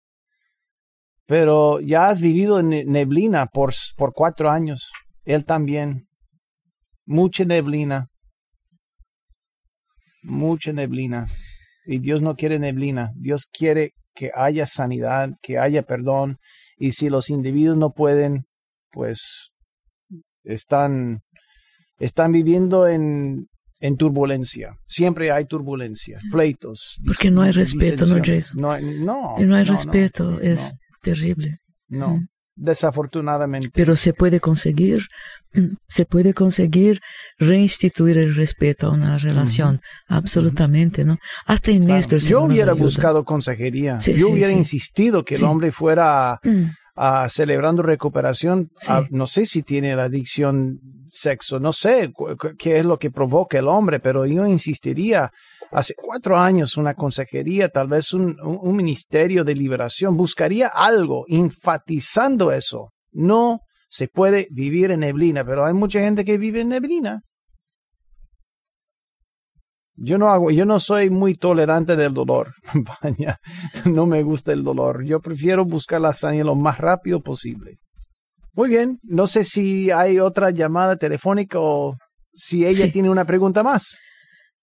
pero 1.25 1.79
ya 1.79 2.09
has 2.09 2.21
vivido 2.21 2.59
en 2.59 2.69
neblina 2.69 3.45
por, 3.47 3.73
por 3.97 4.13
cuatro 4.13 4.49
años. 4.49 4.91
Él 5.25 5.45
también. 5.45 6.07
Mucha 7.05 7.45
neblina. 7.45 8.07
Mucha 10.23 10.73
neblina. 10.73 11.27
Y 11.85 11.99
Dios 11.99 12.21
no 12.21 12.35
quiere 12.35 12.59
neblina. 12.59 13.11
Dios 13.15 13.45
quiere 13.51 13.91
que 14.15 14.31
haya 14.35 14.67
sanidad, 14.67 15.29
que 15.41 15.57
haya 15.57 15.83
perdón. 15.83 16.37
Y 16.77 16.91
si 16.91 17.09
los 17.09 17.29
individuos 17.29 17.77
no 17.77 17.91
pueden, 17.91 18.45
pues 18.91 19.51
están, 20.43 21.21
están 21.99 22.31
viviendo 22.31 22.87
en, 22.87 23.47
en 23.79 23.97
turbulencia. 23.97 24.75
Siempre 24.87 25.31
hay 25.31 25.45
turbulencia, 25.45 26.19
pleitos. 26.31 26.97
Porque 27.05 27.31
no 27.31 27.41
hay 27.41 27.51
respeto, 27.51 28.05
¿no, 28.05 28.21
Jason? 28.23 28.61
No, 28.61 28.79
no, 28.79 29.35
no 29.37 29.55
hay 29.55 29.63
respeto, 29.63 30.39
es 30.39 30.73
terrible. 31.03 31.49
No. 31.89 32.19
desafortunadamente. 32.55 33.69
Pero 33.73 33.95
se 33.95 34.13
puede 34.13 34.39
conseguir, 34.39 35.07
se 35.87 36.05
puede 36.05 36.33
conseguir 36.33 37.01
reinstituir 37.39 38.17
el 38.17 38.35
respeto 38.35 38.87
a 38.87 38.91
una 38.91 39.17
relación, 39.17 39.79
absolutamente, 40.07 41.03
¿no? 41.03 41.17
Hasta 41.45 41.71
en 41.71 41.85
Claro. 41.85 41.99
esto 41.99 42.17
Yo 42.17 42.43
hubiera 42.43 42.73
buscado 42.73 43.23
consejería. 43.25 43.99
Sí, 43.99 44.13
Yo 44.13 44.27
sí, 44.27 44.33
hubiera 44.33 44.49
sí. 44.51 44.57
insistido 44.57 45.23
que 45.25 45.35
el 45.35 45.43
hombre 45.43 45.71
fuera 45.71 46.39
Mm, 46.43 46.65
ah, 46.95 47.27
celebrando 47.29 47.81
recuperación. 47.81 48.69
No 49.09 49.25
sé 49.27 49.45
si 49.45 49.63
tiene 49.63 49.95
la 49.95 50.03
adicción 50.05 50.79
sexo, 51.09 51.59
no 51.59 51.73
sé 51.73 52.11
qué 52.57 52.77
es 52.79 52.85
lo 52.85 52.97
que 52.97 53.09
provoca 53.11 53.57
el 53.57 53.67
hombre, 53.67 53.99
pero 53.99 54.25
yo 54.25 54.45
insistiría. 54.47 55.31
Hace 55.73 55.95
cuatro 55.95 56.37
años 56.37 56.77
una 56.77 56.93
consejería, 56.93 57.67
tal 57.67 57.87
vez 57.87 58.13
un, 58.13 58.37
ministerio 58.75 59.43
de 59.43 59.55
liberación, 59.55 60.15
buscaría 60.15 60.67
algo 60.67 61.25
enfatizando 61.27 62.51
eso. 62.51 62.91
No 63.11 63.61
se 63.89 64.07
puede 64.07 64.47
vivir 64.51 64.91
en 64.91 64.99
neblina, 64.99 65.43
pero 65.43 65.65
hay 65.65 65.73
mucha 65.73 65.99
gente 65.99 66.23
que 66.23 66.37
vive 66.37 66.61
en 66.61 66.69
neblina. 66.69 67.21
Yo 69.95 70.17
no 70.19 70.29
hago, 70.29 70.51
yo 70.51 70.65
no 70.65 70.79
soy 70.79 71.09
muy 71.09 71.33
tolerante 71.35 71.95
del 71.95 72.13
dolor. 72.13 72.53
No 73.85 74.05
me 74.05 74.21
gusta 74.23 74.53
el 74.53 74.63
dolor. 74.63 75.03
Yo 75.05 75.19
prefiero 75.21 75.65
buscar 75.65 76.01
la 76.01 76.13
sanidad 76.13 76.45
lo 76.45 76.55
más 76.55 76.77
rápido 76.77 77.21
posible. 77.21 77.77
Muy 78.53 78.69
bien, 78.69 78.99
no 79.01 79.25
sé 79.25 79.43
si 79.43 79.89
hay 79.89 80.19
otra 80.19 80.51
llamada 80.51 80.97
telefónica 80.97 81.57
o 81.59 81.95
si 82.31 82.65
ella 82.65 82.85
Sí. 82.85 82.91
tiene 82.91 83.09
una 83.09 83.25
pregunta 83.25 83.63
más. 83.63 83.99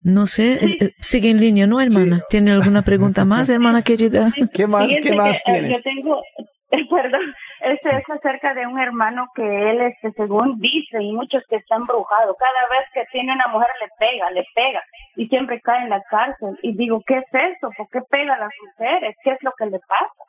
No 0.03 0.27
sé, 0.27 0.55
eh, 0.65 0.79
eh, 0.81 0.91
sigue 0.99 1.29
en 1.29 1.41
línea, 1.41 1.67
¿no, 1.67 1.79
hermana? 1.79 2.17
Sí. 2.17 2.25
¿Tiene 2.31 2.53
alguna 2.53 2.81
pregunta 2.83 3.27
más, 3.27 3.51
hermana 3.51 3.83
querida? 3.83 4.29
¿Qué 4.55 4.67
más, 4.67 4.87
Fíjense 4.87 5.11
qué 5.11 5.15
más 5.15 5.43
que, 5.45 5.53
eh, 5.53 5.55
tienes? 5.55 5.73
Yo 5.77 5.83
tengo, 5.83 6.23
perdón, 6.91 7.35
este 7.61 7.97
es 7.97 8.09
acerca 8.09 8.55
de 8.55 8.67
un 8.67 8.81
hermano 8.81 9.29
que 9.35 9.43
él, 9.43 9.81
este, 9.83 10.13
según 10.13 10.59
dice, 10.59 11.03
y 11.03 11.13
muchos 11.13 11.43
que 11.51 11.57
está 11.57 11.77
embrujado, 11.77 12.35
cada 12.35 12.79
vez 12.79 12.89
que 12.95 13.05
tiene 13.13 13.35
una 13.35 13.49
mujer 13.49 13.69
le 13.79 13.89
pega, 13.99 14.31
le 14.31 14.47
pega, 14.55 14.83
y 15.17 15.27
siempre 15.29 15.61
cae 15.61 15.83
en 15.83 15.91
la 15.91 16.03
cárcel. 16.09 16.59
Y 16.63 16.75
digo, 16.77 17.03
¿qué 17.07 17.19
es 17.19 17.29
eso? 17.33 17.71
¿Por 17.77 17.89
qué 17.91 18.01
pega 18.11 18.35
a 18.35 18.41
las 18.41 18.53
mujeres? 18.65 19.15
¿Qué 19.23 19.33
es 19.33 19.39
lo 19.43 19.53
que 19.59 19.67
le 19.67 19.81
pasa? 19.81 20.23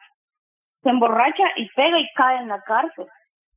Se 0.83 0.89
emborracha 0.89 1.43
y 1.55 1.69
pega 1.69 1.97
y 1.97 2.07
cae 2.15 2.39
en 2.39 2.49
la 2.49 2.61
cárcel. 2.63 3.05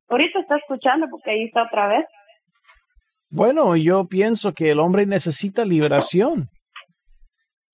Ahorita 0.07 0.39
está 0.39 0.55
escuchando 0.55 1.07
porque 1.09 1.31
ahí 1.31 1.43
está 1.43 1.63
otra 1.63 1.87
vez. 1.87 2.05
Bueno, 3.29 3.75
yo 3.75 4.05
pienso 4.07 4.53
que 4.53 4.71
el 4.71 4.79
hombre 4.79 5.05
necesita 5.05 5.65
liberación. 5.65 6.47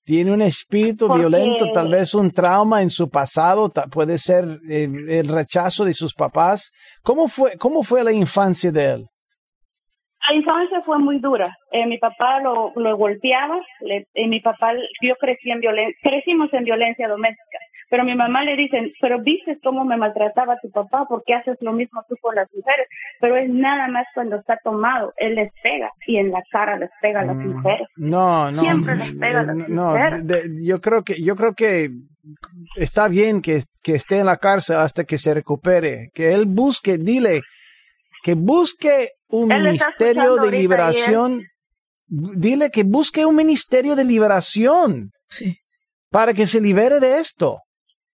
Tiene 0.03 0.33
un 0.33 0.41
espíritu 0.41 1.07
Porque- 1.07 1.19
violento, 1.21 1.71
tal 1.73 1.89
vez 1.89 2.13
un 2.15 2.31
trauma 2.31 2.81
en 2.81 2.89
su 2.89 3.09
pasado, 3.09 3.71
puede 3.91 4.17
ser 4.17 4.59
eh, 4.69 4.89
el 5.09 5.27
rechazo 5.27 5.85
de 5.85 5.93
sus 5.93 6.13
papás. 6.13 6.71
¿Cómo 7.03 7.27
fue, 7.27 7.57
cómo 7.57 7.83
fue 7.83 8.03
la 8.03 8.11
infancia 8.11 8.71
de 8.71 8.93
él? 8.93 9.05
La 10.29 10.35
infancia 10.35 10.81
fue 10.85 10.97
muy 10.99 11.19
dura. 11.19 11.55
Eh, 11.71 11.85
mi 11.87 11.97
papá 11.97 12.39
lo, 12.41 12.71
lo 12.75 12.95
golpeaba. 12.97 13.59
Le, 13.81 14.05
eh, 14.13 14.27
mi 14.27 14.39
papá, 14.39 14.73
yo 15.01 15.15
crecí 15.19 15.51
en 15.51 15.59
violencia, 15.59 15.95
crecimos 16.01 16.51
en 16.53 16.63
violencia 16.63 17.07
doméstica. 17.07 17.57
Pero 17.91 18.05
mi 18.05 18.15
mamá 18.15 18.43
le 18.45 18.55
dice, 18.55 18.93
pero 19.01 19.21
viste 19.21 19.59
cómo 19.61 19.83
me 19.85 19.97
maltrataba 19.97 20.57
tu 20.61 20.71
papá, 20.71 21.05
¿por 21.07 21.23
qué 21.25 21.33
haces 21.35 21.57
lo 21.59 21.73
mismo 21.73 22.01
tú 22.07 22.15
con 22.21 22.33
las 22.33 22.47
mujeres? 22.55 22.87
Pero 23.19 23.35
es 23.35 23.49
nada 23.49 23.87
más 23.89 24.05
cuando 24.15 24.37
está 24.37 24.57
tomado, 24.63 25.11
él 25.17 25.35
les 25.35 25.51
pega 25.61 25.91
y 26.07 26.15
en 26.17 26.31
la 26.31 26.41
cara 26.51 26.77
les 26.79 26.89
pega 27.01 27.19
a 27.19 27.25
las 27.25 27.35
Mm, 27.35 27.49
mujeres. 27.49 27.87
No, 27.97 28.49
no. 28.49 28.55
Siempre 28.55 28.95
les 28.95 29.11
pega 29.13 29.41
a 29.41 29.43
las 29.43 29.55
no, 29.57 29.67
no, 29.67 29.85
mujeres. 29.91 30.25
de- 30.25 30.65
yo 30.65 30.79
creo 30.79 31.03
que 31.03 31.21
yo 31.21 31.35
creo 31.35 31.53
que 31.53 31.89
está 32.77 33.07
bien 33.09 33.41
que, 33.41 33.61
que 33.83 33.95
esté 33.95 34.19
en 34.19 34.25
la 34.25 34.37
cárcel 34.37 34.77
hasta 34.77 35.03
que 35.03 35.17
se 35.17 35.33
recupere, 35.33 36.09
que 36.13 36.33
él 36.33 36.45
busque, 36.47 36.97
dile 36.97 37.41
que 38.23 38.35
busque 38.35 39.09
un 39.29 39.49
ministerio 39.49 40.35
de 40.37 40.51
liberación. 40.51 41.43
Dile 42.07 42.69
que 42.71 42.83
busque 42.83 43.25
un 43.25 43.35
ministerio 43.35 43.95
de 43.95 44.03
liberación 44.03 45.11
Sí, 45.29 45.57
para 46.09 46.33
que 46.33 46.45
se 46.45 46.59
libere 46.61 46.99
de 46.99 47.19
esto. 47.19 47.59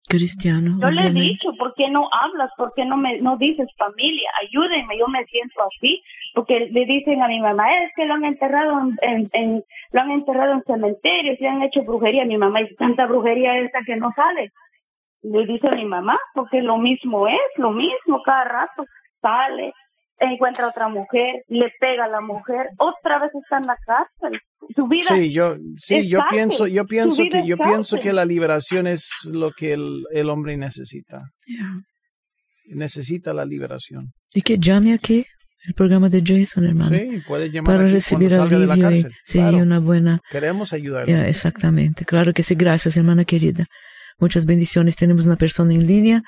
Cristiano. 0.07 0.77
Yo 0.79 0.89
le 0.89 1.01
he 1.07 1.11
dicho, 1.11 1.49
¿por 1.57 1.73
qué 1.75 1.89
no 1.89 2.09
hablas? 2.11 2.51
¿Por 2.57 2.73
qué 2.75 2.85
no 2.85 2.97
me 2.97 3.19
no 3.21 3.37
dices 3.37 3.67
familia? 3.77 4.29
Ayúdenme, 4.41 4.97
yo 4.97 5.07
me 5.07 5.23
siento 5.25 5.61
así. 5.63 6.01
Porque 6.33 6.67
le 6.71 6.85
dicen 6.85 7.21
a 7.23 7.27
mi 7.27 7.39
mamá, 7.39 7.65
es 7.83 7.91
que 7.95 8.05
lo 8.05 8.13
han 8.13 8.25
enterrado 8.25 8.79
en, 8.79 8.95
en, 9.01 9.29
en- 9.33 9.63
lo 9.91 10.01
han 10.01 10.11
enterrado 10.11 10.53
en 10.53 10.63
cementerios, 10.63 11.39
le 11.39 11.47
han 11.47 11.61
hecho 11.63 11.83
brujería. 11.83 12.25
Mi 12.25 12.37
mamá 12.37 12.59
dice, 12.59 12.75
tanta 12.75 13.05
brujería 13.05 13.57
esta 13.59 13.79
que 13.85 13.95
no 13.95 14.11
sale. 14.15 14.51
Le 15.23 15.45
dice 15.45 15.67
a 15.67 15.75
mi 15.75 15.85
mamá, 15.85 16.17
porque 16.35 16.61
lo 16.61 16.77
mismo 16.77 17.27
es, 17.27 17.39
lo 17.57 17.71
mismo, 17.71 18.21
cada 18.23 18.43
rato 18.43 18.85
sale, 19.21 19.73
encuentra 20.19 20.67
otra 20.67 20.87
mujer, 20.89 21.43
le 21.47 21.71
pega 21.79 22.05
a 22.05 22.07
la 22.07 22.21
mujer, 22.21 22.67
otra 22.77 23.19
vez 23.19 23.31
está 23.41 23.57
en 23.57 23.67
la 23.67 23.77
cárcel. 23.85 24.39
Su 24.75 24.87
vida 24.87 25.05
Sí, 25.15 25.31
yo 25.31 25.55
sí, 25.77 25.95
es 25.95 26.05
yo 26.09 26.19
cárcel. 26.19 26.37
pienso, 26.37 26.67
yo 26.67 26.85
pienso 26.85 27.23
que 27.31 27.45
yo 27.47 27.57
pienso 27.57 27.99
que 27.99 28.13
la 28.13 28.25
liberación 28.25 28.87
es 28.87 29.09
lo 29.31 29.51
que 29.51 29.73
el, 29.73 30.03
el 30.11 30.29
hombre 30.29 30.57
necesita. 30.57 31.21
Yeah. 31.45 31.81
Necesita 32.69 33.33
la 33.33 33.45
liberación. 33.45 34.11
Y 34.33 34.41
que 34.41 34.57
llame 34.57 34.93
aquí 34.93 35.25
el 35.65 35.73
programa 35.73 36.09
de 36.09 36.21
Jason, 36.25 36.65
hermano, 36.65 36.95
Sí, 36.97 37.21
puede 37.27 37.49
llamar 37.49 37.77
para 37.77 37.87
recibir 37.89 38.33
alivio 38.33 38.75
y 38.75 38.81
cárcel. 38.81 39.11
sí, 39.23 39.39
Claro, 39.39 39.57
una 39.57 39.79
buena 39.79 40.19
Queremos 40.29 40.73
ayudarle. 40.73 41.11
Ya, 41.13 41.27
exactamente, 41.27 42.05
claro 42.05 42.33
que 42.33 42.43
sí. 42.43 42.55
Gracias, 42.55 42.97
hermana 42.97 43.23
querida. 43.25 43.65
Muchas 44.19 44.45
bendiciones. 44.45 44.95
Tenemos 44.95 45.25
una 45.25 45.35
persona 45.35 45.73
en 45.73 45.85
línea 45.85 46.21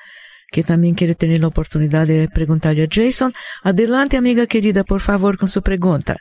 que 0.51 0.63
también 0.63 0.95
quiere 0.95 1.15
tener 1.15 1.39
la 1.41 1.47
oportunidad 1.47 2.07
de 2.07 2.27
preguntarle 2.33 2.83
a 2.83 2.87
Jason. 2.89 3.31
Adelante, 3.63 4.17
amiga 4.17 4.47
querida, 4.47 4.83
por 4.83 5.01
favor, 5.01 5.37
con 5.37 5.47
su 5.47 5.61
pregunta. 5.61 6.15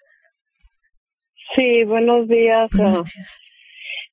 Sí, 1.57 1.85
buenos 1.85 2.29
días. 2.29 2.69
Buenos 2.73 2.99
Ah, 3.01 3.03
días. 3.15 3.39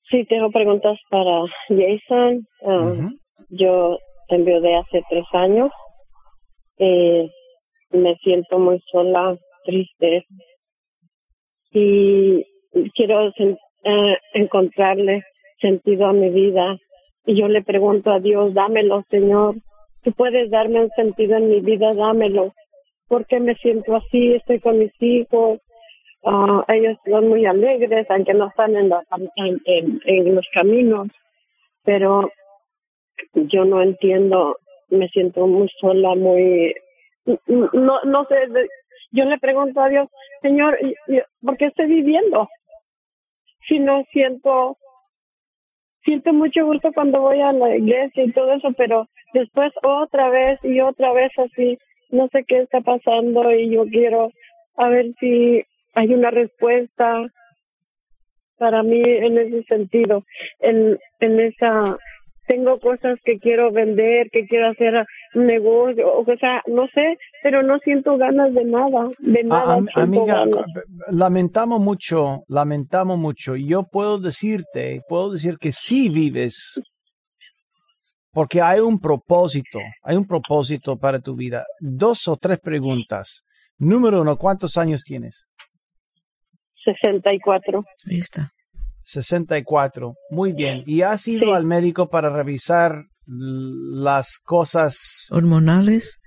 sí, 0.10 0.26
tengo 0.26 0.50
preguntas 0.52 0.98
para 1.10 1.42
Jason. 1.70 2.48
Ah. 2.66 3.10
Yo 3.50 3.98
te 4.30 4.36
enviudé 4.36 4.76
hace 4.78 5.02
tres 5.10 5.26
años. 5.34 5.70
Eh, 6.78 7.30
me 7.92 8.16
siento 8.24 8.58
muy 8.60 8.82
sola, 8.92 9.38
triste. 9.66 10.26
Y 11.72 12.44
quiero 12.96 13.32
sen- 13.34 13.58
eh, 13.84 14.18
encontrarle 14.34 15.24
sentido 15.60 16.08
a 16.08 16.14
mi 16.14 16.30
vida. 16.30 16.78
Y 17.26 17.40
yo 17.40 17.48
le 17.48 17.62
pregunto 17.64 18.12
a 18.12 18.20
Dios, 18.20 18.54
dámelo, 18.54 19.04
Señor. 19.10 19.56
Tú 20.06 20.14
puedes 20.14 20.50
darme 20.52 20.82
un 20.82 20.92
sentido 20.92 21.38
en 21.38 21.50
mi 21.50 21.60
vida, 21.60 21.92
dámelo. 21.94 22.54
Porque 23.10 23.40
me 23.42 23.56
siento 23.56 23.96
así, 23.98 24.34
estoy 24.36 24.62
con 24.62 24.80
mis 24.80 24.94
hijos, 25.02 25.60
Ah, 26.28 26.66
ellos 26.70 26.98
son 27.06 27.30
muy 27.30 27.46
alegres, 27.46 28.08
aunque 28.10 28.34
no 28.34 28.48
están 28.48 28.76
en, 28.76 28.90
la- 28.90 29.04
en, 29.36 30.36
los 30.36 30.48
caminos, 30.56 31.08
pero 31.84 32.32
yo 33.36 33.64
no 33.66 33.84
entiendo, 33.84 34.58
me 34.90 35.08
siento 35.10 35.46
muy 35.46 35.70
sola, 35.80 36.16
muy, 36.16 36.74
no, 37.48 38.02
no 38.06 38.26
sé, 38.26 38.38
yo 39.12 39.26
le 39.26 39.38
pregunto 39.38 39.80
a 39.82 39.90
Dios, 39.90 40.10
Señor, 40.42 40.80
¿y- 40.82 40.96
y 41.16 41.22
¿por 41.46 41.58
qué 41.58 41.66
estoy 41.68 41.86
viviendo? 41.88 42.50
Si 43.68 43.78
no 43.80 44.04
siento, 44.12 44.78
siento 46.04 46.34
mucho 46.34 46.66
gusto 46.66 46.92
cuando 46.94 47.22
voy 47.22 47.40
a 47.42 47.52
la 47.52 47.76
iglesia 47.78 48.24
y 48.24 48.32
todo 48.32 48.52
eso, 48.54 48.70
pero 48.76 49.08
después 49.36 49.72
otra 49.84 50.30
vez 50.30 50.60
y 50.64 50.80
otra 50.80 51.14
vez 51.14 51.32
así, 51.38 51.78
no 52.10 52.28
sé 52.32 52.44
qué 52.48 52.60
está 52.60 52.82
pasando 52.82 53.52
y 53.52 53.70
yo 53.70 53.86
quiero 53.86 54.32
a 54.78 54.90
ver 54.90 55.14
si 55.20 55.64
hay 55.94 56.14
una 56.14 56.32
respuesta 56.32 57.28
para 58.58 58.84
mí 58.84 59.02
en 59.04 59.38
ese 59.38 59.64
sentido, 59.64 60.24
en, 60.60 60.98
en 61.20 61.40
esa, 61.42 61.98
tengo 62.48 62.80
cosas 62.80 63.20
que 63.26 63.38
quiero 63.40 63.72
vender, 63.72 64.30
que 64.32 64.46
quiero 64.48 64.70
hacer 64.70 65.06
un 65.34 65.46
negocio, 65.46 66.06
o 66.18 66.26
sea, 66.40 66.62
no 66.68 66.88
sé, 66.94 67.18
pero 67.44 67.64
no 67.64 67.80
siento 67.80 68.18
ganas 68.18 68.54
de 68.54 68.64
nada, 68.64 69.10
de 69.20 69.44
nada. 69.44 69.82
amiga, 69.96 70.46
ganas. 70.46 70.66
lamentamos 71.10 71.82
mucho, 71.82 72.44
lamentamos 72.48 73.18
mucho. 73.18 73.56
Yo 73.58 73.84
puedo 73.84 74.20
decirte, 74.20 75.02
puedo 75.10 75.32
decir 75.32 75.58
que 75.60 75.72
sí 75.74 76.10
vives, 76.10 76.80
porque 78.36 78.62
hay 78.62 78.82
un 78.82 79.00
propósito, 79.00 79.80
hay 80.04 80.18
un 80.18 80.28
propósito 80.28 80.98
para 80.98 81.22
tu 81.22 81.36
vida. 81.38 81.66
Dos 81.80 82.28
o 82.28 82.36
tres 82.36 82.60
preguntas. 82.60 83.44
Número 83.78 84.20
uno, 84.22 84.36
¿cuántos 84.36 84.76
años 84.76 85.04
tienes? 85.06 85.46
64. 86.84 87.84
Ahí 88.12 88.20
está. 88.20 88.52
64. 89.04 90.14
Muy 90.32 90.52
bien. 90.52 90.84
¿Y 90.86 91.02
has 91.02 91.26
ido 91.30 91.46
Sí. 91.48 91.52
al 91.54 91.66
médico 91.66 92.10
para 92.10 92.30
revisar 92.30 93.04
las 93.26 94.38
cosas 94.44 95.28
Hormonales. 95.32 96.18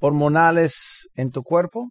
hormonales 0.00 1.08
en 1.16 1.30
tu 1.30 1.42
cuerpo? 1.42 1.90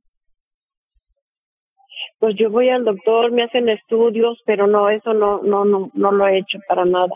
Pues 2.20 2.34
yo 2.40 2.50
voy 2.50 2.70
al 2.70 2.84
doctor, 2.84 3.32
me 3.32 3.44
hacen 3.44 3.70
estudios, 3.70 4.40
pero 4.48 4.66
no, 4.66 4.90
eso 4.90 5.14
no, 5.14 5.44
no, 5.44 5.66
no, 5.66 5.92
no 5.94 6.12
lo 6.12 6.28
he 6.28 6.40
hecho 6.40 6.58
para 6.68 6.84
nada. 6.84 7.14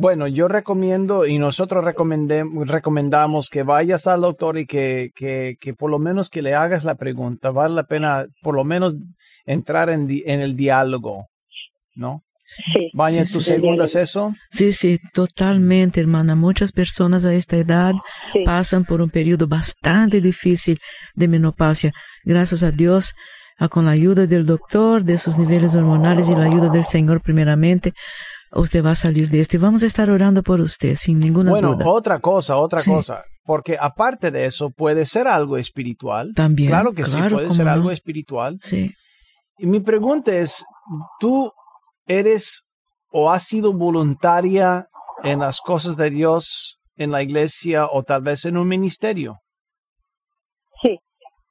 Bueno, 0.00 0.26
yo 0.28 0.48
recomiendo 0.48 1.26
y 1.26 1.38
nosotros 1.38 1.84
recomendamos 1.84 3.50
que 3.50 3.62
vayas 3.62 4.06
al 4.06 4.22
doctor 4.22 4.56
y 4.56 4.66
que, 4.66 5.10
que, 5.14 5.56
que, 5.60 5.74
por 5.74 5.90
lo 5.90 5.98
menos 5.98 6.30
que 6.30 6.40
le 6.40 6.54
hagas 6.54 6.84
la 6.84 6.94
pregunta. 6.94 7.50
Vale 7.50 7.74
la 7.74 7.84
pena 7.84 8.24
por 8.40 8.54
lo 8.54 8.64
menos 8.64 8.94
entrar 9.44 9.90
en, 9.90 10.08
en 10.24 10.40
el 10.40 10.56
diálogo, 10.56 11.26
¿no? 11.94 12.22
Sí. 12.44 12.90
Vaya, 12.94 13.26
Sí, 13.26 13.32
¿tu 13.34 13.40
sí, 13.42 13.50
segunda 13.50 13.84
es 13.84 13.94
eso? 13.94 14.32
Sí, 14.48 14.72
sí, 14.72 14.98
totalmente, 15.12 16.00
hermana. 16.00 16.34
Muchas 16.34 16.72
personas 16.72 17.26
a 17.26 17.34
esta 17.34 17.58
edad 17.58 17.92
Sí. 18.32 18.38
pasan 18.44 18.86
por 18.86 19.02
un 19.02 19.10
periodo 19.10 19.46
bastante 19.48 20.22
difícil 20.22 20.78
de 21.14 21.28
menopausia. 21.28 21.90
Gracias 22.24 22.62
a 22.62 22.70
Dios, 22.70 23.12
ah, 23.58 23.68
con 23.68 23.84
la 23.84 23.90
ayuda 23.90 24.26
del 24.26 24.46
doctor, 24.46 25.04
de 25.04 25.18
sus 25.18 25.36
niveles 25.36 25.74
hormonales 25.74 26.30
y 26.30 26.34
la 26.34 26.44
ayuda 26.44 26.70
del 26.70 26.84
Señor 26.84 27.20
primeramente, 27.20 27.92
usted 28.52 28.84
va 28.84 28.92
a 28.92 28.94
salir 28.94 29.28
de 29.28 29.40
esto. 29.40 29.56
Y 29.56 29.60
vamos 29.60 29.82
a 29.82 29.86
estar 29.86 30.10
orando 30.10 30.42
por 30.42 30.60
usted, 30.60 30.94
sin 30.94 31.18
ninguna 31.20 31.50
Bueno, 31.50 31.74
duda. 31.74 31.88
otra 31.88 32.18
cosa, 32.20 32.56
otra 32.56 32.80
Sí. 32.80 32.90
cosa. 32.90 33.22
Porque 33.44 33.76
aparte 33.80 34.30
de 34.30 34.46
eso, 34.46 34.70
puede 34.70 35.04
ser 35.06 35.26
algo 35.26 35.56
espiritual. 35.56 36.32
También. 36.34 36.68
Claro 36.70 36.92
que 36.92 37.04
sí, 37.04 37.16
puede 37.30 37.52
ser 37.52 37.64
no. 37.66 37.72
algo 37.72 37.90
espiritual. 37.90 38.58
Sí. 38.62 38.92
Y 39.58 39.66
mi 39.66 39.80
pregunta 39.80 40.32
es, 40.34 40.64
¿tú 41.18 41.52
eres 42.06 42.62
o 43.12 43.30
has 43.30 43.44
sido 43.44 43.72
voluntaria 43.72 44.86
en 45.22 45.40
las 45.40 45.60
cosas 45.60 45.96
de 45.96 46.10
Dios 46.10 46.78
en 46.96 47.10
la 47.10 47.22
iglesia 47.22 47.86
o 47.86 48.02
tal 48.02 48.22
vez 48.22 48.44
en 48.44 48.56
un 48.56 48.68
ministerio? 48.68 49.38
Sí, 50.82 50.98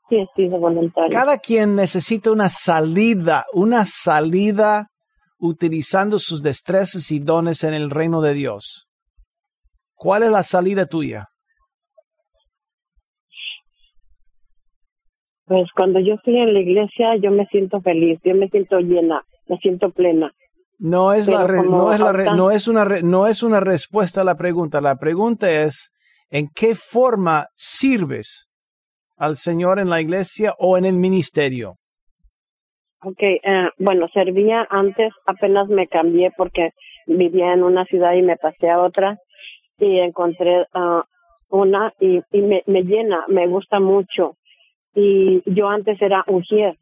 sí 0.09 0.15
he 0.17 0.27
sido 0.35 0.57
voluntaria. 0.59 1.09
Cada 1.17 1.37
quien 1.37 1.75
necesita 1.75 2.31
una 2.31 2.49
salida, 2.49 3.45
una 3.53 3.85
salida 3.85 4.87
utilizando 5.39 6.19
sus 6.19 6.43
destrezas 6.43 7.11
y 7.11 7.19
dones 7.19 7.63
en 7.63 7.73
el 7.73 7.89
reino 7.89 8.21
de 8.21 8.33
Dios. 8.33 8.87
¿Cuál 9.95 10.23
es 10.23 10.31
la 10.31 10.43
salida 10.43 10.85
tuya? 10.85 11.27
Pues 15.45 15.67
cuando 15.75 15.99
yo 15.99 16.13
estoy 16.13 16.37
en 16.37 16.53
la 16.53 16.59
iglesia, 16.59 17.15
yo 17.21 17.31
me 17.31 17.45
siento 17.47 17.81
feliz, 17.81 18.19
yo 18.23 18.35
me 18.35 18.47
siento 18.49 18.79
llena, 18.79 19.23
me 19.47 19.57
siento 19.57 19.89
plena. 19.89 20.31
No 20.77 21.11
es, 21.13 21.27
la 21.27 21.45
re- 21.45 21.63
no, 21.63 21.91
es 21.91 21.99
la 21.99 22.13
re- 22.13 22.31
no, 22.35 22.51
es 22.51 22.67
una 22.67 22.85
re- 22.85 23.01
no 23.01 23.27
es 23.27 23.41
una 23.43 23.59
respuesta 23.59 24.21
a 24.21 24.23
la 24.23 24.35
pregunta. 24.35 24.79
La 24.79 24.95
pregunta 24.97 25.49
es, 25.51 25.91
¿en 26.29 26.47
qué 26.53 26.75
forma 26.75 27.47
sirves 27.55 28.45
al 29.17 29.35
Señor 29.35 29.79
en 29.79 29.89
la 29.89 29.99
iglesia 30.01 30.53
o 30.59 30.77
en 30.77 30.85
el 30.85 30.93
ministerio? 30.95 31.78
Ok, 33.01 33.21
eh, 33.21 33.69
bueno, 33.77 34.07
servía 34.13 34.67
antes, 34.69 35.13
apenas 35.25 35.69
me 35.69 35.87
cambié 35.87 36.31
porque 36.35 36.71
vivía 37.07 37.53
en 37.53 37.63
una 37.63 37.85
ciudad 37.85 38.13
y 38.13 38.21
me 38.21 38.35
pasé 38.35 38.69
a 38.69 38.79
otra 38.81 39.17
y 39.77 39.99
encontré 39.99 40.65
ah, 40.73 41.05
una 41.49 41.93
y, 41.99 42.19
y 42.31 42.41
me, 42.41 42.61
me 42.67 42.83
llena, 42.83 43.23
me 43.29 43.47
gusta 43.47 43.79
mucho. 43.79 44.35
Y 44.93 45.41
yo 45.45 45.69
antes 45.69 46.01
era 46.01 46.25
ujier. 46.27 46.75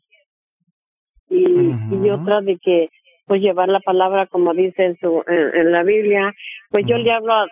Y, 1.29 1.45
y 1.91 2.09
otra 2.09 2.41
de 2.41 2.57
que 2.57 2.89
pues 3.25 3.41
llevar 3.41 3.67
la 3.67 3.81
palabra 3.81 4.25
como 4.27 4.53
dice 4.53 4.85
en 4.85 4.97
su 4.97 5.23
en, 5.27 5.55
en 5.59 5.71
la 5.71 5.83
Biblia, 5.83 6.33
pues 6.71 6.85
yo 6.87 6.97
le 6.97 7.11
hablo 7.11 7.33
a- 7.33 7.47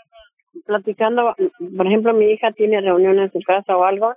platicando, 0.66 1.36
por 1.76 1.86
ejemplo, 1.86 2.14
mi 2.14 2.28
hija 2.32 2.52
tiene 2.54 2.80
reunión 2.80 3.20
en 3.20 3.30
su 3.32 3.40
casa 3.42 3.76
o 3.78 3.84
algo 3.84 4.14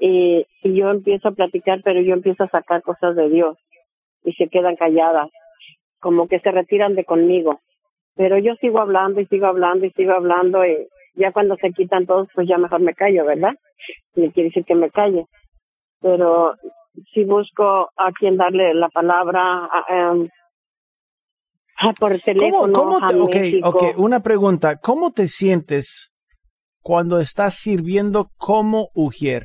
y, 0.00 0.44
y 0.62 0.74
yo 0.74 0.90
empiezo 0.90 1.28
a 1.28 1.32
platicar, 1.32 1.80
pero 1.84 2.00
yo 2.02 2.14
empiezo 2.14 2.42
a 2.44 2.48
sacar 2.48 2.82
cosas 2.82 3.14
de 3.14 3.28
Dios 3.30 3.56
y 4.24 4.32
se 4.32 4.48
quedan 4.48 4.76
calladas, 4.76 5.28
como 6.00 6.28
que 6.28 6.40
se 6.40 6.50
retiran 6.50 6.94
de 6.94 7.04
conmigo. 7.04 7.60
Pero 8.14 8.38
yo 8.38 8.54
sigo 8.56 8.80
hablando 8.80 9.20
y 9.20 9.26
sigo 9.26 9.46
hablando 9.46 9.86
y 9.86 9.90
sigo 9.92 10.12
hablando 10.12 10.64
y 10.66 10.88
ya 11.14 11.32
cuando 11.32 11.56
se 11.56 11.72
quitan 11.72 12.06
todos, 12.06 12.28
pues 12.34 12.48
ya 12.48 12.58
mejor 12.58 12.80
me 12.80 12.94
callo, 12.94 13.24
¿verdad? 13.24 13.54
Y 14.14 14.30
quiere 14.30 14.48
decir 14.48 14.64
que 14.64 14.74
me 14.74 14.90
calle. 14.90 15.26
Pero 16.00 16.54
si 17.12 17.24
busco 17.24 17.90
a 17.96 18.12
quien 18.12 18.36
darle 18.36 18.74
la 18.74 18.88
palabra 18.88 19.40
a- 19.66 19.84
a- 19.88 20.14
por 21.98 22.10
¿Cómo, 22.10 22.22
teléfono 22.24 22.72
cómo 22.72 22.98
a 23.00 23.08
te, 23.08 23.14
ok, 23.14 23.26
México. 23.34 23.68
ok, 23.68 23.98
una 23.98 24.20
pregunta. 24.20 24.76
¿Cómo 24.76 25.12
te 25.12 25.28
sientes 25.28 26.12
cuando 26.82 27.18
estás 27.20 27.54
sirviendo 27.54 28.30
como 28.36 28.88
ujier? 28.94 29.44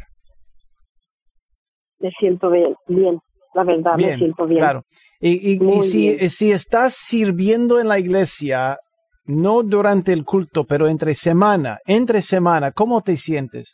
Me 1.99 2.11
siento 2.19 2.49
bien, 2.49 2.75
bien, 2.87 3.19
la 3.53 3.63
verdad, 3.63 3.95
me 3.97 4.17
siento 4.17 4.45
bien. 4.45 4.59
Claro. 4.59 4.83
Y, 5.19 5.53
y- 5.53 5.83
si, 5.83 6.09
bien. 6.15 6.29
si 6.29 6.51
estás 6.51 6.93
sirviendo 6.95 7.79
en 7.79 7.87
la 7.87 7.99
iglesia, 7.99 8.77
no 9.25 9.63
durante 9.63 10.11
el 10.11 10.25
culto, 10.25 10.65
pero 10.65 10.87
entre 10.87 11.13
semana, 11.15 11.79
entre 11.85 12.21
semana, 12.21 12.71
¿cómo 12.71 13.01
te 13.01 13.15
sientes? 13.15 13.73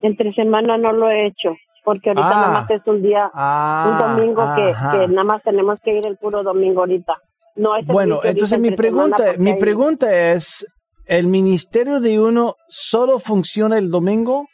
Entre 0.00 0.32
semana 0.32 0.76
no 0.78 0.92
lo 0.92 1.10
he 1.10 1.26
hecho, 1.26 1.54
porque 1.84 2.10
ahorita 2.10 2.28
Ah. 2.30 2.34
nada 2.34 2.50
más 2.60 2.70
es 2.70 2.82
un 2.86 3.02
día, 3.02 3.24
un 3.26 3.30
Ah, 3.34 4.14
domingo 4.16 4.42
que, 4.54 5.08
nada 5.08 5.24
más 5.24 5.42
tenemos 5.42 5.80
que 5.82 5.98
ir 5.98 6.06
el 6.06 6.16
puro 6.16 6.42
domingo 6.42 6.80
ahorita. 6.80 7.14
No 7.56 7.72
hay 7.72 7.84
Bueno, 7.84 8.20
entonces 8.22 8.58
mi 8.58 8.70
pregunta, 8.72 9.34
mi 9.38 9.52
hay- 9.52 9.58
pregunta 9.58 10.32
es, 10.32 10.66
¿el 11.06 11.26
ministerio 11.26 12.00
de 12.00 12.20
uno 12.20 12.56
solo 12.68 13.18
funciona 13.18 13.78
el 13.78 13.90
domingo 13.90 14.46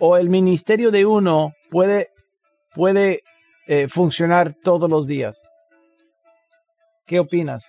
o 0.00 0.16
el 0.16 0.28
ministerio 0.28 0.90
de 0.90 1.06
uno 1.06 1.52
puede, 1.70 2.08
puede 2.74 3.22
eh, 3.66 3.88
funcionar 3.88 4.54
todos 4.62 4.90
los 4.90 5.06
días? 5.06 5.42
¿Qué 7.06 7.20
opinas? 7.20 7.68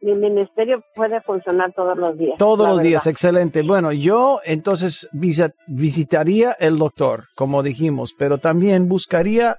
Mi 0.00 0.14
ministerio 0.14 0.82
puede 0.94 1.20
funcionar 1.20 1.72
todos 1.72 1.96
los 1.96 2.16
días. 2.18 2.36
Todos 2.38 2.66
los 2.66 2.76
verdad. 2.76 2.82
días, 2.82 3.06
excelente. 3.06 3.62
Bueno, 3.62 3.92
yo 3.92 4.40
entonces 4.44 5.08
visitaría 5.12 6.52
el 6.52 6.76
doctor, 6.78 7.24
como 7.34 7.62
dijimos, 7.62 8.14
pero 8.16 8.38
también 8.38 8.88
buscaría 8.88 9.58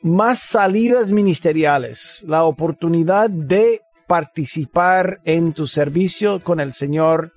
más 0.00 0.38
salidas 0.38 1.12
ministeriales, 1.12 2.24
la 2.26 2.44
oportunidad 2.44 3.30
de 3.30 3.82
participar 4.06 5.18
en 5.24 5.52
tu 5.52 5.66
servicio 5.66 6.40
con 6.40 6.60
el 6.60 6.72
Señor 6.72 7.32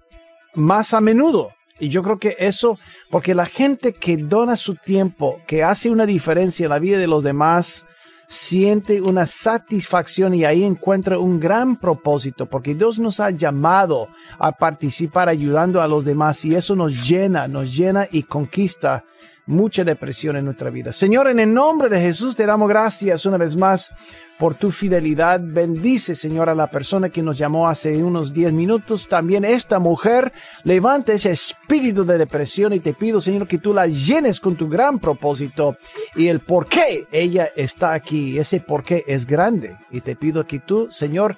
más 0.55 0.93
a 0.93 1.01
menudo. 1.01 1.51
Y 1.80 1.89
yo 1.89 2.03
creo 2.03 2.17
que 2.17 2.36
eso, 2.39 2.80
porque 3.09 3.36
la 3.36 3.45
gente 3.45 3.93
que 3.93 4.17
dona 4.17 4.55
su 4.55 4.75
tiempo, 4.75 5.41
que 5.47 5.63
hace 5.63 5.89
una 5.89 6.05
diferencia 6.05 6.65
en 6.65 6.69
la 6.69 6.80
vida 6.80 6.97
de 6.97 7.07
los 7.07 7.23
demás, 7.23 7.86
siente 8.28 9.01
una 9.01 9.25
satisfacción 9.25 10.34
y 10.34 10.43
ahí 10.43 10.63
encuentra 10.63 11.17
un 11.17 11.39
gran 11.39 11.78
propósito, 11.78 12.45
porque 12.45 12.75
Dios 12.75 12.99
nos 12.99 13.19
ha 13.19 13.30
llamado 13.30 14.09
a 14.38 14.51
participar 14.51 15.30
ayudando 15.30 15.82
a 15.82 15.88
los 15.88 16.03
demás 16.03 16.43
y 16.43 16.55
eso 16.55 16.75
nos 16.75 17.07
llena, 17.07 17.47
nos 17.47 17.75
llena 17.75 18.07
y 18.11 18.23
conquista 18.23 19.05
mucha 19.47 19.83
depresión 19.83 20.35
en 20.35 20.45
nuestra 20.45 20.69
vida. 20.69 20.93
Señor, 20.93 21.27
en 21.27 21.39
el 21.39 21.53
nombre 21.53 21.89
de 21.89 21.99
Jesús 21.99 22.35
te 22.35 22.45
damos 22.45 22.69
gracias 22.69 23.25
una 23.25 23.37
vez 23.37 23.55
más 23.55 23.91
por 24.37 24.55
tu 24.55 24.71
fidelidad. 24.71 25.39
Bendice, 25.41 26.15
Señor, 26.15 26.49
a 26.49 26.55
la 26.55 26.67
persona 26.67 27.09
que 27.09 27.23
nos 27.23 27.37
llamó 27.37 27.67
hace 27.67 28.03
unos 28.03 28.33
10 28.33 28.53
minutos. 28.53 29.07
También 29.07 29.45
esta 29.45 29.79
mujer 29.79 30.31
levanta 30.63 31.13
ese 31.13 31.31
espíritu 31.31 32.05
de 32.05 32.17
depresión 32.17 32.73
y 32.73 32.79
te 32.79 32.93
pido, 32.93 33.19
Señor, 33.19 33.47
que 33.47 33.57
tú 33.57 33.73
la 33.73 33.87
llenes 33.87 34.39
con 34.39 34.55
tu 34.55 34.69
gran 34.69 34.99
propósito 34.99 35.77
y 36.15 36.27
el 36.27 36.41
por 36.41 36.67
qué 36.67 37.07
ella 37.11 37.49
está 37.55 37.93
aquí. 37.93 38.37
Ese 38.37 38.59
por 38.59 38.83
qué 38.83 39.03
es 39.07 39.25
grande. 39.25 39.77
Y 39.91 40.01
te 40.01 40.15
pido 40.15 40.45
que 40.45 40.59
tú, 40.59 40.87
Señor, 40.91 41.37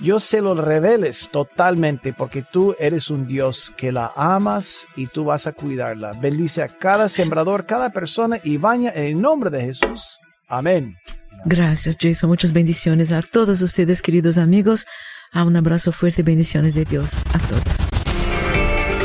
yo 0.00 0.20
se 0.20 0.40
lo 0.40 0.54
reveles 0.54 1.28
totalmente 1.30 2.12
porque 2.12 2.42
tú 2.42 2.74
eres 2.78 3.10
un 3.10 3.26
Dios 3.26 3.72
que 3.76 3.92
la 3.92 4.12
amas 4.14 4.86
y 4.96 5.06
tú 5.06 5.24
vas 5.24 5.46
a 5.46 5.52
cuidarla. 5.52 6.12
Bendice 6.20 6.62
a 6.62 6.68
cada 6.68 7.08
sembrador, 7.08 7.66
cada 7.66 7.90
persona 7.90 8.38
y 8.42 8.56
baña 8.56 8.92
en 8.94 9.04
el 9.04 9.20
nombre 9.20 9.50
de 9.50 9.62
Jesús. 9.62 10.18
Amén. 10.48 10.96
Gracias, 11.44 11.96
Jason. 12.00 12.28
Muchas 12.28 12.52
bendiciones 12.52 13.12
a 13.12 13.22
todos 13.22 13.60
ustedes, 13.62 14.02
queridos 14.02 14.38
amigos. 14.38 14.86
A 15.32 15.44
un 15.44 15.56
abrazo 15.56 15.92
fuerte 15.92 16.22
y 16.22 16.24
bendiciones 16.24 16.74
de 16.74 16.84
Dios 16.84 17.22
a 17.34 17.38
todos. 17.38 17.88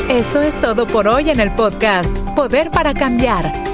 Esto 0.08 0.42
es 0.42 0.60
todo 0.60 0.86
por 0.86 1.08
hoy 1.08 1.30
en 1.30 1.40
el 1.40 1.50
podcast 1.52 2.16
Poder 2.34 2.70
para 2.70 2.94
Cambiar. 2.94 3.73